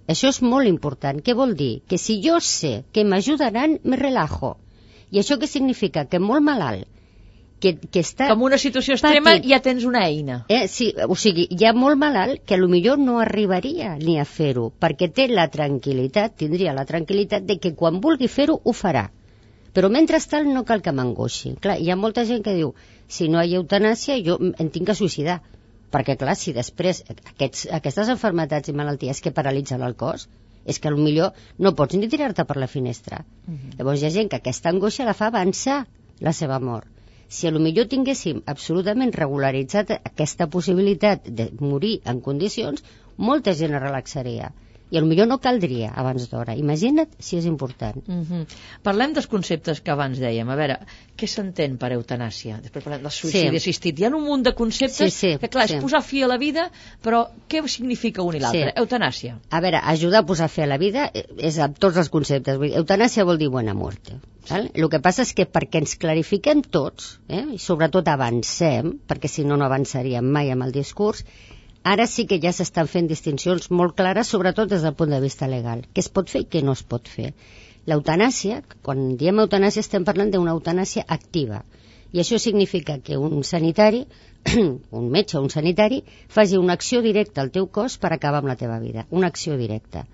Això 0.07 0.29
és 0.29 0.43
molt 0.43 0.69
important. 0.69 1.23
Què 1.25 1.35
vol 1.35 1.57
dir? 1.57 1.81
Que 1.89 1.99
si 1.99 2.21
jo 2.23 2.37
sé 2.41 2.85
que 2.93 3.05
m'ajudaran, 3.05 3.81
me 3.83 3.97
relajo. 3.97 4.57
I 5.11 5.23
això 5.23 5.39
què 5.41 5.49
significa? 5.51 6.05
Que 6.11 6.19
molt 6.23 6.45
malalt, 6.47 6.89
que, 7.61 7.75
que 7.93 8.03
està... 8.05 8.29
Com 8.33 8.45
una 8.49 8.59
situació 8.61 8.97
extrema 8.97 9.37
Patit. 9.37 9.49
ja 9.51 9.61
tens 9.65 9.85
una 9.89 10.03
eina. 10.07 10.39
Eh, 10.53 10.67
sí, 10.73 10.91
o 11.07 11.17
sigui, 11.19 11.47
hi 11.51 11.67
ha 11.67 11.73
molt 11.77 11.99
malalt 12.01 12.45
que 12.49 12.59
millor 12.67 13.01
no 13.03 13.19
arribaria 13.23 13.95
ni 14.01 14.19
a 14.21 14.27
fer-ho, 14.29 14.69
perquè 14.83 15.11
té 15.13 15.29
la 15.33 15.47
tranquil·litat, 15.53 16.37
tindria 16.43 16.75
la 16.77 16.87
tranquil·litat 16.89 17.47
de 17.49 17.59
que 17.63 17.75
quan 17.75 18.01
vulgui 18.05 18.29
fer-ho, 18.29 18.59
ho 18.63 18.77
farà. 18.77 19.07
Però 19.77 19.91
mentrestant 19.93 20.49
no 20.53 20.65
cal 20.65 20.81
que 20.85 20.93
m'angoixi. 20.97 21.57
Clar, 21.61 21.77
hi 21.81 21.91
ha 21.93 21.99
molta 22.01 22.25
gent 22.25 22.43
que 22.45 22.55
diu, 22.57 22.73
si 23.09 23.29
no 23.29 23.43
hi 23.43 23.55
ha 23.55 23.61
eutanàsia, 23.61 24.17
jo 24.25 24.39
em 24.49 24.73
tinc 24.73 24.89
que 24.89 24.97
suïcidar. 24.97 25.43
Perquè, 25.93 26.17
clar, 26.19 26.35
si 26.37 26.53
després 26.57 27.03
aquests, 27.13 27.67
aquestes 27.77 28.09
enfermetats 28.13 28.73
i 28.73 28.75
malalties 28.77 29.21
que 29.23 29.35
paralitzen 29.37 29.85
el 29.87 29.95
cos, 30.01 30.27
és 30.73 30.79
que 30.83 30.93
millor 30.97 31.47
no 31.67 31.73
pots 31.79 31.97
ni 31.97 32.11
tirar-te 32.13 32.45
per 32.45 32.57
la 32.63 32.71
finestra. 32.75 33.25
Uh 33.47 33.55
-huh. 33.55 33.79
Llavors 33.79 34.03
hi 34.03 34.07
ha 34.07 34.15
gent 34.19 34.31
que 34.31 34.41
aquesta 34.43 34.71
angoixa 34.71 35.09
la 35.09 35.15
fa 35.15 35.27
avançar 35.33 35.87
la 36.21 36.33
seva 36.33 36.59
mort. 36.59 36.89
Si 37.29 37.47
a 37.47 37.51
lo 37.51 37.59
millor 37.59 37.87
tinguéssim 37.87 38.43
absolutament 38.47 39.13
regularitzat 39.13 39.91
aquesta 39.91 40.47
possibilitat 40.47 41.27
de 41.41 41.51
morir 41.61 42.01
en 42.05 42.21
condicions, 42.21 42.85
molta 43.17 43.55
gent 43.55 43.75
es 43.75 43.83
relaxaria. 43.83 44.53
I 44.91 44.99
a 44.99 45.01
lo 45.03 45.07
millor 45.11 45.27
no 45.27 45.39
caldria 45.43 45.89
abans 45.99 46.29
d'hora. 46.31 46.55
Imagina't 46.55 47.09
si 47.19 47.37
és 47.41 47.45
important. 47.47 47.97
Uh 48.07 48.21
-huh. 48.23 48.45
Parlem 48.83 49.13
dels 49.15 49.27
conceptes 49.27 49.81
que 49.81 49.91
abans 49.91 50.19
dèiem. 50.19 50.49
A 50.49 50.55
veure, 50.55 50.79
què 51.19 51.27
s'entén 51.27 51.77
per 51.77 51.91
eutanàsia? 51.93 52.61
Després 52.63 52.85
parlem 52.85 53.03
del 53.03 53.11
suïcidi 53.11 53.51
Sí. 53.51 53.57
assistit. 53.57 53.99
Hi 53.99 54.05
ha 54.05 54.09
un 54.15 54.23
munt 54.23 54.45
de 54.45 54.55
conceptes 54.55 55.13
Sí, 55.15 55.33
sí, 55.33 55.39
que, 55.39 55.49
clar, 55.49 55.65
és 55.65 55.71
sí. 55.73 55.81
posar 55.81 56.03
fi 56.03 56.23
a 56.23 56.29
la 56.29 56.39
vida, 56.39 56.71
però 57.03 57.27
què 57.49 57.67
significa 57.69 58.23
un 58.23 58.37
i 58.37 58.39
l'altre? 58.39 58.63
Sí. 58.63 58.73
A 58.77 58.81
Eutanàsia. 58.81 59.39
veure, 59.51 59.81
ajudar 59.83 60.19
a 60.21 60.27
posar 60.27 60.49
fi 60.49 60.63
a 60.63 60.67
la 60.67 60.79
vida 60.79 61.11
eh, 61.13 61.25
és 61.39 61.59
amb 61.59 61.77
tots 61.79 61.97
els 61.97 62.09
conceptes. 62.09 62.57
Vull 62.57 62.69
dir, 62.69 62.77
eutanàsia 62.77 63.25
vol 63.25 63.39
dir 63.39 63.49
buena 63.49 63.75
muerte. 63.75 64.21
Val? 64.49 64.71
El 64.75 64.89
que 64.89 65.01
passa 65.01 65.23
és 65.23 65.33
que 65.35 65.45
perquè 65.51 65.79
ens 65.79 65.97
clarifiquem 65.97 66.63
tots, 66.63 67.19
eh, 67.29 67.45
i 67.55 67.59
sobretot 67.59 68.07
avancem, 68.07 69.01
perquè 69.09 69.27
si 69.29 69.45
no 69.45 69.57
no 69.57 69.65
avançaríem 69.65 70.25
mai 70.25 70.51
amb 70.53 70.63
el 70.63 70.71
discurs, 70.73 71.25
ara 71.93 72.07
sí 72.11 72.25
que 72.31 72.41
ja 72.43 72.53
s'estan 72.57 72.89
fent 72.93 73.09
distincions 73.13 73.71
molt 73.81 73.95
clares, 74.01 74.33
sobretot 74.35 74.71
des 74.73 74.85
del 74.87 74.95
punt 74.99 75.15
de 75.15 75.23
vista 75.25 75.49
legal. 75.53 75.85
Què 75.95 76.03
es 76.05 76.13
pot 76.19 76.33
fer 76.33 76.43
i 76.45 76.49
què 76.55 76.63
no 76.67 76.75
es 76.79 76.83
pot 76.93 77.11
fer. 77.17 77.33
L'eutanàsia, 77.91 78.63
quan 78.87 79.03
diem 79.21 79.43
eutanàsia 79.45 79.85
estem 79.85 80.07
parlant 80.09 80.33
d'una 80.35 80.55
eutanàsia 80.57 81.05
activa. 81.17 81.63
I 82.13 82.23
això 82.23 82.39
significa 82.43 82.99
que 83.07 83.19
un 83.29 83.43
sanitari, 83.45 84.05
un 85.01 85.11
metge 85.17 85.39
o 85.39 85.43
un 85.45 85.53
sanitari, 85.55 86.03
faci 86.39 86.59
una 86.59 86.75
acció 86.79 87.03
directa 87.07 87.43
al 87.45 87.53
teu 87.55 87.69
cos 87.79 87.99
per 88.03 88.13
acabar 88.17 88.43
amb 88.43 88.51
la 88.51 88.59
teva 88.63 88.79
vida. 88.83 89.07
Una 89.11 89.31
acció 89.33 89.59
directa. 89.61 90.07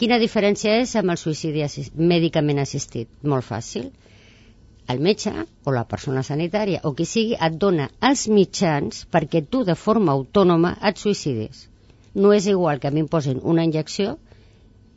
Quina 0.00 0.18
diferència 0.22 0.78
és 0.82 0.94
amb 0.96 1.12
el 1.14 1.18
suïcidi 1.20 1.62
assist 1.62 1.98
mèdicament 2.12 2.62
assistit? 2.62 3.10
Molt 3.22 3.46
fàcil. 3.46 3.90
El 4.90 5.00
metge 5.06 5.32
o 5.64 5.72
la 5.76 5.84
persona 5.90 6.22
sanitària 6.26 6.80
o 6.88 6.92
qui 6.98 7.06
sigui 7.08 7.36
et 7.46 7.58
dona 7.64 7.88
els 8.08 8.26
mitjans 8.36 9.04
perquè 9.16 9.42
tu 9.54 9.62
de 9.68 9.76
forma 9.82 10.16
autònoma 10.18 10.72
et 10.90 11.02
suïcidis. 11.02 11.66
No 12.14 12.32
és 12.34 12.48
igual 12.50 12.80
que 12.82 12.88
a 12.88 12.94
mi 12.94 13.04
em 13.04 13.08
posin 13.12 13.42
una 13.52 13.66
injecció 13.68 14.16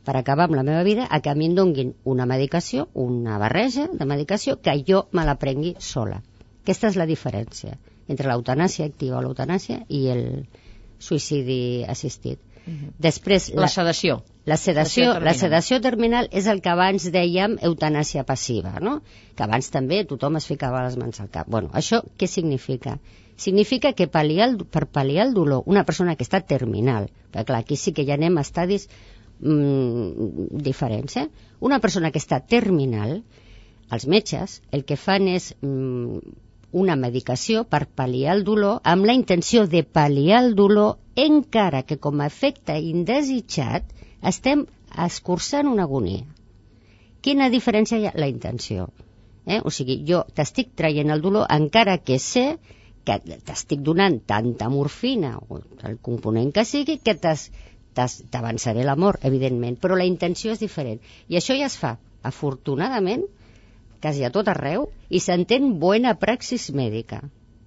per 0.07 0.15
acabar 0.19 0.47
amb 0.49 0.57
la 0.59 0.65
meva 0.67 0.83
vida 0.87 1.07
a 1.09 1.19
que 1.21 1.31
a 1.31 1.35
mi 1.35 1.47
em 1.49 1.57
donguin 1.59 1.93
una 2.13 2.25
medicació, 2.25 2.87
una 2.93 3.37
barreja 3.43 3.87
de 3.91 4.07
medicació 4.13 4.57
que 4.61 4.75
jo 4.87 5.05
me 5.11 5.25
la 5.29 5.37
prengui 5.43 5.75
sola. 5.79 6.21
Aquesta 6.63 6.89
és 6.89 6.97
la 6.99 7.07
diferència 7.09 7.77
entre 8.07 8.29
l'eutanàsia 8.31 8.87
activa 8.89 9.19
o 9.19 9.23
l'eutanàsia 9.23 9.83
i 9.89 10.07
el 10.15 10.25
suïcidi 10.99 11.83
assistit. 11.95 12.39
Després, 12.99 13.49
La 13.55 13.67
sedació. 13.67 14.21
la 14.45 14.55
sedació, 14.57 15.03
Sedació 15.03 15.05
terminal. 15.13 15.23
la 15.27 15.33
sedació 15.39 15.79
terminal 15.81 16.27
és 16.31 16.47
el 16.47 16.61
que 16.61 16.69
abans 16.71 17.05
dèiem 17.11 17.57
eutanàsia 17.61 18.23
passiva, 18.23 18.77
no? 18.79 19.01
Que 19.35 19.43
abans 19.43 19.69
també 19.71 20.03
tothom 20.05 20.37
es 20.39 20.47
ficava 20.47 20.83
les 20.85 20.95
mans 20.97 21.19
al 21.19 21.29
cap. 21.29 21.47
Bueno, 21.49 21.69
això 21.73 22.01
què 22.17 22.27
significa? 22.27 22.97
Significa 23.35 23.93
que 23.93 24.07
pal·liar 24.07 24.47
el, 24.49 24.57
per 24.65 24.85
pal·liar 24.87 25.25
el 25.27 25.33
dolor, 25.33 25.63
una 25.65 25.83
persona 25.83 26.15
que 26.15 26.23
està 26.23 26.39
terminal, 26.45 27.09
perquè 27.31 27.45
clar, 27.51 27.59
aquí 27.65 27.75
sí 27.75 27.91
que 27.91 28.05
ja 28.05 28.13
anem 28.13 28.37
a 28.37 28.41
estadis 28.47 28.87
mm, 29.39 30.61
diferents, 30.63 31.17
eh? 31.17 31.27
Una 31.59 31.79
persona 31.79 32.11
que 32.11 32.19
està 32.21 32.39
terminal, 32.45 33.23
els 33.91 34.07
metges 34.07 34.61
el 34.71 34.85
que 34.85 34.95
fan 34.97 35.27
és 35.27 35.53
mm, 35.61 36.19
una 36.73 36.95
medicació 36.99 37.63
per 37.69 37.85
pal·liar 37.99 38.33
el 38.37 38.43
dolor 38.47 38.79
amb 38.93 39.05
la 39.09 39.15
intenció 39.17 39.65
de 39.69 39.83
pal·liar 39.97 40.41
el 40.43 40.55
dolor 40.57 40.97
encara 41.23 41.83
que 41.87 41.99
com 42.01 42.21
a 42.21 42.29
efecte 42.31 42.75
indesitjat 42.81 43.91
estem 44.33 44.65
escurçant 45.05 45.69
una 45.69 45.85
agonia. 45.87 46.25
Quina 47.23 47.49
diferència 47.53 47.99
hi 47.99 48.07
ha? 48.09 48.13
La 48.19 48.29
intenció. 48.31 48.89
Eh? 49.45 49.59
O 49.63 49.71
sigui, 49.71 49.99
jo 50.07 50.23
t'estic 50.35 50.73
traient 50.79 51.11
el 51.13 51.21
dolor 51.21 51.45
encara 51.51 51.97
que 51.99 52.17
sé 52.19 52.45
que 53.07 53.19
t'estic 53.19 53.83
donant 53.83 54.17
tanta 54.31 54.69
morfina 54.71 55.35
o 55.37 55.59
el 55.89 55.97
component 56.01 56.51
que 56.55 56.63
sigui 56.65 56.97
que 57.03 57.15
t'avançaré 57.19 58.85
la 58.87 58.95
mort, 58.95 59.23
evidentment, 59.29 59.77
però 59.77 59.97
la 59.99 60.07
intenció 60.09 60.55
és 60.55 60.63
diferent. 60.63 61.01
I 61.27 61.39
això 61.39 61.57
ja 61.59 61.67
es 61.67 61.77
fa, 61.79 61.97
afortunadament, 62.23 63.25
quasi 64.03 64.25
a 64.27 64.31
tot 64.35 64.51
arreu, 64.51 64.89
i 65.07 65.23
s'entén 65.23 65.71
bona 65.79 66.11
praxis 66.19 66.67
mèdica. 66.75 67.21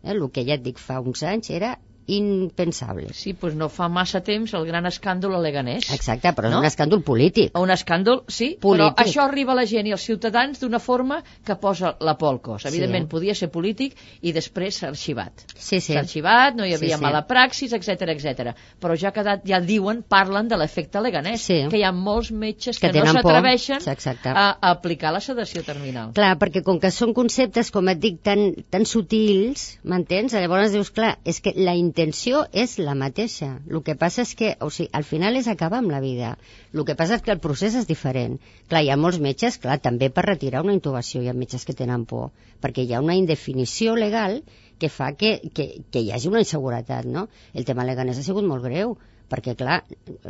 Eh? 0.04 0.12
El 0.12 0.22
que 0.30 0.44
ja 0.44 0.58
et 0.60 0.64
dic 0.66 0.82
fa 0.82 1.00
uns 1.00 1.24
anys 1.24 1.48
era 1.58 1.76
impensable. 2.06 3.08
Sí, 3.14 3.32
doncs 3.40 3.56
no 3.58 3.68
fa 3.72 3.88
massa 3.92 4.20
temps 4.24 4.52
el 4.54 4.66
gran 4.68 4.86
escàndol 4.88 5.34
a 5.36 5.40
Leganés. 5.42 5.88
Exacte, 5.94 6.32
però 6.36 6.50
No? 6.50 6.56
és 6.58 6.64
un 6.64 6.68
escàndol 6.70 7.02
polític. 7.02 7.56
Un 7.58 7.70
escàndol, 7.70 8.22
sí, 8.28 8.56
Polític. 8.60 8.96
però 8.96 9.04
això 9.06 9.22
arriba 9.24 9.52
a 9.52 9.56
la 9.56 9.66
gent 9.66 9.86
i 9.86 9.92
als 9.92 10.04
ciutadans 10.06 10.60
d'una 10.60 10.78
forma 10.78 11.22
que 11.44 11.56
posa 11.56 11.96
la 12.00 12.16
por 12.18 12.28
al 12.32 12.40
cos. 12.40 12.62
Sí. 12.62 12.68
Evidentment, 12.68 13.08
podia 13.08 13.34
ser 13.34 13.50
polític 13.50 13.96
i 14.22 14.32
després 14.32 14.76
s'ha 14.78 14.88
arxivat. 14.88 15.32
Sí, 15.56 15.80
sí. 15.80 15.92
S'ha 15.92 16.00
arxivat, 16.00 16.54
no 16.56 16.64
hi 16.66 16.74
havia 16.74 16.96
Sí, 16.96 17.00
sí. 17.00 17.02
mala 17.02 17.26
praxis, 17.26 17.72
etc 17.72 18.08
etc. 18.14 18.54
Però 18.80 18.96
ja 18.96 19.08
ha 19.08 19.12
quedat, 19.12 19.42
ja 19.46 19.60
diuen, 19.60 20.02
parlen 20.02 20.48
de 20.48 20.56
l'efecte 20.56 21.00
Leganés, 21.00 21.40
Sí. 21.42 21.66
que 21.70 21.78
hi 21.78 21.82
ha 21.84 21.92
molts 21.92 22.30
metges 22.30 22.78
Que 22.78 22.90
que, 22.90 23.00
no 23.00 23.12
s'atreveixen 23.12 23.78
a, 24.26 24.58
a 24.60 24.70
aplicar 24.70 25.12
la 25.12 25.20
sedació 25.20 25.62
terminal. 25.62 26.12
Clar, 26.14 26.36
perquè 26.38 26.62
com 26.62 26.78
que 26.80 26.90
són 26.90 27.12
conceptes, 27.14 27.70
com 27.70 27.88
et 27.88 27.98
dic, 27.98 28.22
tan, 28.22 28.54
tan 28.70 28.84
sutils, 28.84 29.78
m'entens? 29.84 30.32
Llavors 30.32 30.72
dius, 30.72 30.90
clar, 30.90 31.18
és 31.24 31.40
que 31.40 31.52
la 31.56 31.74
intenció 31.74 31.95
és 31.96 32.72
la 32.78 32.94
mateixa. 32.94 33.48
El 33.70 33.82
que 33.82 33.94
passa 33.96 34.22
és 34.22 34.34
que, 34.34 34.50
o 34.60 34.68
sigui, 34.70 34.90
al 34.92 35.04
final 35.04 35.36
és 35.36 35.48
acabar 35.48 35.78
amb 35.82 35.90
la 35.90 36.00
vida. 36.00 36.36
El 36.74 36.84
que 36.84 36.94
passa 36.94 37.16
és 37.16 37.22
que 37.22 37.32
el 37.32 37.40
procés 37.40 37.74
és 37.74 37.86
diferent. 37.88 38.38
Clar, 38.68 38.82
hi 38.84 38.90
ha 38.90 38.96
molts 38.96 39.18
metges, 39.18 39.58
clar, 39.62 39.78
també 39.80 40.10
per 40.10 40.26
retirar 40.26 40.62
una 40.66 40.74
intubació 40.76 41.22
hi 41.22 41.28
ha 41.28 41.34
metges 41.34 41.64
que 41.64 41.74
tenen 41.74 42.04
por, 42.04 42.30
perquè 42.60 42.84
hi 42.84 42.92
ha 42.94 43.00
una 43.00 43.16
indefinició 43.16 43.94
legal 43.96 44.42
que 44.78 44.90
fa 44.92 45.12
que, 45.12 45.40
que, 45.54 45.68
que 45.90 46.00
hi 46.00 46.12
hagi 46.12 46.28
una 46.28 46.42
inseguretat, 46.44 47.06
no? 47.06 47.28
El 47.54 47.64
tema 47.64 47.86
leganès 47.88 48.18
ha 48.20 48.26
sigut 48.26 48.44
molt 48.44 48.66
greu, 48.68 48.98
perquè, 49.30 49.56
clar, 49.56 49.82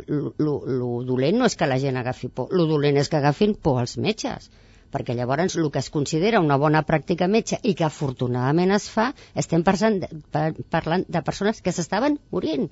lo 0.07 0.93
dolent 1.05 1.37
no 1.37 1.51
és 1.51 1.57
que 1.59 1.67
la 1.67 1.81
gent 1.83 1.99
agafi 1.99 2.29
por, 2.29 2.53
lo 2.55 2.65
dolent 2.71 2.97
és 2.97 3.11
que 3.11 3.19
agafin 3.19 3.53
por 3.55 3.81
als 3.81 3.97
metges 3.97 4.49
perquè 4.97 5.15
llavors 5.17 5.55
el 5.61 5.69
que 5.71 5.79
es 5.85 5.89
considera 5.93 6.41
una 6.41 6.57
bona 6.65 6.81
pràctica 6.91 7.29
metge 7.37 7.61
i 7.63 7.75
que 7.77 7.85
afortunadament 7.87 8.73
es 8.75 8.89
fa, 8.89 9.11
estem 9.45 9.63
parlant 9.67 10.01
de, 10.03 10.09
par- 10.33 10.55
parlant 10.73 11.05
de 11.07 11.21
persones 11.29 11.61
que 11.61 11.71
s'estaven 11.77 12.17
morint, 12.33 12.67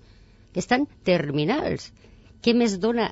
que 0.53 0.63
estan 0.65 0.87
terminals. 1.07 1.91
Què 2.45 2.53
més 2.53 2.79
dona? 2.81 3.11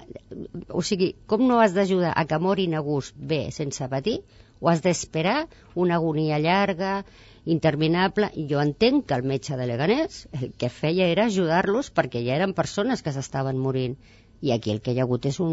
O 0.69 0.81
sigui, 0.85 1.13
com 1.29 1.45
no 1.49 1.59
has 1.61 1.73
d'ajudar 1.77 2.11
a 2.17 2.25
que 2.29 2.37
morin 2.41 2.73
a 2.77 2.81
gust 2.85 3.15
bé, 3.17 3.45
sense 3.55 3.87
patir, 3.89 4.19
o 4.63 4.69
has 4.71 4.81
d'esperar 4.85 5.47
una 5.75 5.95
agonia 6.01 6.37
llarga, 6.39 7.03
interminable, 7.45 8.29
jo 8.49 8.61
entenc 8.63 9.07
que 9.09 9.15
el 9.19 9.25
metge 9.27 9.57
de 9.59 9.65
Leganés 9.67 10.27
el 10.39 10.53
que 10.57 10.69
feia 10.71 11.09
era 11.11 11.25
ajudar-los 11.27 11.89
perquè 11.91 12.21
ja 12.23 12.37
eren 12.37 12.53
persones 12.55 13.03
que 13.03 13.11
s'estaven 13.11 13.59
morint. 13.59 13.97
I 14.43 14.53
aquí 14.55 14.71
el 14.71 14.79
que 14.85 14.93
hi 14.93 14.99
ha 15.01 15.07
hagut 15.07 15.25
és 15.27 15.39
un, 15.43 15.51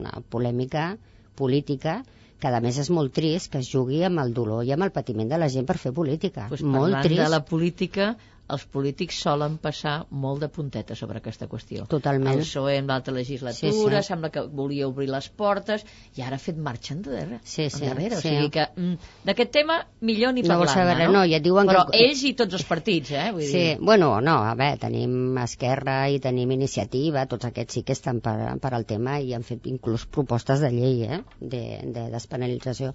una 0.00 0.20
polèmica 0.34 0.90
política 1.36 2.02
que 2.44 2.52
a 2.52 2.60
més 2.60 2.78
és 2.82 2.90
molt 2.92 3.14
trist 3.16 3.50
que 3.52 3.60
es 3.64 3.68
jugui 3.72 4.02
amb 4.04 4.20
el 4.20 4.34
dolor 4.36 4.66
i 4.68 4.72
amb 4.74 4.84
el 4.84 4.92
patiment 4.92 5.30
de 5.30 5.40
la 5.40 5.48
gent 5.52 5.64
per 5.68 5.78
fer 5.80 5.94
política. 5.96 6.48
Pues 6.50 6.62
molt 6.62 6.92
parlant 6.92 7.06
trist. 7.06 7.22
de 7.22 7.28
la 7.32 7.40
política, 7.48 8.08
els 8.52 8.64
polítics 8.68 9.16
solen 9.24 9.54
passar 9.58 10.04
molt 10.10 10.42
de 10.42 10.48
punteta 10.52 10.94
sobre 10.94 11.16
aquesta 11.18 11.46
qüestió. 11.48 11.86
Totalment. 11.88 12.34
El 12.34 12.42
PSOE 12.44 12.74
en 12.76 12.86
l'altra 12.90 13.14
legislatura, 13.14 13.72
Sí, 14.00 14.02
sí. 14.02 14.08
sembla 14.08 14.28
que 14.30 14.42
volia 14.42 14.86
obrir 14.88 15.08
les 15.08 15.28
portes 15.30 15.84
i 16.16 16.22
ara 16.22 16.36
ha 16.36 16.38
fet 16.38 16.56
marxa 16.58 16.92
enrere. 16.94 17.40
Sí, 17.42 17.70
sí, 17.70 17.84
endarrere. 17.84 18.16
sí. 18.20 18.28
O 18.28 18.30
sigui 18.30 18.50
que 18.50 18.66
mm, 18.76 18.98
d'aquest 19.24 19.50
tema 19.52 19.78
millor 20.00 20.34
ni 20.34 20.42
No 20.42 20.48
parlar 20.58 20.74
saber 20.74 20.98
no? 21.06 21.12
no, 21.12 21.24
ja 21.30 21.40
diuen 21.40 21.66
Però 21.66 21.86
que- 21.90 22.02
ells 22.04 22.22
i 22.24 22.34
tots 22.34 22.54
els 22.54 22.64
partits, 22.68 23.10
eh? 23.12 23.30
Vull 23.32 23.42
Sí, 23.48 23.52
dir, 23.56 23.78
bueno, 23.80 24.20
no, 24.20 24.36
a 24.44 24.54
veure, 24.54 24.76
tenim 24.78 25.38
Esquerra 25.38 26.10
i 26.10 26.20
tenim 26.20 26.50
Iniciativa, 26.52 27.24
tots 27.26 27.46
aquests 27.46 27.74
sí 27.74 27.82
que 27.82 27.92
estan 27.96 28.20
per, 28.20 28.58
per 28.60 28.74
al 28.74 28.84
tema 28.84 29.18
i 29.20 29.32
han 29.32 29.42
fet 29.42 29.66
inclús 29.66 30.04
propostes 30.06 30.60
de 30.60 30.70
llei, 30.70 31.02
eh, 31.04 31.22
de, 31.40 31.80
de 31.96 32.10
despenalització. 32.12 32.92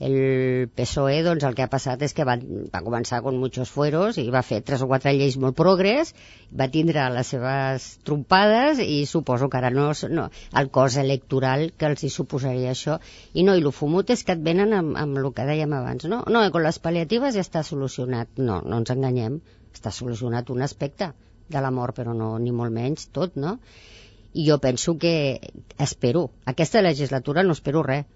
El 0.00 0.70
PSOE, 0.76 1.18
doncs, 1.26 1.44
el 1.44 1.56
que 1.56 1.64
ha 1.66 1.68
passat 1.72 2.00
és 2.06 2.14
que 2.16 2.24
va, 2.24 2.38
va 2.72 2.80
començar 2.84 3.18
con 3.20 3.36
muchos 3.36 3.68
fueros 3.68 4.16
i 4.22 4.24
va 4.32 4.40
fer 4.50 4.62
tres 4.64 4.80
o 4.80 4.86
quatre 4.88 5.12
lleis 5.12 5.36
molt 5.42 5.58
progres, 5.58 6.14
va 6.56 6.70
tindre 6.72 7.04
les 7.12 7.32
seves 7.34 7.88
trompades 8.08 8.80
i 8.80 9.02
suposo 9.10 9.50
que 9.52 9.58
ara 9.58 9.68
no, 9.74 9.90
no 10.16 10.24
el 10.56 10.70
cos 10.72 10.96
electoral 11.02 11.66
que 11.76 11.90
els 11.90 12.04
hi 12.06 12.08
suposaria 12.14 12.72
això. 12.72 12.96
I 13.34 13.44
no, 13.44 13.58
i 13.60 13.60
el 13.60 13.74
fumut 13.76 14.08
és 14.14 14.24
que 14.24 14.32
et 14.38 14.44
venen 14.46 14.72
amb, 14.78 14.96
amb 15.02 15.20
el 15.20 15.28
que 15.36 15.44
dèiem 15.50 15.74
abans, 15.76 16.06
no? 16.08 16.22
No, 16.32 16.46
con 16.54 16.64
les 16.64 16.80
paliatives 16.80 17.36
ja 17.36 17.44
està 17.44 17.60
solucionat. 17.66 18.40
No, 18.40 18.62
no 18.64 18.78
ens 18.80 18.92
enganyem, 18.94 19.36
està 19.76 19.92
solucionat 19.92 20.48
un 20.54 20.64
aspecte 20.64 21.10
de 21.50 21.60
la 21.60 21.74
mort, 21.74 21.98
però 21.98 22.14
no, 22.16 22.30
ni 22.38 22.54
molt 22.56 22.72
menys 22.72 23.10
tot, 23.12 23.36
no? 23.36 23.58
I 24.32 24.46
jo 24.48 24.56
penso 24.62 24.96
que 25.02 25.12
espero, 25.76 26.30
aquesta 26.46 26.80
legislatura 26.80 27.44
no 27.44 27.52
espero 27.58 27.84
res, 27.84 28.08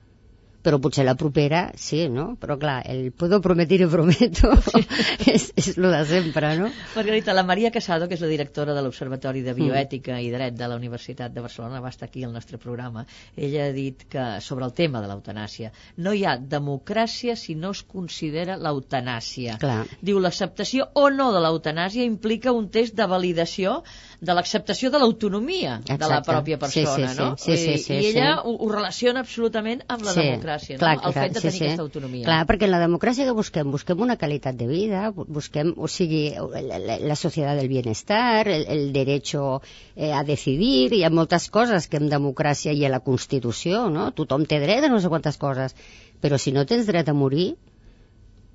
però 0.65 0.79
potser 0.81 1.05
la 1.05 1.15
propera 1.21 1.67
sí, 1.77 2.07
no? 2.09 2.35
Però 2.41 2.57
clar, 2.59 2.79
el 2.89 3.11
puedo 3.13 3.41
prometer 3.45 3.83
y 3.85 3.87
prometo 3.87 4.51
és, 5.27 5.51
és 5.61 5.77
lo 5.77 5.91
de 5.93 6.01
sempre, 6.09 6.55
no? 6.59 6.71
Margarita, 6.97 7.35
la 7.37 7.45
Maria 7.45 7.71
Casado, 7.71 8.09
que 8.09 8.17
és 8.17 8.23
la 8.25 8.31
directora 8.33 8.73
de 8.75 8.83
l'Observatori 8.83 9.43
Mm. 9.45 9.45
de 9.45 9.55
Bioètica 9.55 10.19
i 10.23 10.31
Dret 10.33 10.55
de 10.57 10.69
la 10.69 10.77
Universitat 10.77 11.33
de 11.35 11.43
Barcelona, 11.45 11.81
va 11.85 11.91
estar 11.93 12.09
aquí 12.09 12.23
al 12.25 12.33
nostre 12.33 12.57
programa. 12.59 13.05
Ella 13.37 13.67
ha 13.67 13.73
dit 13.73 14.05
que 14.09 14.25
sobre 14.41 14.65
el 14.65 14.73
tema 14.73 15.01
de 15.03 15.09
l'eutanàsia 15.11 15.73
no 15.99 16.13
hi 16.15 16.25
ha 16.25 16.37
democràcia 16.39 17.37
si 17.37 17.55
no 17.55 17.71
es 17.75 17.83
considera 17.83 18.57
l'eutanàsia. 18.57 19.59
Diu, 20.01 20.21
l'acceptació 20.21 20.89
o 20.95 21.11
no 21.11 21.31
de 21.35 21.41
l'eutanàsia 21.45 22.05
implica 22.05 22.53
un 22.53 22.69
test 22.71 22.95
de 22.97 23.07
validació 23.07 23.83
de 24.21 24.33
l'acceptació 24.33 24.91
de 24.91 24.99
l'autonomia 25.03 25.81
de 25.85 26.09
la 26.09 26.23
pròpia 26.23 26.57
Sí, 26.57 26.61
persona, 26.61 27.09
sí, 27.09 27.15
sí. 27.15 27.21
no? 27.21 27.37
Sí, 27.37 27.51
Vull 27.51 27.59
sí, 27.59 27.67
dir, 27.69 27.79
sí, 27.83 27.93
I 27.95 28.07
ella 28.13 28.29
sí. 28.37 28.41
ho, 28.45 28.55
ho 28.65 28.69
relaciona 28.73 29.21
absolutament 29.21 29.83
amb 29.89 30.03
la 30.07 30.15
democràcia, 30.15 30.54
clar, 30.79 30.97
no? 30.99 31.09
el 31.09 31.13
clar, 31.15 31.25
fet 31.25 31.35
de 31.35 31.41
sí, 31.41 31.47
tenir 31.49 31.59
sí. 31.59 31.65
aquesta 31.67 31.83
autonomia. 31.85 32.25
Clar, 32.27 32.39
perquè 32.49 32.67
en 32.69 32.73
la 32.75 32.81
democràcia 32.83 33.27
que 33.29 33.35
busquem? 33.39 33.71
Busquem 33.75 34.01
una 34.07 34.17
qualitat 34.21 34.57
de 34.61 34.67
vida, 34.71 35.11
bu- 35.17 35.27
busquem, 35.39 35.75
o 35.77 35.89
sigui, 35.89 36.23
la, 36.37 36.79
la, 36.79 36.99
la 37.13 37.17
societat 37.17 37.59
del 37.61 37.69
bienestar, 37.73 38.47
el, 38.49 38.65
el 38.77 38.93
derecho 38.97 39.61
eh, 39.97 40.13
a 40.13 40.23
decidir, 40.25 40.93
hi 40.95 41.03
ha 41.05 41.11
moltes 41.11 41.51
coses 41.51 41.89
que 41.89 42.01
en 42.03 42.09
democràcia 42.13 42.73
hi 42.73 42.85
ha 42.85 42.91
a 42.93 42.95
la 42.97 43.03
Constitució, 43.05 43.87
no? 43.91 44.11
Tothom 44.13 44.47
té 44.47 44.61
dret 44.63 44.85
a 44.85 44.93
no 44.93 45.01
sé 45.01 45.13
quantes 45.13 45.37
coses, 45.39 45.77
però 46.21 46.39
si 46.39 46.53
no 46.57 46.67
tens 46.67 46.87
dret 46.91 47.09
a 47.09 47.15
morir, 47.15 47.55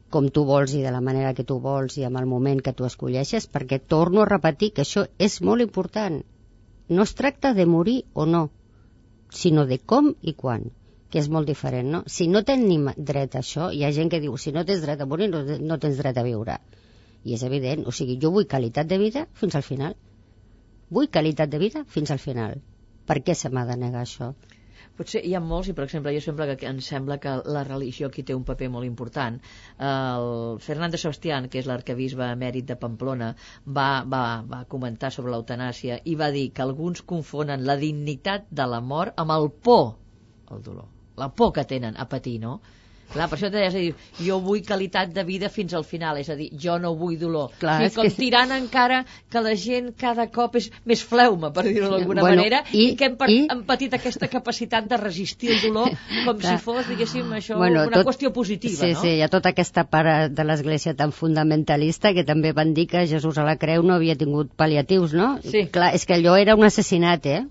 com 0.10 0.26
tu 0.34 0.42
vols 0.46 0.72
i 0.74 0.82
de 0.82 0.90
la 0.92 1.02
manera 1.06 1.36
que 1.38 1.44
tu 1.46 1.60
vols 1.62 1.98
i 2.02 2.04
amb 2.08 2.18
el 2.18 2.26
moment 2.26 2.62
que 2.66 2.74
tu 2.74 2.86
escolleixes, 2.88 3.46
perquè 3.54 3.78
torno 3.80 4.24
a 4.24 4.30
repetir 4.30 4.72
que 4.74 4.82
això 4.82 5.04
és 5.22 5.36
molt 5.46 5.62
important. 5.62 6.24
No 6.90 7.04
es 7.06 7.14
tracta 7.14 7.52
de 7.54 7.68
morir 7.70 8.00
o 8.14 8.26
no, 8.26 8.48
sinó 9.30 9.68
de 9.70 9.78
com 9.78 10.08
i 10.26 10.34
quan, 10.34 10.64
que 11.10 11.22
és 11.22 11.30
molt 11.36 11.50
diferent, 11.50 11.90
no? 11.96 12.04
Si 12.16 12.28
no 12.30 12.44
tenim 12.46 12.90
dret 13.12 13.36
a 13.36 13.42
això, 13.42 13.70
hi 13.74 13.84
ha 13.86 13.94
gent 13.96 14.12
que 14.14 14.22
diu, 14.24 14.36
si 14.38 14.54
no 14.56 14.66
tens 14.66 14.84
dret 14.86 15.02
a 15.02 15.08
morir, 15.10 15.30
no, 15.34 15.42
no 15.72 15.80
tens 15.86 15.98
dret 16.02 16.18
a 16.22 16.26
viure. 16.28 16.60
I 17.26 17.36
és 17.38 17.44
evident, 17.48 17.88
o 17.90 17.94
sigui, 17.96 18.20
jo 18.22 18.32
vull 18.36 18.48
qualitat 18.52 18.88
de 18.92 19.00
vida 19.02 19.26
fins 19.42 19.58
al 19.58 19.66
final. 19.66 19.98
Vull 20.98 21.10
qualitat 21.16 21.50
de 21.50 21.60
vida 21.62 21.84
fins 21.96 22.14
al 22.14 22.22
final. 22.22 22.62
Per 23.10 23.18
què 23.26 23.36
se 23.36 23.50
m'ha 23.50 23.66
de 23.66 23.78
negar 23.82 24.06
això? 24.06 24.34
Potser 25.00 25.22
hi 25.26 25.34
ha 25.34 25.40
molts, 25.40 25.70
i 25.72 25.74
per 25.76 25.86
exemple, 25.86 26.12
jo 26.16 26.22
sempre 26.24 26.46
que 26.60 26.68
em 26.70 26.80
sembla 26.86 27.18
que 27.24 27.34
la 27.56 27.64
religió 27.68 28.10
aquí 28.10 28.26
té 28.28 28.36
un 28.36 28.44
paper 28.48 28.68
molt 28.74 28.88
important. 28.88 29.40
El 29.90 30.60
Fernando 30.66 31.00
Sebastián, 31.04 31.48
que 31.54 31.62
és 31.62 31.70
l'arcabisbe 31.72 32.28
emèrit 32.36 32.68
de 32.70 32.78
Pamplona, 32.82 33.32
va, 33.80 33.88
va, 34.16 34.24
va 34.54 34.62
comentar 34.76 35.14
sobre 35.16 35.34
l'eutanàsia 35.34 36.02
i 36.14 36.18
va 36.20 36.30
dir 36.36 36.50
que 36.54 36.66
alguns 36.68 37.02
confonen 37.14 37.66
la 37.72 37.80
dignitat 37.82 38.52
de 38.62 38.70
la 38.76 38.84
mort 38.94 39.26
amb 39.26 39.38
el 39.40 39.52
por 39.70 39.86
al 40.52 40.64
dolor. 40.70 40.99
La 41.20 41.30
por 41.30 41.54
que 41.54 41.66
tenen 41.68 41.96
a 41.98 42.08
patir, 42.10 42.40
no? 42.40 42.60
Clar, 43.10 43.26
per 43.26 43.40
això 43.40 43.48
t'he 43.50 43.62
de 43.64 43.70
dir, 43.74 43.94
jo 44.22 44.36
vull 44.46 44.60
qualitat 44.62 45.10
de 45.10 45.24
vida 45.26 45.48
fins 45.50 45.72
al 45.74 45.82
final, 45.84 46.20
és 46.22 46.28
a 46.30 46.36
dir, 46.38 46.52
jo 46.62 46.76
no 46.78 46.92
vull 46.94 47.16
dolor. 47.18 47.48
Clar, 47.58 47.80
sí, 47.80 47.88
és 47.88 47.96
com 47.98 48.06
que- 48.06 48.12
tirant 48.14 48.52
encara 48.54 49.00
que 49.34 49.42
la 49.42 49.56
gent 49.58 49.88
cada 49.98 50.28
cop 50.30 50.60
és 50.60 50.68
més 50.86 51.02
fleuma, 51.02 51.50
per 51.52 51.64
dir-ho 51.66 51.90
d'alguna 51.90 52.22
Bueno, 52.22 52.44
manera, 52.44 52.60
i, 52.72 52.84
i- 52.92 52.96
que 53.00 53.06
hem, 53.10 53.16
i- 53.28 53.40
hem 53.50 53.64
patit 53.66 53.96
aquesta 53.98 54.28
capacitat 54.30 54.86
de 54.92 54.98
resistir 55.02 55.50
el 55.56 55.62
dolor 55.64 55.90
com 56.28 56.38
Clar. 56.38 56.60
si 56.60 56.64
fos, 56.64 56.86
diguéssim, 56.88 57.34
això 57.34 57.58
una 57.58 58.04
qüestió 58.06 58.30
positiva, 58.32 58.78
sí, 58.86 58.94
no? 58.94 59.02
Sí, 59.02 59.16
hi 59.18 59.22
ha 59.26 59.28
tota 59.34 59.56
aquesta 59.58 59.88
part 59.90 60.30
de 60.38 60.46
l'Església 60.46 60.94
tan 60.94 61.12
fundamentalista 61.12 62.14
que 62.14 62.24
també 62.24 62.54
van 62.54 62.76
dir 62.76 62.86
que 62.94 63.08
Jesús 63.08 63.40
a 63.42 63.44
la 63.44 63.58
creu 63.58 63.82
no 63.82 63.96
havia 63.98 64.16
tingut 64.16 64.54
pal·liatius, 64.56 65.18
no? 65.18 65.40
Sí. 65.42 65.66
Clar, 65.74 65.96
és 65.96 66.06
que 66.06 66.14
allò 66.14 66.38
era 66.38 66.54
un 66.56 66.64
assassinat, 66.70 67.26
eh? 67.26 67.48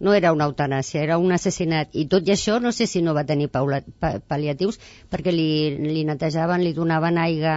No 0.00 0.14
era 0.14 0.30
una 0.32 0.46
eutanàsia, 0.46 1.02
era 1.02 1.16
un 1.18 1.32
assassinat. 1.34 1.94
I 1.98 2.04
tot 2.10 2.28
i 2.28 2.32
això, 2.34 2.58
no 2.62 2.70
sé 2.74 2.86
si 2.86 3.02
no 3.02 3.14
va 3.16 3.24
tenir 3.26 3.48
paula, 3.54 3.80
pa, 4.02 4.12
pal·liatius, 4.32 4.78
perquè 5.10 5.34
li, 5.34 5.48
li 5.82 6.04
netejaven, 6.06 6.62
li 6.62 6.74
donaven 6.76 7.18
aigua 7.18 7.54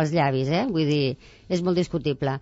als 0.00 0.14
llavis, 0.14 0.50
eh? 0.50 0.64
Vull 0.70 0.90
dir, 0.90 1.04
és 1.48 1.62
molt 1.62 1.78
discutible. 1.78 2.40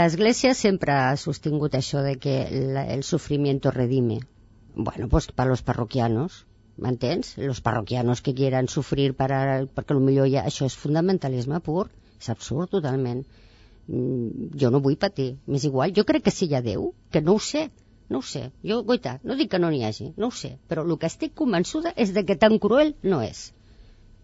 L'Església 0.00 0.52
sempre 0.56 0.92
ha 0.92 1.16
sostingut 1.20 1.76
això 1.78 2.02
de 2.04 2.16
que 2.20 2.36
la, 2.74 2.84
el 2.92 3.04
sufrimiento 3.04 3.70
redime. 3.70 4.20
Bueno, 4.74 5.08
pues 5.08 5.28
para 5.32 5.50
los 5.50 5.62
parroquianos, 5.62 6.44
m'entens? 6.76 7.36
Los 7.38 7.60
parroquianos 7.60 8.20
que 8.20 8.34
quieran 8.34 8.68
sufrir 8.68 9.14
para, 9.16 9.64
perquè 9.64 9.96
potser 9.96 10.28
ja, 10.32 10.44
això 10.44 10.68
és 10.68 10.76
fundamentalisme 10.76 11.60
pur, 11.64 11.88
és 12.20 12.28
absurd 12.32 12.72
totalment. 12.76 13.24
Mm, 13.88 14.50
jo 14.60 14.70
no 14.74 14.82
vull 14.84 14.98
patir, 15.00 15.36
m'és 15.46 15.64
igual. 15.64 15.94
Jo 15.96 16.04
crec 16.04 16.26
que 16.26 16.34
si 16.34 16.48
hi 16.50 16.56
ha 16.56 16.64
Déu, 16.64 16.90
que 17.10 17.22
no 17.24 17.36
ho 17.36 17.42
sé, 17.48 17.68
no 18.08 18.20
ho 18.22 18.26
sé. 18.34 18.44
Jo, 18.70 18.82
goita, 18.90 19.18
no 19.24 19.36
dic 19.40 19.50
que 19.54 19.60
no 19.62 19.72
n'hi 19.72 19.82
hagi, 19.86 20.12
no 20.16 20.30
ho 20.30 20.36
sé, 20.42 20.52
però 20.70 20.84
el 20.86 20.98
que 21.02 21.10
estic 21.10 21.34
convençuda 21.40 21.92
és 22.04 22.14
de 22.16 22.24
que 22.28 22.38
tan 22.44 22.58
cruel 22.62 22.94
no 23.02 23.22
és. 23.24 23.50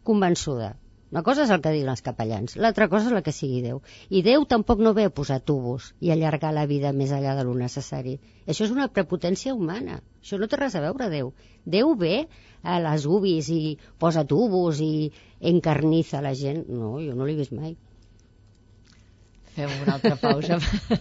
Convençuda. 0.09 0.73
Una 1.13 1.21
cosa 1.25 1.43
és 1.45 1.51
el 1.53 1.61
que 1.65 1.71
diuen 1.75 1.93
els 1.93 2.01
capellans, 2.05 2.55
l'altra 2.65 2.87
cosa 2.93 3.11
és 3.11 3.13
la 3.13 3.21
que 3.25 3.35
sigui 3.37 3.59
Déu. 3.61 3.83
I 4.09 4.23
Déu 4.25 4.47
tampoc 4.49 4.81
no 4.81 4.95
ve 4.97 5.05
a 5.09 5.13
posar 5.19 5.43
tubos 5.51 5.91
i 6.01 6.13
allargar 6.15 6.55
la 6.57 6.65
vida 6.71 6.95
més 7.01 7.13
allà 7.13 7.35
de 7.37 7.45
lo 7.45 7.53
necessari. 7.59 8.15
Això 8.47 8.65
és 8.65 8.73
una 8.73 8.89
prepotència 8.89 9.53
humana. 9.53 9.99
Això 10.23 10.39
no 10.41 10.49
té 10.49 10.57
res 10.57 10.79
a 10.79 10.81
veure, 10.87 11.11
Déu. 11.13 11.35
Déu 11.77 11.93
ve 12.01 12.15
a 12.63 12.79
les 12.87 13.05
ubis 13.05 13.51
i 13.53 13.77
posa 14.01 14.25
tubos 14.25 14.81
i 14.81 15.11
encarniza 15.53 16.25
la 16.25 16.33
gent. 16.33 16.65
No, 16.73 16.95
jo 17.05 17.19
no 17.19 17.29
l'he 17.29 17.37
vist 17.43 17.53
mai. 17.53 17.77
Fem 19.57 19.73
una 19.83 19.97
altra 19.99 20.17
pausa. 20.17 20.59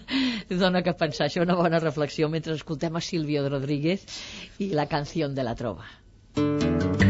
Dona 0.63 0.83
que 0.83 0.95
pensar, 0.99 1.29
això 1.29 1.45
una 1.45 1.55
bona 1.59 1.79
reflexió 1.79 2.29
mentre 2.29 2.57
escoltem 2.59 2.99
a 2.99 3.03
Silvio 3.05 3.47
Rodríguez 3.47 4.03
i 4.59 4.73
la 4.75 4.89
canció 4.91 5.29
de 5.29 5.47
la 5.47 5.55
trova. 5.55 5.87
Aunque 6.35 7.00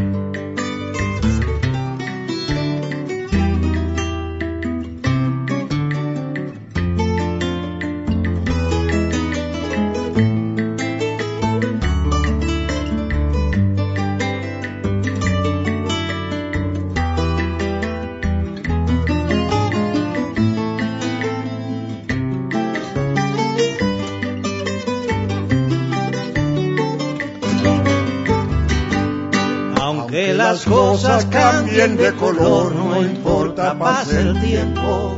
cosas 31.01 31.25
cambien 31.25 31.97
de 31.97 32.13
color, 32.13 32.75
no 32.75 33.01
importa, 33.01 33.73
pase 33.73 34.21
el 34.21 34.39
tiempo. 34.39 35.15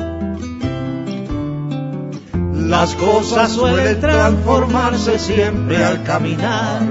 Las 2.54 2.96
cosas 2.96 3.52
suelen 3.52 4.00
transformarse 4.00 5.20
siempre 5.20 5.84
al 5.84 6.04
caminar. 6.04 6.84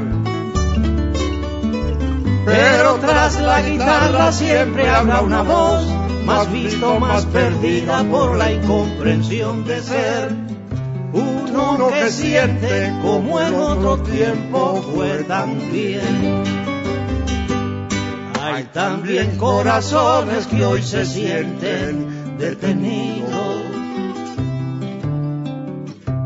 Pero 2.45 2.97
tras 2.97 3.41
la 3.41 3.63
guitarra 3.63 4.31
siempre 4.31 4.87
habrá 4.91 5.23
una 5.23 5.41
voz, 5.41 5.87
más 6.27 6.53
visto, 6.53 7.01
más 7.01 7.25
perdida 7.25 8.05
por 8.05 8.37
la 8.37 8.53
incomprensión 8.53 9.65
de 9.65 9.81
ser. 9.81 10.37
Uno 11.15 11.89
que 11.89 12.11
siente 12.11 12.93
como 13.01 13.41
en 13.41 13.55
otro 13.55 14.03
tiempo 14.03 14.83
fue 14.95 15.25
también. 15.25 16.62
Hay 18.63 18.69
también 18.69 19.39
corazones 19.39 20.47
que 20.47 20.65
hoy 20.65 20.85
se 20.85 21.05
sienten 21.05 22.39
detenidos. 22.39 23.61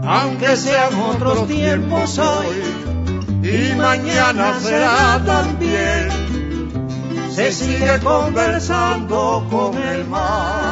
Aunque 0.04 0.54
sean 0.58 1.00
otros 1.00 1.48
tiempos 1.48 2.18
hoy, 2.18 3.42
y 3.42 3.74
mañana 3.76 4.60
será 4.60 5.22
también. 5.24 6.10
Se 7.34 7.52
sigue 7.52 8.00
conversando 8.00 9.46
con 9.50 9.82
el 9.82 10.06
mar. 10.06 10.65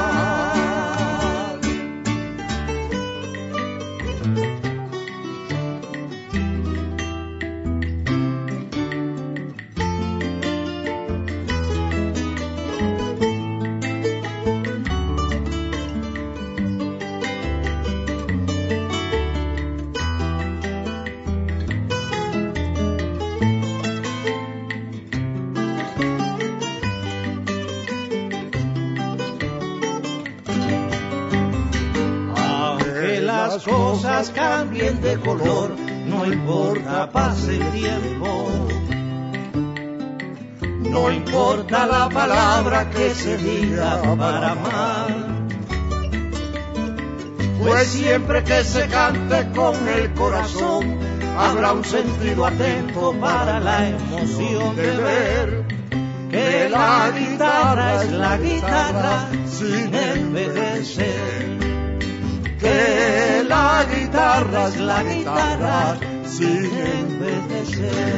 Cosas 33.64 34.30
cambien 34.30 35.00
de 35.00 35.18
color, 35.18 35.74
no 36.06 36.26
importa, 36.26 37.10
pase 37.10 37.56
el 37.56 37.70
tiempo. 37.72 38.48
No 40.80 41.10
importa 41.10 41.86
la 41.86 42.08
palabra 42.08 42.90
que 42.90 43.14
se 43.14 43.36
diga 43.38 44.00
para 44.16 44.52
amar. 44.52 45.34
Pues 47.60 47.88
siempre 47.88 48.44
que 48.44 48.62
se 48.62 48.86
cante 48.88 49.48
con 49.56 49.88
el 49.88 50.12
corazón, 50.12 50.98
habrá 51.38 51.72
un 51.72 51.84
sentido 51.84 52.46
atento 52.46 53.14
para 53.18 53.58
la 53.60 53.88
emoción 53.88 54.76
de 54.76 54.96
ver 54.96 55.64
que 56.30 56.68
la 56.68 57.10
guitarra 57.16 58.02
es 58.02 58.12
la 58.12 58.36
guitarra 58.36 59.28
sin 59.46 59.94
envejecer. 59.94 61.53
Que 62.64 63.44
la 63.46 63.84
guitarra 63.92 64.68
es 64.68 64.76
la 64.80 65.02
guitarra 65.04 65.98
sin 66.24 66.64
envejecer. 66.64 68.14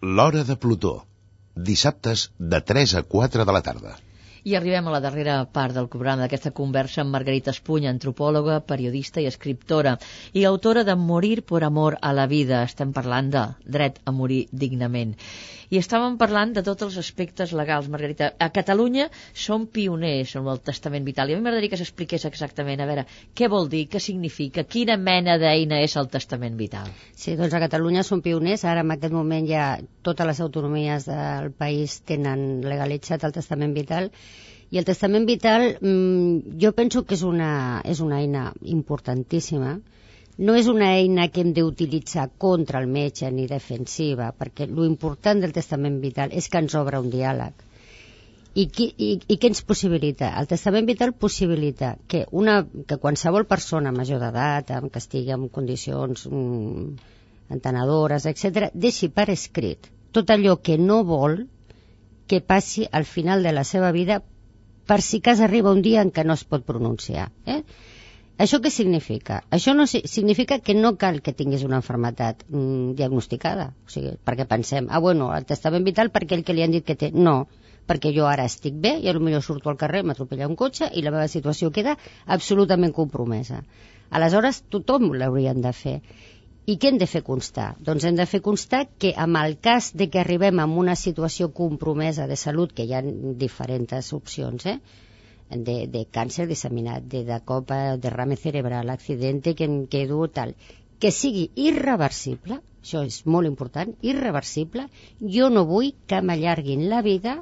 L'Hora 0.00 0.44
de 0.44 0.56
Plutó. 0.56 0.92
Dissabtes 1.56 2.30
de 2.38 2.60
3 2.60 2.94
a 3.00 3.02
4 3.02 3.44
de 3.44 3.56
la 3.56 3.62
tarda. 3.70 3.96
I 4.46 4.54
arribem 4.54 4.86
a 4.86 4.94
la 4.94 5.02
darrera 5.02 5.40
part 5.58 5.74
del 5.74 5.90
programa 5.90 6.22
d'aquesta 6.22 6.54
conversa 6.54 7.02
amb 7.02 7.10
Margarita 7.16 7.50
Espuny, 7.50 7.90
antropòloga, 7.90 8.60
periodista 8.62 9.20
i 9.20 9.26
escriptora 9.26 9.98
i 10.32 10.46
autora 10.46 10.86
de 10.86 10.94
Morir 10.94 11.42
por 11.42 11.66
amor 11.66 11.98
a 12.00 12.14
la 12.14 12.28
vida. 12.30 12.62
Estem 12.70 12.94
parlant 12.94 13.34
de 13.34 13.46
dret 13.66 13.98
a 14.06 14.14
morir 14.14 14.44
dignament. 14.52 15.18
I 15.68 15.76
estàvem 15.82 16.14
parlant 16.20 16.54
de 16.56 16.62
tots 16.64 16.84
els 16.86 16.96
aspectes 17.00 17.50
legals, 17.52 17.88
Margarita. 17.92 18.30
A 18.40 18.48
Catalunya 18.58 19.08
som 19.46 19.66
pioners 19.68 20.32
en 20.40 20.48
el 20.48 20.62
testament 20.64 21.04
vital 21.04 21.28
i 21.28 21.36
a 21.36 21.38
mi 21.38 21.44
m'agradaria 21.44 21.74
que 21.74 21.80
s'expliqués 21.80 22.24
exactament, 22.28 22.80
a 22.80 22.86
veure, 22.88 23.04
què 23.36 23.50
vol 23.52 23.68
dir, 23.74 23.82
què 23.92 24.00
significa, 24.00 24.64
quina 24.64 24.96
mena 24.96 25.36
d'eina 25.42 25.82
és 25.84 25.96
el 26.00 26.08
testament 26.14 26.56
vital. 26.56 26.88
Sí, 27.12 27.36
doncs 27.36 27.52
a 27.52 27.60
Catalunya 27.66 28.06
són 28.06 28.24
pioners. 28.24 28.64
Ara, 28.64 28.86
en 28.86 28.96
aquest 28.96 29.12
moment, 29.12 29.44
ja 29.50 29.66
totes 30.08 30.30
les 30.32 30.40
autonomies 30.46 31.08
del 31.10 31.52
país 31.52 32.00
tenen 32.08 32.64
legalitzat 32.64 33.28
el 33.28 33.36
testament 33.36 33.76
vital. 33.76 34.08
I 34.72 34.80
el 34.80 34.88
testament 34.88 35.28
vital 35.28 35.74
mmm, 35.74 36.56
jo 36.64 36.72
penso 36.76 37.04
que 37.04 37.16
és 37.16 37.28
una, 37.28 37.52
és 37.84 38.00
una 38.04 38.22
eina 38.24 38.48
importantíssima. 38.78 39.76
No 40.38 40.54
és 40.54 40.68
una 40.70 40.92
eina 40.94 41.26
que 41.34 41.42
hem 41.42 41.52
d'utilitzar 41.54 42.28
contra 42.38 42.82
el 42.82 42.86
metge 42.86 43.30
ni 43.34 43.48
defensiva, 43.50 44.30
perquè 44.38 44.68
important 44.86 45.42
del 45.42 45.54
testament 45.56 45.98
vital 46.04 46.30
és 46.32 46.46
que 46.48 46.62
ens 46.62 46.76
obre 46.78 47.00
un 47.02 47.10
diàleg. 47.10 47.64
I, 48.54 48.66
qui, 48.74 48.88
i, 48.96 49.10
I 49.28 49.36
què 49.36 49.50
ens 49.50 49.62
possibilita? 49.66 50.30
El 50.40 50.48
testament 50.50 50.86
vital 50.86 51.12
possibilita 51.12 51.96
que, 52.08 52.24
una, 52.30 52.62
que 52.86 52.98
qualsevol 53.02 53.46
persona 53.50 53.92
major 53.92 54.22
d'edat, 54.22 54.72
que 54.92 55.02
estigui 55.02 55.34
en 55.34 55.46
condicions 55.48 56.26
mm, 56.30 56.88
entenedores, 57.58 58.26
etc., 58.30 58.70
deixi 58.74 59.10
per 59.14 59.28
escrit 59.34 59.90
tot 60.12 60.30
allò 60.30 60.56
que 60.62 60.78
no 60.78 61.02
vol 61.04 61.46
que 62.28 62.40
passi 62.40 62.86
al 62.90 63.04
final 63.04 63.42
de 63.42 63.52
la 63.52 63.64
seva 63.64 63.90
vida 63.92 64.22
per 64.88 65.00
si 65.02 65.20
cas 65.20 65.40
arriba 65.40 65.72
un 65.72 65.82
dia 65.84 66.02
en 66.02 66.10
què 66.12 66.24
no 66.24 66.34
es 66.34 66.44
pot 66.44 66.64
pronunciar. 66.64 67.28
Eh? 67.46 67.62
Això 68.44 68.58
què 68.64 68.70
significa? 68.70 69.40
Això 69.56 69.72
no 69.74 69.86
si- 69.90 70.04
significa 70.06 70.58
que 70.66 70.74
no 70.74 70.92
cal 70.96 71.16
que 71.26 71.32
tinguis 71.38 71.64
una 71.66 71.80
enfermetat 71.82 72.44
mm, 72.48 72.92
diagnosticada. 73.00 73.72
O 73.86 73.90
sigui, 73.94 74.12
perquè 74.28 74.46
pensem, 74.52 74.86
ah, 74.90 75.00
bueno, 75.02 75.32
el 75.34 75.46
testament 75.48 75.84
vital 75.88 76.12
perquè 76.14 76.38
el 76.38 76.44
que 76.46 76.54
li 76.54 76.62
han 76.62 76.74
dit 76.76 76.86
que 76.86 76.94
té... 77.00 77.10
No, 77.28 77.48
perquè 77.88 78.12
jo 78.14 78.28
ara 78.30 78.44
estic 78.46 78.76
bé 78.84 78.92
i 79.00 79.12
potser 79.16 79.42
surto 79.42 79.70
al 79.72 79.78
carrer, 79.80 80.04
m'atropella 80.04 80.46
un 80.48 80.56
cotxe 80.60 80.90
i 80.94 81.02
la 81.02 81.10
meva 81.14 81.26
situació 81.34 81.70
queda 81.72 81.96
absolutament 82.36 82.92
compromesa. 82.94 83.62
Aleshores, 84.10 84.62
tothom 84.70 85.10
l'haurien 85.18 85.60
de 85.64 85.72
fer. 85.72 85.96
I 86.68 86.76
què 86.76 86.90
hem 86.92 86.98
de 87.00 87.06
fer 87.08 87.22
constar? 87.24 87.70
Doncs 87.80 88.04
hem 88.04 88.16
de 88.20 88.26
fer 88.28 88.42
constar 88.44 88.84
que 89.00 89.14
amb 89.16 89.40
el 89.40 89.56
cas 89.66 89.90
de 89.96 90.10
que 90.12 90.20
arribem 90.20 90.60
a 90.60 90.66
una 90.84 90.94
situació 91.00 91.48
compromesa 91.50 92.26
de 92.28 92.36
salut, 92.36 92.74
que 92.76 92.84
hi 92.84 92.92
ha 92.94 93.02
diferents 93.44 94.12
opcions, 94.12 94.66
eh? 94.66 94.78
De, 95.50 95.86
de 95.86 96.04
càncer 96.12 96.46
disseminat, 96.48 97.04
de, 97.04 97.24
de 97.24 97.40
copa, 97.44 97.96
derrame 97.96 98.36
cerebral, 98.36 98.90
accidente 98.90 99.54
que 99.54 99.64
em 99.64 99.86
quedo, 99.86 100.26
tal, 100.28 100.54
que 100.98 101.10
sigui 101.14 101.48
irreversible, 101.54 102.60
això 102.82 103.04
és 103.06 103.22
molt 103.26 103.46
important, 103.48 103.94
irreversible, 104.02 104.88
jo 105.20 105.48
no 105.52 105.64
vull 105.68 105.94
que 106.06 106.20
m'allarguin 106.22 106.88
la 106.90 107.02
vida 107.02 107.38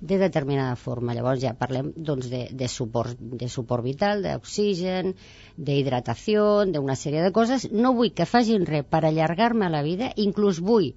de 0.00 0.18
determinada 0.18 0.76
forma. 0.76 1.14
Llavors 1.14 1.42
ja 1.42 1.54
parlem 1.58 1.90
doncs, 1.96 2.28
de, 2.30 2.44
de, 2.52 2.68
suport, 2.68 3.18
de 3.18 3.48
suport 3.50 3.84
vital, 3.84 4.22
d'oxigen, 4.22 5.14
d'hidratació, 5.56 6.64
d'una 6.70 6.96
sèrie 6.96 7.24
de 7.24 7.32
coses. 7.34 7.66
No 7.72 7.94
vull 7.96 8.12
que 8.14 8.28
facin 8.28 8.66
res 8.68 8.86
per 8.86 9.04
allargar-me 9.04 9.70
la 9.72 9.82
vida, 9.82 10.12
inclús 10.16 10.62
vull 10.62 10.92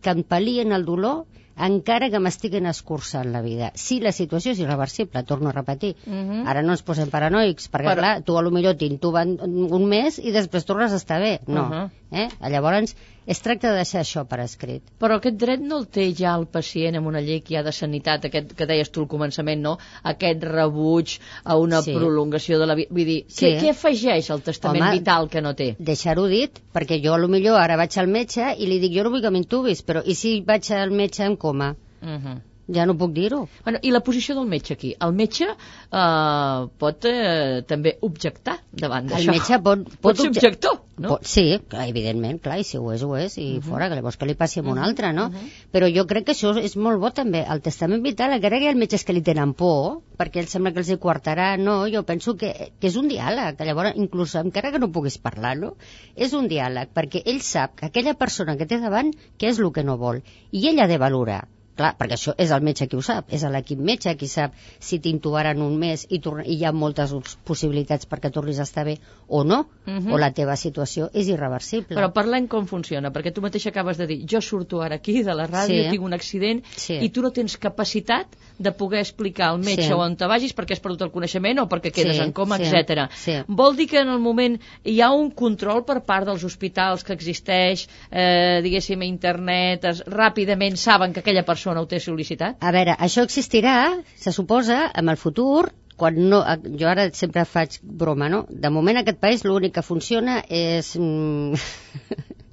que 0.00 0.16
em 0.16 0.24
palien 0.24 0.72
el 0.72 0.86
dolor 0.88 1.26
encara 1.66 2.08
que 2.10 2.18
m'estiguen 2.22 2.66
escurçant 2.70 3.30
la 3.32 3.42
vida. 3.44 3.70
Si 3.74 4.00
la 4.00 4.12
situació 4.16 4.52
és 4.54 4.60
irreversible, 4.62 5.22
torno 5.28 5.50
a 5.50 5.52
repetir. 5.52 5.94
Mhm. 6.06 6.46
Ara 6.48 6.62
no 6.62 6.72
ens 6.72 6.82
posem 6.82 7.10
paranoics, 7.12 7.70
perquè 7.70 7.90
Però- 7.92 7.98
clar, 8.00 8.22
tu 8.24 8.38
a 8.38 8.42
lo 8.42 8.50
millor 8.50 8.76
t'intuben 8.80 9.38
un 9.42 9.86
mes 9.88 10.18
i 10.18 10.32
després 10.32 10.64
tornes 10.64 10.92
a 10.92 10.96
estar 10.96 11.20
bé. 11.20 11.40
No. 11.46 11.68
Mhm. 11.68 11.90
eh? 12.12 12.28
Llavors, 12.50 12.96
es 13.26 13.40
tracta 13.40 13.70
de 13.70 13.76
deixar 13.76 14.00
això 14.02 14.24
per 14.28 14.40
escrit. 14.40 14.82
Però 14.98 15.16
aquest 15.16 15.36
dret 15.36 15.60
no 15.60 15.78
el 15.78 15.86
té 15.86 16.12
ja 16.16 16.34
el 16.38 16.46
pacient 16.46 16.96
amb 16.96 17.06
una 17.06 17.20
llei 17.20 17.40
que 17.40 17.54
hi 17.54 17.56
ha 17.56 17.62
de 17.62 17.72
sanitat, 17.72 18.24
aquest 18.24 18.54
que 18.56 18.66
deies 18.66 18.90
tu 18.90 19.00
al 19.02 19.08
començament, 19.08 19.60
no? 19.60 19.76
Aquest 20.02 20.42
rebuig 20.44 21.18
a 21.44 21.56
una 21.56 21.82
Sí. 21.82 21.94
prolongació 21.94 22.58
de 22.58 22.66
la 22.66 22.74
vida. 22.74 22.88
Vull 22.90 23.04
dir, 23.04 23.24
Sí. 23.28 23.46
què, 23.46 23.60
què 23.60 23.70
afegeix 23.70 24.30
el 24.30 24.42
testament 24.42 24.82
Home, 24.82 24.98
vital 24.98 25.28
que 25.28 25.40
no 25.40 25.54
té? 25.54 25.76
Deixar-ho 25.78 26.26
dit, 26.26 26.60
perquè 26.74 27.00
jo 27.02 27.14
a 27.14 27.18
lo 27.18 27.28
millor 27.28 27.60
ara 27.60 27.76
vaig 27.76 27.98
al 27.98 28.08
metge 28.08 28.54
i 28.58 28.66
li 28.66 28.78
dic 28.80 28.92
jo 28.96 29.04
no 29.04 29.10
vull 29.10 29.22
que 29.22 29.30
m'intubis, 29.30 29.84
però 29.84 30.02
i 30.04 30.14
si 30.14 30.40
vaig 30.40 30.70
al 30.72 30.90
metge 30.90 31.24
en 31.24 31.36
coma? 31.36 31.76
Uh 32.02 32.08
-huh. 32.08 32.40
Ja 32.74 32.86
no 32.86 32.94
puc 32.98 33.12
dir-ho. 33.16 33.40
Bueno, 33.64 33.80
I 33.82 33.90
la 33.90 34.00
posició 34.06 34.34
del 34.38 34.46
metge 34.50 34.74
aquí? 34.74 34.92
El 35.00 35.12
metge 35.18 35.46
eh, 35.50 36.66
pot 36.78 37.06
eh, 37.08 37.62
també 37.68 37.96
objectar 38.06 38.58
davant 38.72 39.08
El 39.08 39.14
d'això. 39.14 39.34
metge 39.34 39.58
pot... 39.64 39.82
pot 40.00 40.20
ser 40.20 40.28
obje- 40.28 40.38
objector, 40.38 40.78
no? 40.98 41.14
Pot, 41.14 41.26
sí, 41.26 41.44
clar, 41.70 41.88
evidentment, 41.90 42.38
clar, 42.44 42.60
i 42.60 42.66
si 42.68 42.78
ho 42.78 42.92
és, 42.94 43.02
ho 43.02 43.16
és, 43.16 43.36
i 43.38 43.46
uh 43.46 43.58
-huh. 43.58 43.68
fora, 43.70 43.88
que 43.88 43.96
llavors 43.98 44.16
que 44.16 44.26
li 44.26 44.34
passi 44.34 44.60
a 44.60 44.62
un 44.62 44.78
altre, 44.78 45.12
no? 45.12 45.26
Uh 45.26 45.34
-huh. 45.34 45.50
Però 45.72 45.90
jo 45.96 46.06
crec 46.06 46.26
que 46.26 46.32
això 46.32 46.56
és 46.58 46.76
molt 46.76 47.00
bo 47.00 47.10
també. 47.10 47.44
El 47.48 47.60
testament 47.60 48.02
vital, 48.02 48.32
encara 48.32 48.58
que 48.58 48.64
hi 48.64 48.68
ha 48.68 48.74
metges 48.74 49.04
que 49.04 49.12
li 49.12 49.22
tenen 49.22 49.54
por, 49.54 50.02
perquè 50.18 50.40
els 50.40 50.50
sembla 50.50 50.72
que 50.72 50.78
els 50.78 50.88
hi 50.90 50.96
quartarà, 50.96 51.56
no, 51.58 51.88
jo 51.88 52.02
penso 52.02 52.36
que, 52.36 52.72
que 52.80 52.86
és 52.86 52.96
un 52.96 53.08
diàleg, 53.08 53.56
que 53.56 53.64
llavors, 53.64 53.96
inclús 53.96 54.34
encara 54.34 54.70
que 54.70 54.78
no 54.78 54.92
puguis 54.92 55.18
parlar-lo, 55.18 55.76
és 56.16 56.32
un 56.32 56.48
diàleg, 56.48 56.88
perquè 56.94 57.22
ell 57.24 57.40
sap 57.40 57.76
que 57.76 57.86
aquella 57.86 58.14
persona 58.14 58.56
que 58.56 58.66
té 58.66 58.78
davant, 58.78 59.12
què 59.38 59.48
és 59.48 59.58
el 59.58 59.72
que 59.72 59.82
no 59.82 59.96
vol, 59.96 60.22
i 60.52 60.68
ell 60.68 60.80
ha 60.80 60.86
de 60.86 60.98
valorar 60.98 61.48
Clar, 61.76 61.94
perquè 61.96 62.16
això 62.16 62.34
és 62.36 62.50
el 62.50 62.60
metge 62.66 62.86
qui 62.90 62.96
ho 62.98 63.02
sap, 63.02 63.30
és 63.32 63.42
l'equip 63.48 63.78
metge 63.78 64.12
qui 64.18 64.26
sap 64.28 64.52
si 64.80 64.98
t'intubaran 65.00 65.62
un 65.62 65.78
mes 65.78 66.02
i, 66.10 66.18
i 66.20 66.56
hi 66.58 66.64
ha 66.64 66.72
moltes 66.72 67.14
possibilitats 67.46 68.08
perquè 68.10 68.30
tornis 68.34 68.58
a 68.58 68.66
estar 68.68 68.84
bé 68.84 68.98
o 69.28 69.44
no, 69.44 69.68
Mhm. 69.86 70.12
o 70.12 70.18
la 70.18 70.30
teva 70.32 70.56
situació 70.56 71.08
és 71.14 71.28
irreversible. 71.28 71.96
Però 71.96 72.12
parlem 72.12 72.46
com 72.48 72.66
funciona, 72.66 73.10
perquè 73.10 73.32
tu 73.32 73.40
mateix 73.40 73.66
acabes 73.66 73.96
de 73.98 74.06
dir, 74.06 74.18
jo 74.28 74.40
surto 74.40 74.82
ara 74.82 74.96
aquí 74.96 75.22
de 75.22 75.34
la 75.34 75.46
ràdio, 75.48 75.84
Sí. 75.84 75.90
tinc 75.90 76.02
un 76.04 76.12
accident, 76.12 76.62
Sí. 76.76 76.98
i 77.00 77.08
tu 77.10 77.22
no 77.22 77.30
tens 77.30 77.56
capacitat 77.56 78.26
de 78.58 78.72
poder 78.72 79.00
explicar 79.00 79.48
al 79.50 79.58
metge 79.58 79.86
Sí. 79.86 79.92
on 79.92 80.16
te 80.16 80.26
vagis 80.26 80.54
perquè 80.54 80.72
has 80.72 80.80
perdut 80.80 81.02
el 81.02 81.10
coneixement 81.10 81.58
o 81.60 81.68
perquè 81.68 81.90
quedes 81.92 82.16
Sí, 82.16 82.22
en 82.22 82.32
coma, 82.32 82.58
sí, 82.58 82.64
etc. 82.64 83.08
sí. 83.14 83.32
Vol 83.48 83.76
dir 83.76 83.88
que 83.88 84.00
en 84.00 84.08
el 84.08 84.18
moment 84.18 84.60
hi 84.84 85.00
ha 85.00 85.10
un 85.12 85.30
control 85.30 85.84
per 85.84 86.02
part 86.04 86.26
dels 86.26 86.44
hospitals 86.44 87.02
que 87.04 87.14
existeix, 87.14 87.88
eh, 88.10 88.60
diguéssim, 88.62 89.00
a 89.00 89.04
internet, 89.06 89.84
es, 89.84 90.04
ràpidament 90.04 90.76
saben 90.76 91.12
que 91.12 91.20
aquella 91.20 91.44
persona 91.44 91.69
ho 91.78 91.86
té 91.86 92.00
sol·licitat? 92.02 92.58
A 92.60 92.72
veure, 92.74 92.96
això 92.98 93.22
existirà, 93.26 93.76
se 94.16 94.32
suposa, 94.34 94.80
en 94.94 95.08
el 95.12 95.20
futur, 95.20 95.70
quan 96.00 96.16
no, 96.32 96.40
jo 96.80 96.88
ara 96.88 97.10
sempre 97.14 97.44
faig 97.44 97.78
broma, 97.82 98.30
no? 98.32 98.44
De 98.50 98.70
moment 98.72 98.98
aquest 99.00 99.20
país 99.22 99.44
l'únic 99.44 99.76
que 99.78 99.86
funciona 99.86 100.40
és... 100.48 100.94
Mm, 100.98 101.54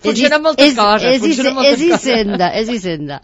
Funcionen 0.00 0.38
és- 0.38 0.42
moltes 0.42 0.68
és, 0.70 0.76
coses, 0.76 1.10
És, 1.10 1.20
funcionen 1.20 1.50
és, 1.50 1.54
moltes 1.56 1.80
és 1.80 1.90
coses. 1.90 2.04
Hisenda, 2.06 2.46
és 2.54 2.68
Hisenda. 2.70 3.16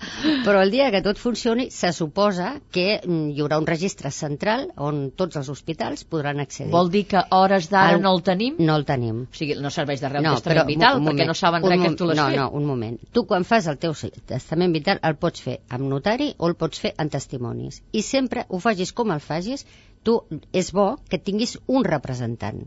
Però 0.45 0.63
el 0.63 0.71
dia 0.75 0.91
que 0.91 1.01
tot 1.03 1.19
funcioni, 1.19 1.71
se 1.71 1.93
suposa 1.93 2.61
que 2.75 3.01
mm, 3.07 3.29
hi 3.31 3.41
haurà 3.45 3.59
un 3.63 3.67
registre 3.67 4.11
central 4.11 4.67
on 4.77 5.13
tots 5.17 5.37
els 5.37 5.49
hospitals 5.49 6.03
podran 6.05 6.41
accedir. 6.41 6.73
Vol 6.73 6.91
dir 6.91 7.05
que 7.07 7.23
hores 7.31 7.71
d'ara 7.71 7.99
no 8.03 8.13
el 8.17 8.23
tenim? 8.27 8.57
No 8.59 8.77
el 8.77 8.85
tenim. 8.85 9.23
O 9.31 9.39
sigui, 9.39 9.55
no 9.63 9.71
serveix 9.71 10.03
de 10.03 10.09
res 10.11 10.19
el 10.19 10.27
No, 10.29 10.35
testament 10.35 10.67
vital, 10.67 10.99
un 10.99 11.07
perquè 11.07 11.13
moment, 11.13 11.29
no 11.29 11.35
saben 11.35 11.63
res 11.69 11.81
que 11.87 11.95
tu 12.03 12.11
l'has 12.11 12.17
no, 12.17 12.27
fet. 12.29 12.37
No, 12.43 12.51
un 12.51 12.67
moment. 12.67 12.99
Tu 13.13 13.25
quan 13.27 13.45
fas 13.45 13.71
el 13.71 13.79
teu 13.79 13.95
testament 14.27 14.73
vital 14.75 14.99
el 15.03 15.17
pots 15.17 15.41
fer 15.41 15.61
amb 15.71 15.89
notari 15.89 16.35
o 16.39 16.49
el 16.49 16.57
pots 16.57 16.81
fer 16.81 16.95
en 16.99 17.09
testimonis. 17.09 17.83
I 17.93 18.03
sempre 18.03 18.47
ho 18.49 18.59
facis 18.59 18.93
com 18.93 19.11
el 19.15 19.21
facis, 19.21 19.65
tu 20.03 20.19
és 20.53 20.73
bo 20.73 20.97
que 21.09 21.19
tinguis 21.19 21.59
un 21.69 21.85
representant. 21.85 22.65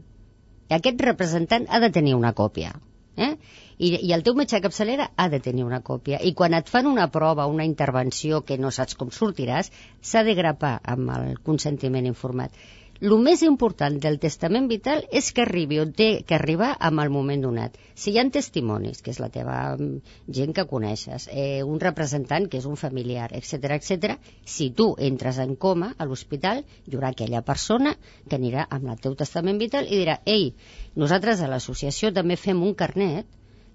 I 0.71 0.73
aquest 0.79 1.01
representant 1.01 1.67
ha 1.69 1.79
de 1.83 1.91
tenir 1.91 2.15
una 2.15 2.33
còpia. 2.33 2.73
Eh? 3.17 3.35
I, 3.77 3.89
I 4.07 4.13
el 4.15 4.23
teu 4.27 4.35
metge 4.39 4.57
de 4.57 4.63
capçalera 4.65 5.09
ha 5.15 5.27
de 5.31 5.39
tenir 5.43 5.65
una 5.65 5.81
còpia. 5.89 6.19
I 6.21 6.33
quan 6.39 6.55
et 6.57 6.71
fan 6.71 6.87
una 6.91 7.07
prova, 7.11 7.47
una 7.51 7.67
intervenció 7.67 8.41
que 8.47 8.57
no 8.61 8.71
saps 8.77 8.97
com 8.99 9.11
sortiràs, 9.11 9.71
s'ha 10.01 10.23
de 10.27 10.35
grapar 10.39 10.77
amb 10.95 11.11
el 11.17 11.37
consentiment 11.49 12.07
informat. 12.11 12.51
El 13.03 13.13
més 13.19 13.41
important 13.43 13.95
del 14.03 14.15
testament 14.23 14.69
vital 14.71 15.01
és 15.19 15.25
que 15.35 15.43
arribi 15.43 15.81
on 15.81 15.89
té 15.91 16.05
que 16.27 16.35
arribar 16.37 16.69
amb 16.89 17.01
el 17.03 17.09
moment 17.11 17.41
donat. 17.43 17.75
Si 18.03 18.13
hi 18.13 18.19
ha 18.21 18.23
testimonis, 18.37 19.01
que 19.03 19.11
és 19.11 19.19
la 19.19 19.27
teva 19.33 19.57
mm, 19.75 20.13
gent 20.37 20.55
que 20.55 20.63
coneixes, 20.69 21.27
eh, 21.31 21.59
un 21.63 21.81
representant 21.83 22.47
que 22.47 22.61
és 22.61 22.69
un 22.71 22.79
familiar, 22.79 23.27
etc 23.35 23.75
etc, 23.75 24.15
si 24.45 24.69
tu 24.71 24.93
entres 25.09 25.41
en 25.43 25.55
coma 25.67 25.91
a 25.97 26.07
l'hospital, 26.07 26.63
hi 26.87 26.95
haurà 26.95 27.11
aquella 27.11 27.43
persona 27.43 27.97
que 28.29 28.39
anirà 28.39 28.63
amb 28.69 28.87
el 28.93 29.03
teu 29.03 29.19
testament 29.23 29.59
vital 29.59 29.91
i 29.91 29.99
dirà 29.99 30.21
ei, 30.23 30.53
nosaltres 30.95 31.43
a 31.43 31.51
l'associació 31.51 32.15
també 32.15 32.39
fem 32.39 32.63
un 32.63 32.77
carnet 32.79 33.27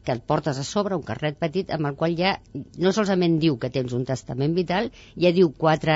que 0.04 0.14
et 0.16 0.24
portes 0.32 0.58
a 0.58 0.64
sobre, 0.64 0.96
un 0.96 1.04
carnet 1.06 1.38
petit, 1.40 1.70
amb 1.76 1.90
el 1.90 1.96
qual 2.00 2.16
ja 2.18 2.34
no 2.78 2.92
solament 2.96 3.38
diu 3.42 3.58
que 3.62 3.70
tens 3.74 3.92
un 3.96 4.04
testament 4.08 4.54
vital, 4.56 4.90
ja 5.20 5.32
diu 5.36 5.52
quatre 5.52 5.94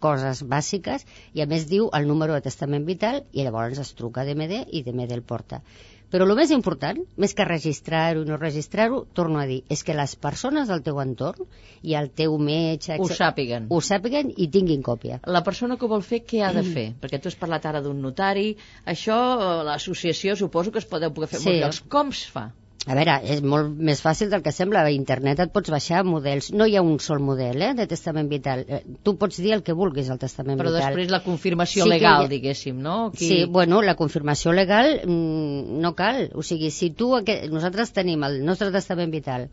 coses 0.00 0.42
bàsiques 0.44 1.06
i 1.34 1.42
a 1.44 1.50
més 1.50 1.68
diu 1.70 1.90
el 1.96 2.08
número 2.08 2.36
de 2.36 2.44
testament 2.48 2.84
vital 2.88 3.22
i 3.32 3.44
llavors 3.46 3.80
es 3.82 3.92
truca 3.98 4.22
a 4.22 4.28
DMD 4.28 4.64
i 4.72 4.82
DMD 4.86 5.12
el 5.16 5.22
porta. 5.34 5.62
Però 6.06 6.22
el 6.22 6.36
més 6.38 6.52
important, 6.54 7.00
més 7.18 7.32
que 7.34 7.44
registrar-ho 7.48 8.20
i 8.22 8.28
no 8.28 8.36
registrar-ho, 8.38 9.00
torno 9.18 9.40
a 9.42 9.46
dir, 9.48 9.56
és 9.74 9.80
que 9.82 9.94
les 9.98 10.12
persones 10.26 10.68
del 10.70 10.84
teu 10.86 11.00
entorn 11.02 11.48
i 11.82 11.96
el 11.98 12.12
teu 12.20 12.36
metge... 12.38 12.94
Ho 13.02 13.08
sàpiguen. 13.10 13.66
Ho 13.74 13.80
sàpiguen 13.82 14.30
i 14.36 14.46
tinguin 14.54 14.84
còpia. 14.86 15.18
La 15.26 15.42
persona 15.48 15.74
que 15.76 15.88
ho 15.88 15.90
vol 15.90 16.04
fer, 16.06 16.20
què 16.22 16.44
ha 16.46 16.52
de 16.54 16.62
fer? 16.76 16.86
Perquè 17.02 17.18
tu 17.18 17.32
has 17.32 17.38
parlat 17.40 17.66
ara 17.72 17.82
d'un 17.82 17.98
notari, 18.04 18.52
això, 18.94 19.18
eh, 19.34 19.48
l'associació, 19.66 20.38
suposo 20.38 20.70
que 20.70 20.78
es 20.84 20.86
podeu 20.86 21.10
poder 21.16 21.32
fer 21.34 21.42
Sí. 21.42 21.48
molts 21.48 21.64
llocs. 21.64 21.82
Com 21.96 22.14
es 22.14 22.22
fa? 22.36 22.46
A 22.86 22.94
veure, 22.94 23.14
és 23.34 23.40
molt 23.42 23.72
més 23.82 23.98
fàcil 23.98 24.28
del 24.30 24.42
que 24.46 24.52
sembla. 24.54 24.84
A 24.86 24.90
internet 24.94 25.40
et 25.42 25.50
pots 25.54 25.72
baixar 25.74 26.04
models. 26.06 26.52
No 26.54 26.68
hi 26.70 26.76
ha 26.78 26.82
un 26.86 27.00
sol 27.02 27.18
model 27.18 27.62
eh, 27.66 27.72
de 27.74 27.86
testament 27.90 28.28
vital. 28.30 28.62
Eh, 28.68 28.82
Tu 29.02 29.16
pots 29.18 29.40
dir 29.42 29.52
el 29.56 29.64
que 29.66 29.74
vulguis 29.74 30.10
al 30.14 30.20
testament 30.22 30.60
Però 30.60 30.70
vital. 30.70 30.84
després 30.92 31.10
la 31.10 31.20
confirmació 31.24 31.82
Sí 31.82 31.88
que 31.90 31.94
legal, 31.96 32.26
ha- 32.26 32.30
diguéssim, 32.30 32.78
no? 32.84 33.10
Qui... 33.16 33.26
Sí, 33.32 33.38
bueno, 33.58 33.82
la 33.82 33.96
confirmació 33.98 34.52
legal 34.54 35.00
mm, 35.04 35.80
no 35.82 35.94
cal. 35.98 36.28
O 36.34 36.42
sigui, 36.46 36.70
si 36.70 36.90
tu... 36.94 37.10
Aquest, 37.18 37.48
nosaltres 37.50 37.90
tenim 37.96 38.22
el 38.28 38.38
nostre 38.46 38.70
testament 38.70 39.10
vital 39.10 39.48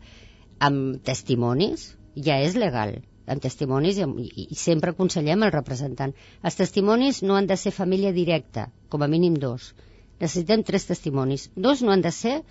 amb 0.62 1.02
testimonis, 1.04 1.88
ja 2.14 2.38
és 2.46 2.54
legal 2.54 3.00
amb 3.26 3.40
testimonis 3.40 3.96
i, 3.98 4.02
amb- 4.04 4.18
i, 4.20 4.46
i 4.52 4.56
sempre 4.60 4.92
aconsellem 4.92 5.42
el 5.46 5.50
representant. 5.54 6.12
Els 6.44 6.58
testimonis 6.58 7.22
no 7.24 7.34
han 7.38 7.46
de 7.50 7.56
ser 7.56 7.72
família 7.72 8.12
directa, 8.12 8.68
com 8.92 9.02
a 9.02 9.08
mínim 9.08 9.34
dos. 9.40 9.72
Necessitem 10.20 10.62
tres 10.62 10.84
testimonis. 10.86 11.48
Dos 11.56 11.80
no 11.82 11.90
han 11.94 12.04
de 12.04 12.12
ser 12.12 12.42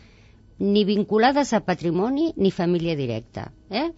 ni 0.59 0.83
vinculades 0.85 1.53
a 1.53 1.61
patrimoni 1.65 2.33
ni 2.37 2.51
família 2.51 2.95
directa, 2.99 3.51
eh? 3.69 3.89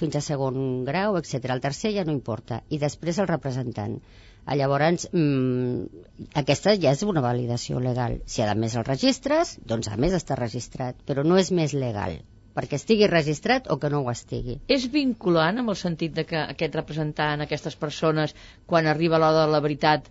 fins 0.00 0.16
a 0.16 0.22
segon 0.24 0.84
grau, 0.84 1.18
etc. 1.18 1.52
El 1.54 1.60
tercer 1.60 1.92
ja 1.94 2.06
no 2.08 2.14
importa. 2.16 2.62
I 2.70 2.78
després 2.82 3.18
el 3.20 3.28
representant. 3.28 3.98
Ah, 4.46 4.56
Llavors, 4.56 5.06
mm, 5.12 6.04
aquesta 6.40 6.74
ja 6.80 6.94
és 6.96 7.02
una 7.04 7.20
validació 7.20 7.80
legal. 7.84 8.20
Si 8.26 8.42
a 8.42 8.54
més 8.54 8.74
el 8.74 8.86
registres, 8.88 9.58
doncs 9.72 9.88
a 9.88 9.98
més 10.00 10.16
està 10.16 10.38
registrat, 10.38 10.96
però 11.06 11.24
no 11.24 11.38
és 11.38 11.52
més 11.52 11.76
legal 11.76 12.20
perquè 12.50 12.80
estigui 12.80 13.06
registrat 13.06 13.68
o 13.70 13.76
que 13.78 13.88
no 13.92 14.00
ho 14.02 14.10
estigui. 14.10 14.56
És 14.66 14.88
vinculant 14.90 15.60
amb 15.62 15.70
el 15.70 15.78
sentit 15.78 16.16
de 16.16 16.24
que 16.26 16.40
aquest 16.40 16.74
representant, 16.74 17.44
aquestes 17.44 17.76
persones, 17.78 18.34
quan 18.66 18.88
arriba 18.90 19.20
l'hora 19.22 19.44
de 19.44 19.52
la 19.52 19.60
veritat, 19.62 20.10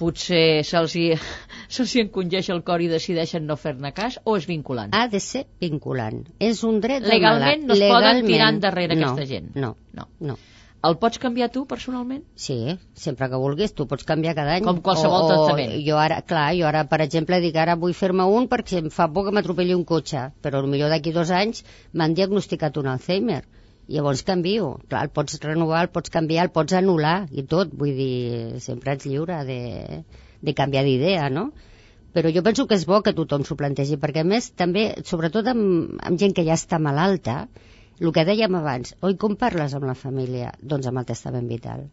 potser 0.00 0.64
se'ls 0.66 0.94
hi, 0.98 1.06
hi 1.92 2.02
encongeix 2.04 2.50
el 2.54 2.62
cor 2.66 2.84
i 2.84 2.90
decideixen 2.92 3.48
no 3.48 3.56
fer-ne 3.60 3.92
cas, 3.96 4.20
o 4.24 4.36
és 4.40 4.46
vinculant? 4.50 4.94
Ha 4.94 5.08
de 5.12 5.20
ser 5.24 5.46
vinculant. 5.64 6.22
És 6.50 6.62
un 6.68 6.80
dret 6.84 7.06
Legalment 7.06 7.66
no 7.66 7.74
es 7.74 7.82
poden 7.82 7.98
Legalment, 7.98 8.30
tirar 8.32 8.52
endarrere 8.54 8.96
no, 8.98 9.10
aquesta 9.10 9.28
gent? 9.34 9.50
No, 9.56 9.74
No. 9.98 10.08
no. 10.20 10.38
El 10.86 10.94
pots 11.02 11.18
canviar 11.18 11.48
tu, 11.50 11.64
personalment? 11.66 12.20
Sí, 12.38 12.54
sempre 13.04 13.26
que 13.30 13.38
vulguis, 13.42 13.72
tu 13.74 13.88
pots 13.90 14.06
canviar 14.06 14.36
cada 14.38 14.52
any. 14.54 14.66
Com 14.66 14.78
qualsevol 14.88 15.24
o, 15.24 15.30
tractament. 15.30 15.72
O 15.74 15.80
jo 15.88 15.96
ara, 15.98 16.20
clar, 16.22 16.52
jo 16.54 16.68
ara, 16.68 16.84
per 16.92 17.00
exemple, 17.02 17.40
dic 17.42 17.58
ara 17.58 17.74
vull 17.82 17.96
fer-me 17.98 18.26
un 18.38 18.46
perquè 18.52 18.78
em 18.84 18.90
fa 18.94 19.08
por 19.16 19.26
que 19.26 19.32
m'atropelli 19.34 19.74
un 19.74 19.82
cotxe, 19.88 20.28
però 20.44 20.62
millor 20.62 20.94
d'aquí 20.94 21.10
dos 21.16 21.32
anys 21.34 21.64
m'han 21.98 22.14
diagnosticat 22.14 22.78
un 22.78 22.92
Alzheimer. 22.94 23.40
Llavors 23.88 24.22
canvio. 24.28 24.74
Clar, 24.88 25.06
el 25.06 25.12
pots 25.16 25.38
renovar, 25.44 25.86
el 25.86 25.92
pots 25.92 26.12
canviar, 26.12 26.44
el 26.48 26.52
pots 26.52 26.76
anul·lar 26.76 27.16
i 27.32 27.44
tot. 27.48 27.72
Vull 27.82 27.94
dir, 27.96 28.60
sempre 28.64 28.94
ets 28.94 29.08
lliure 29.08 29.40
de, 29.48 29.60
de 30.44 30.54
canviar 30.56 30.84
d'idea, 30.84 31.30
no? 31.32 31.48
Però 32.12 32.32
jo 32.34 32.42
penso 32.44 32.66
que 32.68 32.76
és 32.76 32.84
bo 32.88 33.00
que 33.04 33.14
tothom 33.16 33.44
s'ho 33.44 33.56
plantegi, 33.60 33.96
perquè 34.00 34.24
a 34.24 34.28
més 34.28 34.50
també, 34.60 34.84
sobretot 35.08 35.48
amb, 35.52 35.96
amb 36.10 36.20
gent 36.20 36.34
que 36.36 36.44
ja 36.44 36.56
està 36.56 36.80
malalta, 36.82 37.42
el 37.98 38.12
que 38.14 38.24
dèiem 38.28 38.54
abans, 38.58 38.94
oi, 39.02 39.16
com 39.22 39.36
parles 39.40 39.74
amb 39.74 39.88
la 39.88 39.96
família? 39.98 40.52
Doncs 40.72 40.88
amb 40.90 41.02
el 41.02 41.08
testament 41.08 41.48
vital. 41.50 41.88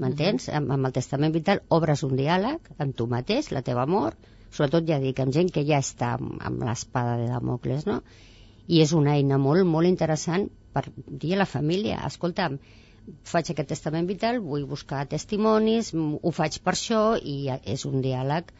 M'entens? 0.00 0.48
Mhm. 0.48 0.56
amb, 0.56 0.74
amb 0.76 0.88
el 0.88 0.94
testament 0.96 1.34
vital 1.34 1.60
obres 1.76 2.02
un 2.06 2.14
diàleg 2.16 2.70
amb 2.78 2.94
tu 2.96 3.06
mateix, 3.06 3.50
la 3.52 3.62
teva 3.62 3.84
mort, 3.86 4.16
sobretot 4.50 4.86
ja 4.88 4.98
dic, 5.02 5.20
amb 5.20 5.34
gent 5.34 5.50
que 5.52 5.66
ja 5.66 5.82
està 5.84 6.14
amb, 6.16 6.38
amb 6.40 6.62
l'espada 6.64 7.18
de 7.20 7.26
Damocles, 7.28 7.84
no? 7.90 8.00
I 8.66 8.80
és 8.80 8.94
una 8.96 9.18
eina 9.18 9.36
molt, 9.38 9.66
molt 9.66 9.88
interessant 9.90 10.48
per 10.76 10.84
dir 11.24 11.34
a 11.36 11.40
la 11.42 11.48
família, 11.52 12.00
escolta'm, 12.08 12.58
faig 13.32 13.50
aquest 13.52 13.70
testament 13.72 14.08
vital, 14.10 14.40
vull 14.50 14.66
buscar 14.72 15.04
testimonis, 15.14 15.92
ho 15.96 16.32
faig 16.40 16.60
per 16.66 16.74
això 16.76 17.02
i 17.34 17.38
és 17.76 17.86
un 17.90 18.02
diàleg 18.04 18.52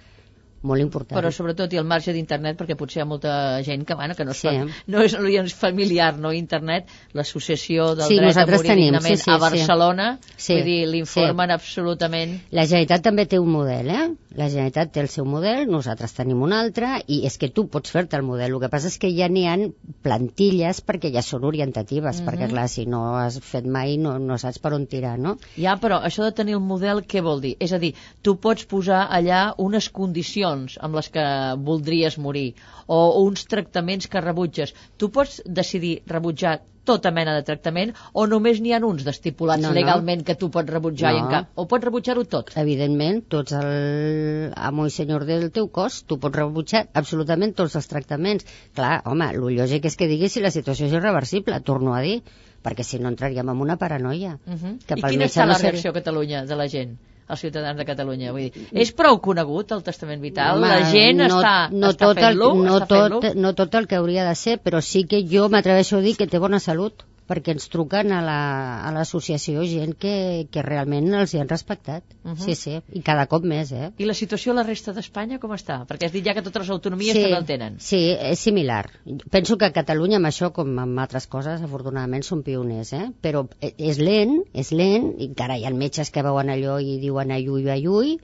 molt 0.62 0.80
important. 0.82 1.16
Però 1.18 1.30
sobretot 1.32 1.72
i 1.72 1.78
al 1.80 1.86
marge 1.88 2.12
d'internet, 2.12 2.58
perquè 2.58 2.76
potser 2.76 3.00
hi 3.00 3.02
ha 3.02 3.08
molta 3.08 3.62
gent 3.64 3.84
que, 3.88 3.94
bueno, 3.94 4.14
que 4.14 4.24
no, 4.24 4.32
es 4.32 4.40
Sí. 4.40 4.48
no, 4.86 5.02
és, 5.02 5.14
no 5.18 5.28
és 5.28 5.54
familiar, 5.54 6.16
no 6.18 6.32
internet, 6.32 6.86
l'associació 7.14 7.94
del 7.94 8.06
Sí, 8.08 8.16
dret 8.18 8.36
a 8.36 8.46
morir 8.46 8.68
tenim, 8.68 8.98
sí, 9.00 9.16
sí, 9.16 9.30
a 9.30 9.34
sí. 9.34 9.40
Barcelona, 9.40 10.18
Sí, 10.36 10.54
vull 10.54 10.64
dir, 10.64 10.86
l'informen 10.88 11.50
absolutament 11.50 12.40
La 12.50 12.64
Generalitat 12.66 13.02
també 13.02 13.26
té 13.26 13.38
un 13.38 13.50
model, 13.50 13.88
eh? 13.90 14.08
La 14.36 14.48
Generalitat 14.48 14.92
té 14.92 15.00
el 15.00 15.08
seu 15.08 15.24
model, 15.24 15.66
nosaltres 15.70 16.12
tenim 16.14 16.42
un 16.42 16.52
altre, 16.52 17.02
i 17.06 17.24
és 17.26 17.36
que 17.38 17.48
tu 17.50 17.66
pots 17.68 17.90
fer-te 17.90 18.16
el 18.16 18.22
model. 18.22 18.52
El 18.52 18.60
que 18.60 18.68
passa 18.68 18.88
és 18.88 18.98
que 18.98 19.10
ja 19.16 19.28
n'hi 19.28 19.46
han 19.46 19.72
plantilles 20.02 20.80
perquè 20.86 21.12
ja 21.12 21.22
són 21.22 21.44
orientatives, 21.44 22.20
Mhm. 22.20 22.26
perquè 22.28 22.48
clar, 22.50 22.68
si 22.68 22.86
no 22.86 23.16
has 23.16 23.38
fet 23.40 23.64
mai 23.66 23.96
no, 23.96 24.18
no 24.18 24.38
saps 24.38 24.58
per 24.58 24.72
on 24.74 24.86
tirar, 24.86 25.18
no? 25.18 25.36
Ja, 25.56 25.76
però 25.80 26.00
això 26.02 26.24
de 26.24 26.32
tenir 26.32 26.54
el 26.54 26.60
model, 26.60 27.04
què 27.06 27.22
vol 27.22 27.40
dir? 27.40 27.56
És 27.60 27.72
a 27.72 27.78
dir, 27.78 27.94
tu 28.22 28.36
pots 28.36 28.64
posar 28.66 29.08
allà 29.10 29.54
unes 29.58 29.88
condicions 29.88 30.49
amb 30.80 30.94
les 30.98 31.08
que 31.14 31.26
voldries 31.68 32.18
morir 32.18 32.54
o 32.86 32.98
uns 33.24 33.44
tractaments 33.50 34.08
que 34.08 34.20
rebutges. 34.24 34.74
Tu 34.98 35.08
pots 35.10 35.40
decidir 35.46 36.02
rebutjar 36.06 36.60
tota 36.90 37.10
mena 37.12 37.34
de 37.36 37.42
tractament 37.44 37.90
o 38.16 38.24
només 38.26 38.58
n'hi 38.64 38.72
ha 38.72 38.78
uns 38.86 39.04
d'estipulats 39.04 39.62
No, 39.62 39.68
no. 39.68 39.74
legalment 39.76 40.22
que 40.26 40.34
tu 40.34 40.48
pots 40.50 40.70
rebutjar 40.72 41.12
i 41.12 41.18
en 41.18 41.24
No. 41.24 41.30
cap, 41.30 41.50
o 41.54 41.66
pots 41.68 41.84
rebutjar-ho 41.84 42.24
tot? 42.24 42.50
Evidentment, 42.56 43.20
tots 43.28 43.52
el 43.52 44.52
amo 44.56 44.86
i 44.86 44.90
senyor 44.94 45.26
del 45.28 45.50
teu 45.52 45.68
cos, 45.68 46.02
tu 46.08 46.18
pots 46.18 46.34
rebutjar 46.40 46.86
absolutament 46.94 47.54
tots 47.54 47.76
els 47.76 47.86
tractaments. 47.86 48.46
Clar, 48.74 49.02
home, 49.04 49.28
el 49.34 49.40
lògic 49.60 49.84
és 49.86 49.96
que 49.96 50.08
diguis 50.08 50.32
si 50.32 50.40
la 50.40 50.50
situació 50.50 50.86
és 50.88 50.92
irreversible, 50.96 51.60
torno 51.60 51.94
a 51.94 52.00
dir. 52.00 52.22
perquè 52.62 52.84
si 52.84 52.98
no 53.00 53.08
entraríem 53.08 53.48
en 53.48 53.60
una 53.64 53.76
paranoia. 53.80 54.38
Uh 54.46 54.52
-huh. 54.52 54.78
que 54.86 54.94
I 54.98 55.02
quina 55.02 55.24
està 55.24 55.46
no 55.46 55.52
la 55.52 55.58
reacció 55.58 55.90
a 55.90 55.94
Catalunya 55.94 56.44
de 56.44 56.56
la 56.56 56.68
gent? 56.68 56.98
Els 57.30 57.44
ciutadans 57.44 57.78
de 57.78 57.86
Catalunya. 57.88 58.32
Vull 58.34 58.48
dir, 58.48 58.66
és 58.84 58.92
prou 58.96 59.20
conegut 59.24 59.74
el 59.76 59.84
testament 59.86 60.22
vital? 60.24 60.58
Home, 60.58 60.72
la 60.72 60.90
gent 60.92 61.22
no, 61.22 61.28
està, 61.40 61.54
no 61.72 61.92
està 61.94 62.10
tot 62.10 62.22
fent-lo? 62.24 62.50
no, 62.58 62.80
està 62.80 63.04
fent-lo? 63.04 63.34
no 63.44 63.54
tot 63.58 63.78
el 63.80 63.88
que 63.90 64.00
hauria 64.00 64.26
de 64.28 64.34
ser, 64.38 64.58
però 64.62 64.82
sí 64.84 65.04
que 65.10 65.22
jo 65.34 65.48
m'atreveixo 65.52 66.00
a 66.00 66.04
dir 66.06 66.16
que 66.18 66.28
té 66.30 66.42
bona 66.42 66.62
salut 66.62 67.06
perquè 67.30 67.54
ens 67.54 67.68
truquen 67.70 68.10
a 68.12 68.20
la- 68.26 68.80
a 68.82 68.90
l'associació 68.96 69.62
gent 69.70 69.94
que, 70.02 70.14
que 70.50 70.64
realment 70.66 71.06
els 71.14 71.32
hi 71.34 71.38
han 71.40 71.48
respectat. 71.48 72.02
Mhm. 72.24 72.36
Sí, 72.42 72.56
sí, 72.58 72.74
i 72.92 73.02
cada 73.06 73.26
cop 73.30 73.44
més, 73.46 73.70
eh? 73.72 73.92
I 74.02 74.08
la 74.08 74.16
situació 74.18 74.52
a 74.52 74.56
la 74.58 74.64
resta 74.66 74.92
d'Espanya 74.96 75.38
com 75.38 75.54
està? 75.54 75.84
Perquè 75.86 76.08
has 76.10 76.12
dit 76.16 76.26
ja 76.26 76.34
que 76.34 76.42
totes 76.42 76.64
les 76.66 76.72
autonomies 76.74 77.14
sí, 77.14 77.22
també 77.22 77.38
el 77.38 77.46
tenen. 77.46 77.78
Sí, 77.78 78.00
és 78.18 78.38
similar. 78.42 78.82
Penso 79.30 79.56
que 79.56 79.70
a 79.70 79.72
Catalunya 79.76 80.18
amb 80.18 80.26
això, 80.26 80.50
com 80.52 80.74
amb 80.78 80.98
altres 80.98 81.26
coses, 81.30 81.62
afortunadament 81.62 82.26
són 82.26 82.42
pioners, 82.42 82.92
eh? 82.92 83.06
Però 83.22 83.46
eh, 83.60 83.72
és 83.78 83.98
lent, 84.02 84.40
és 84.52 84.72
lent, 84.72 85.14
i 85.20 85.30
encara 85.30 85.56
hi 85.58 85.64
ha 85.64 85.70
metges 85.70 86.10
que 86.10 86.22
veuen 86.26 86.50
allò 86.50 86.80
i 86.82 86.98
diuen 86.98 87.30
aiui, 87.30 87.68
aiui, 87.70 88.18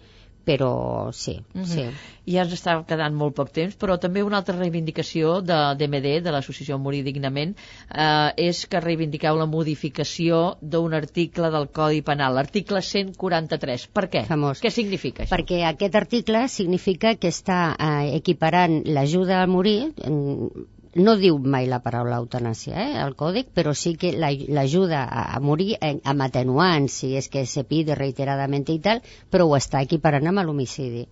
però 0.47 1.11
sí, 1.13 1.41
Mhm. 1.55 1.65
sí. 1.67 1.85
Ja 2.27 2.43
ens 2.43 2.53
està 2.55 2.77
quedant 2.87 3.15
molt 3.15 3.35
poc 3.35 3.51
temps, 3.55 3.75
però 3.79 3.99
també 4.03 4.23
una 4.23 4.39
altra 4.39 4.57
reivindicació 4.57 5.41
de 5.43 5.59
d'MD, 5.79 6.21
de 6.23 6.33
l'associació 6.35 6.79
Morir 6.79 7.03
Dignament, 7.05 7.57
eh, 7.91 8.33
és 8.49 8.65
que 8.67 8.81
reivindiqueu 8.81 9.37
la 9.37 9.47
modificació 9.47 10.57
d'un 10.61 10.95
article 10.95 11.51
del 11.51 11.69
Codi 11.69 12.03
Penal, 12.03 12.35
l'article 12.35 12.83
143. 12.83 13.87
Per 13.89 14.09
què? 14.11 14.25
Famós. 14.27 14.63
Què 14.63 14.71
significa 14.71 15.25
això? 15.25 15.35
Perquè 15.37 15.63
aquest 15.69 15.95
article 15.95 16.47
significa 16.49 17.15
que 17.17 17.29
està 17.29 17.75
eh, 17.79 18.17
equiparant 18.17 18.83
l'ajuda 18.87 19.43
a 19.43 19.47
morir, 19.47 19.93
en, 20.03 20.51
no 20.97 21.15
diu 21.21 21.37
mai 21.39 21.67
la 21.69 21.79
paraula 21.85 22.17
eutanàsia, 22.23 22.75
eh, 22.89 22.97
al 23.03 23.15
còdic, 23.17 23.51
però 23.55 23.75
sí 23.75 23.95
que 24.01 24.13
la- 24.17 24.31
l'ajuda 24.33 25.03
a, 25.05 25.23
a 25.37 25.41
morir 25.41 25.77
en, 25.81 26.01
amb 26.05 26.23
atenuants, 26.27 26.93
si 27.03 27.15
és 27.17 27.29
que 27.29 27.45
se 27.47 27.65
pide 27.65 27.95
reiteradament 27.95 28.65
i 28.73 28.79
tal, 28.81 29.03
però 29.31 29.47
ho 29.47 29.57
està 29.57 29.83
equiparant 29.85 30.27
amb 30.33 30.45
l'homicidi. 30.47 31.07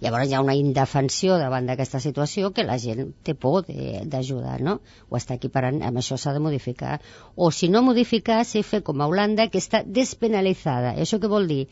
Llavors 0.00 0.28
hi 0.28 0.34
ha 0.36 0.42
una 0.44 0.54
indefensió 0.54 1.38
davant 1.40 1.64
d'aquesta 1.70 2.00
situació 2.04 2.50
que 2.52 2.64
la 2.68 2.76
gent 2.78 3.14
té 3.24 3.32
por 3.34 3.64
d'ajudar, 3.64 4.58
no? 4.60 4.74
Ho 5.08 5.16
està 5.16 5.38
equiparant, 5.38 5.78
amb 5.82 5.96
això 6.02 6.18
s'ha 6.20 6.34
de 6.36 6.42
modificar. 6.44 6.98
O 7.34 7.48
si 7.50 7.70
no 7.72 7.80
modificar, 7.82 8.42
s'ha 8.44 8.60
fer 8.62 8.82
com 8.84 9.00
a 9.00 9.06
Holanda, 9.08 9.46
que 9.48 9.56
està 9.62 9.80
despenalitzada. 9.86 10.92
Això 11.00 11.16
què 11.22 11.28
vol 11.32 11.48
dir? 11.48 11.62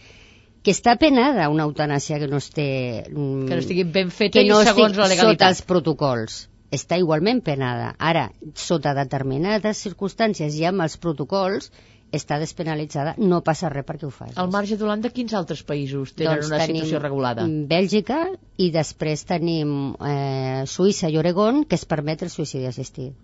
Que 0.64 0.72
està 0.72 0.94
penada 0.96 1.50
una 1.52 1.66
eutanàsia 1.68 2.18
que 2.18 2.26
no 2.32 2.38
esté... 2.40 3.04
mm, 3.10 3.44
Que 3.48 3.54
no 3.58 3.60
estigui 3.60 3.84
ben 3.84 4.08
feta 4.10 4.38
que 4.38 4.46
i 4.46 4.48
no 4.48 4.62
segons 4.64 4.96
la 4.96 5.04
sota 5.04 5.14
legalitat. 5.14 5.48
els 5.50 5.60
protocols. 5.62 6.38
Està 6.74 6.98
igualment 6.98 7.42
penada. 7.46 7.90
Ara, 8.12 8.28
sota 8.58 8.94
determinades 8.98 9.82
circumstàncies 9.86 10.56
i 10.58 10.64
amb 10.70 10.82
els 10.86 10.96
protocols, 10.98 11.70
està 12.14 12.38
despenalitzada, 12.38 13.14
no 13.18 13.40
passa 13.46 13.68
res 13.72 13.86
perquè 13.88 14.06
ho 14.06 14.12
facis. 14.14 14.38
Al 14.38 14.50
marge 14.54 14.78
d'Holanda, 14.80 15.10
quins 15.14 15.34
altres 15.34 15.64
països 15.66 16.14
tenen 16.14 16.40
Doncs 16.40 16.50
una 16.52 16.60
situació 16.62 17.02
regulada? 17.02 17.46
Bèlgica 17.74 18.20
i 18.56 18.70
després 18.74 19.26
tenim 19.28 19.94
eh, 19.98 20.64
Suïssa 20.70 21.10
i 21.10 21.18
Oregon 21.20 21.64
que 21.68 21.78
es 21.80 21.86
permet 21.94 22.22
el 22.26 22.32
suïcidi 22.34 22.70
assistit. 22.70 23.14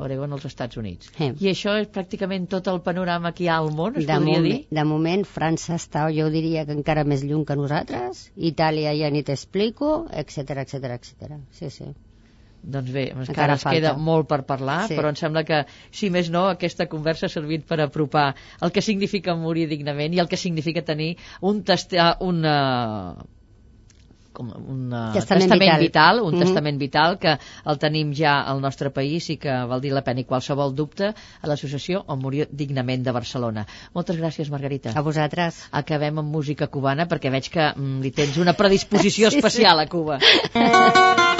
Oregon, 0.00 0.32
als 0.32 0.46
Estats 0.48 0.78
Units. 0.80 1.10
Eh. 1.18 1.32
I 1.44 1.50
això 1.50 1.74
és 1.80 1.88
pràcticament 1.92 2.46
tot 2.48 2.68
el 2.72 2.78
panorama 2.86 3.34
que 3.36 3.44
hi 3.44 3.48
ha 3.50 3.58
al 3.60 3.72
món, 3.74 3.98
es 3.98 4.06
De, 4.06 4.14
podria 4.14 4.38
moment, 4.38 4.46
dir? 4.46 4.78
de 4.78 4.84
moment, 4.88 5.24
França 5.28 5.76
està, 5.76 6.06
jo 6.14 6.30
diria 6.32 6.64
que 6.68 6.76
encara 6.76 7.04
més 7.04 7.24
lluny 7.26 7.42
que 7.44 7.58
nosaltres, 7.58 8.28
Itàlia 8.50 8.94
ja 8.96 9.10
ni 9.12 9.24
t'explico, 9.26 9.90
etc 10.22 10.62
etc 10.64 10.94
etc. 10.96 11.36
Sí, 11.58 11.68
sí. 11.74 11.90
Doncs 12.62 12.90
bé, 12.92 13.06
encara, 13.08 13.24
Encara 13.30 13.52
ens 13.54 13.62
falta. 13.62 13.76
queda 13.78 13.94
molt 13.96 14.28
per 14.28 14.42
parlar, 14.44 14.86
Sí. 14.88 14.94
però 14.94 15.08
em 15.08 15.16
sembla 15.16 15.44
que, 15.44 15.62
si 15.90 16.10
més 16.10 16.28
no, 16.30 16.46
aquesta 16.48 16.86
conversa 16.86 17.26
ha 17.26 17.28
servit 17.32 17.64
per 17.66 17.80
apropar 17.80 18.34
el 18.60 18.70
que 18.70 18.82
significa 18.82 19.34
morir 19.34 19.66
dignament 19.68 20.12
i 20.14 20.18
el 20.20 20.28
que 20.28 20.36
significa 20.36 20.82
tenir 20.82 21.16
un, 21.40 21.62
testa, 21.64 22.16
una, 22.20 23.14
com 24.32 24.46
un 24.54 24.92
uh, 24.92 25.12
Testament 25.12 25.48
testament 25.48 25.60
vital. 25.60 25.80
vital, 25.80 26.20
un 26.22 26.34
Mhm. 26.34 26.40
testament 26.44 26.78
vital 26.78 27.18
que 27.18 27.32
el 27.64 27.78
tenim 27.78 28.12
ja 28.14 28.42
al 28.42 28.60
nostre 28.60 28.90
país 28.90 29.28
i 29.30 29.36
que 29.38 29.50
val 29.66 29.80
dir 29.80 29.92
la 29.92 30.04
pena 30.04 30.20
i 30.20 30.24
qualsevol 30.24 30.74
dubte 30.74 31.08
a 31.42 31.46
l'associació 31.48 32.04
o 32.06 32.16
morir 32.16 32.46
dignament 32.52 33.02
de 33.02 33.10
Barcelona. 33.12 33.66
Moltes 33.94 34.16
gràcies, 34.20 34.50
Margarita. 34.50 34.92
A 34.94 35.00
vosaltres. 35.02 35.66
Acabem 35.72 36.18
amb 36.18 36.30
música 36.30 36.68
cubana 36.68 37.08
perquè 37.08 37.30
veig 37.30 37.48
que 37.50 37.72
mm, 37.74 38.00
li 38.02 38.10
tens 38.12 38.36
una 38.36 38.52
predisposició 38.52 39.28
especial 39.34 39.80
a 39.80 39.86
Cuba. 39.86 40.18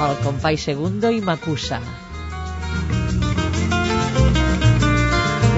amb 0.00 0.16
el 0.16 0.22
company 0.24 0.56
Segundo 0.56 1.10
i 1.12 1.20
Macusa. 1.20 1.78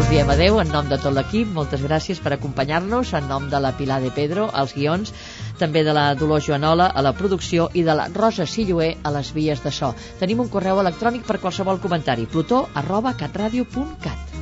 Us 0.00 0.08
diem 0.10 0.30
adeu 0.34 0.58
en 0.58 0.72
nom 0.74 0.88
de 0.90 0.98
tot 0.98 1.14
l'equip, 1.14 1.52
moltes 1.54 1.84
gràcies 1.86 2.18
per 2.18 2.32
acompanyar-nos, 2.34 3.12
en 3.14 3.28
nom 3.30 3.46
de 3.52 3.60
la 3.62 3.70
Pilar 3.78 4.00
de 4.02 4.10
Pedro, 4.10 4.48
als 4.50 4.74
guions, 4.74 5.14
també 5.62 5.84
de 5.86 5.94
la 5.94 6.08
Dolors 6.18 6.48
Joanola 6.48 6.90
a 6.90 7.06
la 7.06 7.14
producció 7.14 7.68
i 7.72 7.86
de 7.86 7.94
la 7.94 8.08
Rosa 8.10 8.46
Silloé 8.46 8.96
a 9.04 9.14
les 9.14 9.30
vies 9.32 9.62
de 9.62 9.70
so. 9.70 9.94
Tenim 10.18 10.42
un 10.42 10.50
correu 10.50 10.82
electrònic 10.82 11.22
per 11.28 11.38
qualsevol 11.38 11.78
comentari, 11.78 12.26
plutó 12.26 12.66
arroba 12.74 13.14
catradio.cat. 13.14 14.38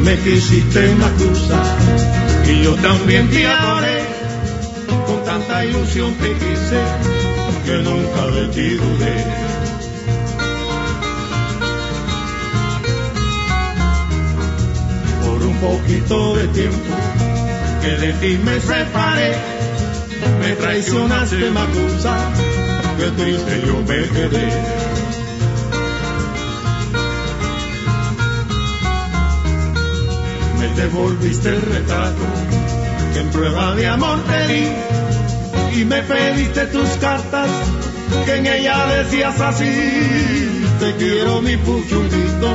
Me 0.00 0.16
quisiste 0.24 0.94
Macusa 0.94 1.62
y 2.48 2.62
yo 2.64 2.74
también 2.76 3.28
te 3.28 3.46
adoré. 3.46 3.98
Con 5.06 5.22
tanta 5.24 5.64
ilusión 5.66 6.14
te 6.14 6.32
quise 6.32 7.19
que 7.70 7.78
nunca 7.84 8.26
de 8.26 8.48
ti 8.48 8.68
dudé. 8.82 9.16
Por 15.24 15.40
un 15.50 15.56
poquito 15.58 16.34
de 16.34 16.48
tiempo 16.48 16.94
que 17.82 17.92
de 18.02 18.12
ti 18.14 18.40
me 18.44 18.58
separé, 18.58 19.36
me 20.40 20.56
traicionaste 20.56 21.50
Macusa, 21.52 22.16
que 22.98 23.08
triste 23.18 23.62
yo 23.64 23.76
me 23.90 24.00
quedé. 24.14 24.48
me 30.58 30.68
devolviste 30.74 31.48
el 31.50 31.62
retrato 31.62 32.24
que 33.12 33.20
en 33.20 33.30
prueba 33.30 33.74
de 33.76 33.86
amor 33.86 34.18
te 34.24 34.46
di 34.48 34.99
y 35.74 35.84
me 35.84 36.02
pediste 36.02 36.66
tus 36.66 36.88
cartas 37.00 37.48
que 38.26 38.36
en 38.36 38.46
ella 38.46 38.86
decías 38.86 39.40
así 39.40 39.70
te 40.78 40.96
quiero 40.96 41.42
mi 41.42 41.56
puchulito 41.56 42.48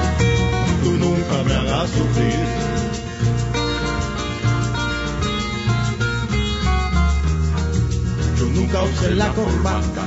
tú 0.83 0.91
nunca 0.91 1.43
me 1.45 1.53
hagas 1.53 1.89
sufrir 1.89 2.45
yo 8.37 8.45
nunca 8.47 8.83
usé 8.83 9.11
la 9.15 9.29
corbata 9.29 10.03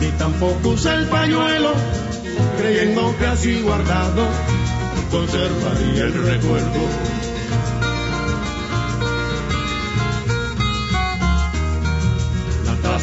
ni 0.00 0.08
tampoco 0.18 0.68
usé 0.70 0.94
el 0.94 1.06
pañuelo 1.06 1.72
creyendo 2.58 3.14
que 3.18 3.26
así 3.26 3.60
guardado 3.62 4.26
conservaría 5.10 6.04
el 6.04 6.12
recuerdo. 6.12 7.15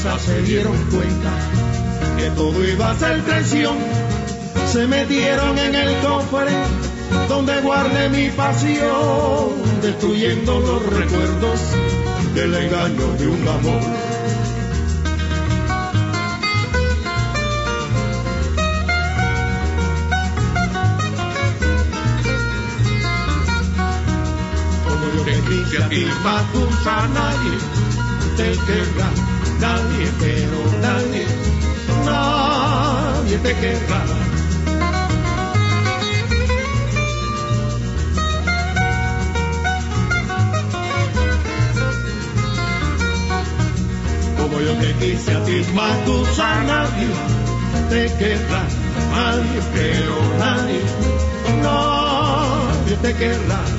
Se 0.04 0.41
dieron 0.41 0.76
cuenta 0.91 1.32
que 2.18 2.30
todo 2.32 2.62
iba 2.68 2.91
a 2.91 2.95
ser 2.95 3.24
traición. 3.24 3.78
Se 4.70 4.86
metieron 4.86 5.58
en 5.58 5.74
el 5.74 5.97
cofre 6.01 6.51
donde 7.30 7.62
guardé 7.62 8.10
mi 8.10 8.30
pasión, 8.32 9.54
destruyendo 9.82 10.60
los 10.60 10.86
recuerdos 10.86 11.60
del 12.36 12.54
engaño 12.54 13.14
de 13.18 13.28
un 13.28 13.47
amor. 13.47 13.82
como 24.86 25.16
yo 25.16 25.26
que 25.26 25.41
quise 25.49 25.78
a 26.89 27.08
nadie 27.08 27.58
te 28.36 28.51
querrá, 28.51 29.32
nadie, 29.64 30.07
pero 30.20 30.59
nadie, 30.82 31.26
nadie 32.05 33.38
te 33.38 33.53
querrá. 33.61 34.01
Como 44.38 44.59
yo 44.59 44.74
que 44.82 44.91
quise 45.01 45.32
a 45.32 45.43
ti, 45.45 45.57
Macusa, 45.74 46.49
nadie 46.72 47.07
te 47.89 48.03
querrá, 48.20 48.64
nadie, 49.16 49.59
pero 49.76 50.16
nadie, 50.43 50.82
nadie 51.64 52.95
te 53.03 53.14
querrá. 53.16 53.72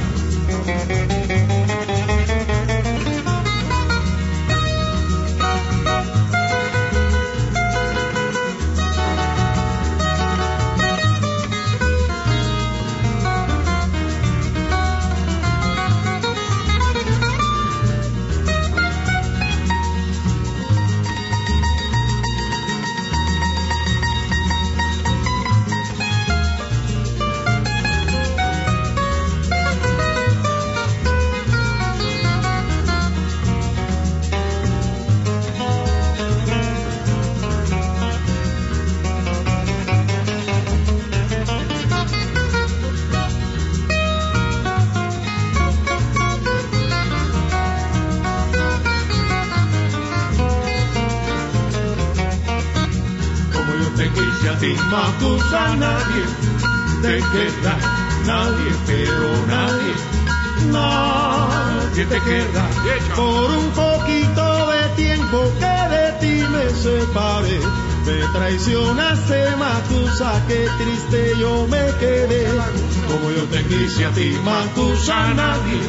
Ti, 74.15 74.39
Macusa, 74.45 75.35
nadie 75.35 75.81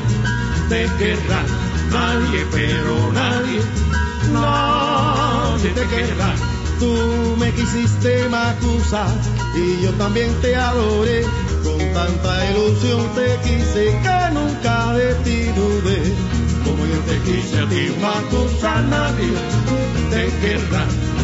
te 0.70 0.86
querrá, 0.98 1.42
nadie, 1.92 2.46
pero 2.52 3.12
nadie, 3.14 3.62
nadie 4.34 5.70
te 5.70 5.86
querrá. 5.88 6.34
Tú 6.80 7.36
me 7.38 7.52
quisiste 7.52 8.28
Macusa 8.30 9.06
y 9.56 9.84
yo 9.84 9.92
también 9.94 10.34
te 10.42 10.56
adoré. 10.56 11.24
Con 11.64 11.80
tanta 11.94 12.52
ilusión 12.52 13.02
te 13.16 13.38
quise 13.44 13.86
que 14.04 14.34
nunca 14.34 14.94
de 14.94 15.14
ti 15.24 15.40
dudé. 15.56 16.02
Como 16.64 16.86
yo 16.86 17.00
te 17.10 17.18
quise 17.22 17.60
a 17.60 17.70
ti 17.70 17.94
Macusa, 18.02 18.82
nadie 18.82 19.34
te 20.10 20.26
querrá, 20.42 20.84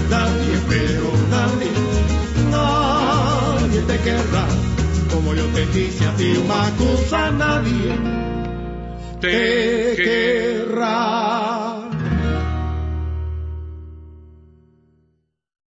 nadie, 0.09 0.55
pero 0.69 1.11
nadie, 1.29 1.71
nadie 2.51 3.81
te 3.81 3.97
querrá. 3.99 4.40
Como 5.71 5.79
yo 5.79 5.79
te 5.79 5.79
quise 5.79 6.05
a 6.05 6.15
ti 6.15 6.33
Macusa, 6.47 7.31
nadie 7.31 7.95
te 9.19 9.29
querrá. 9.29 9.90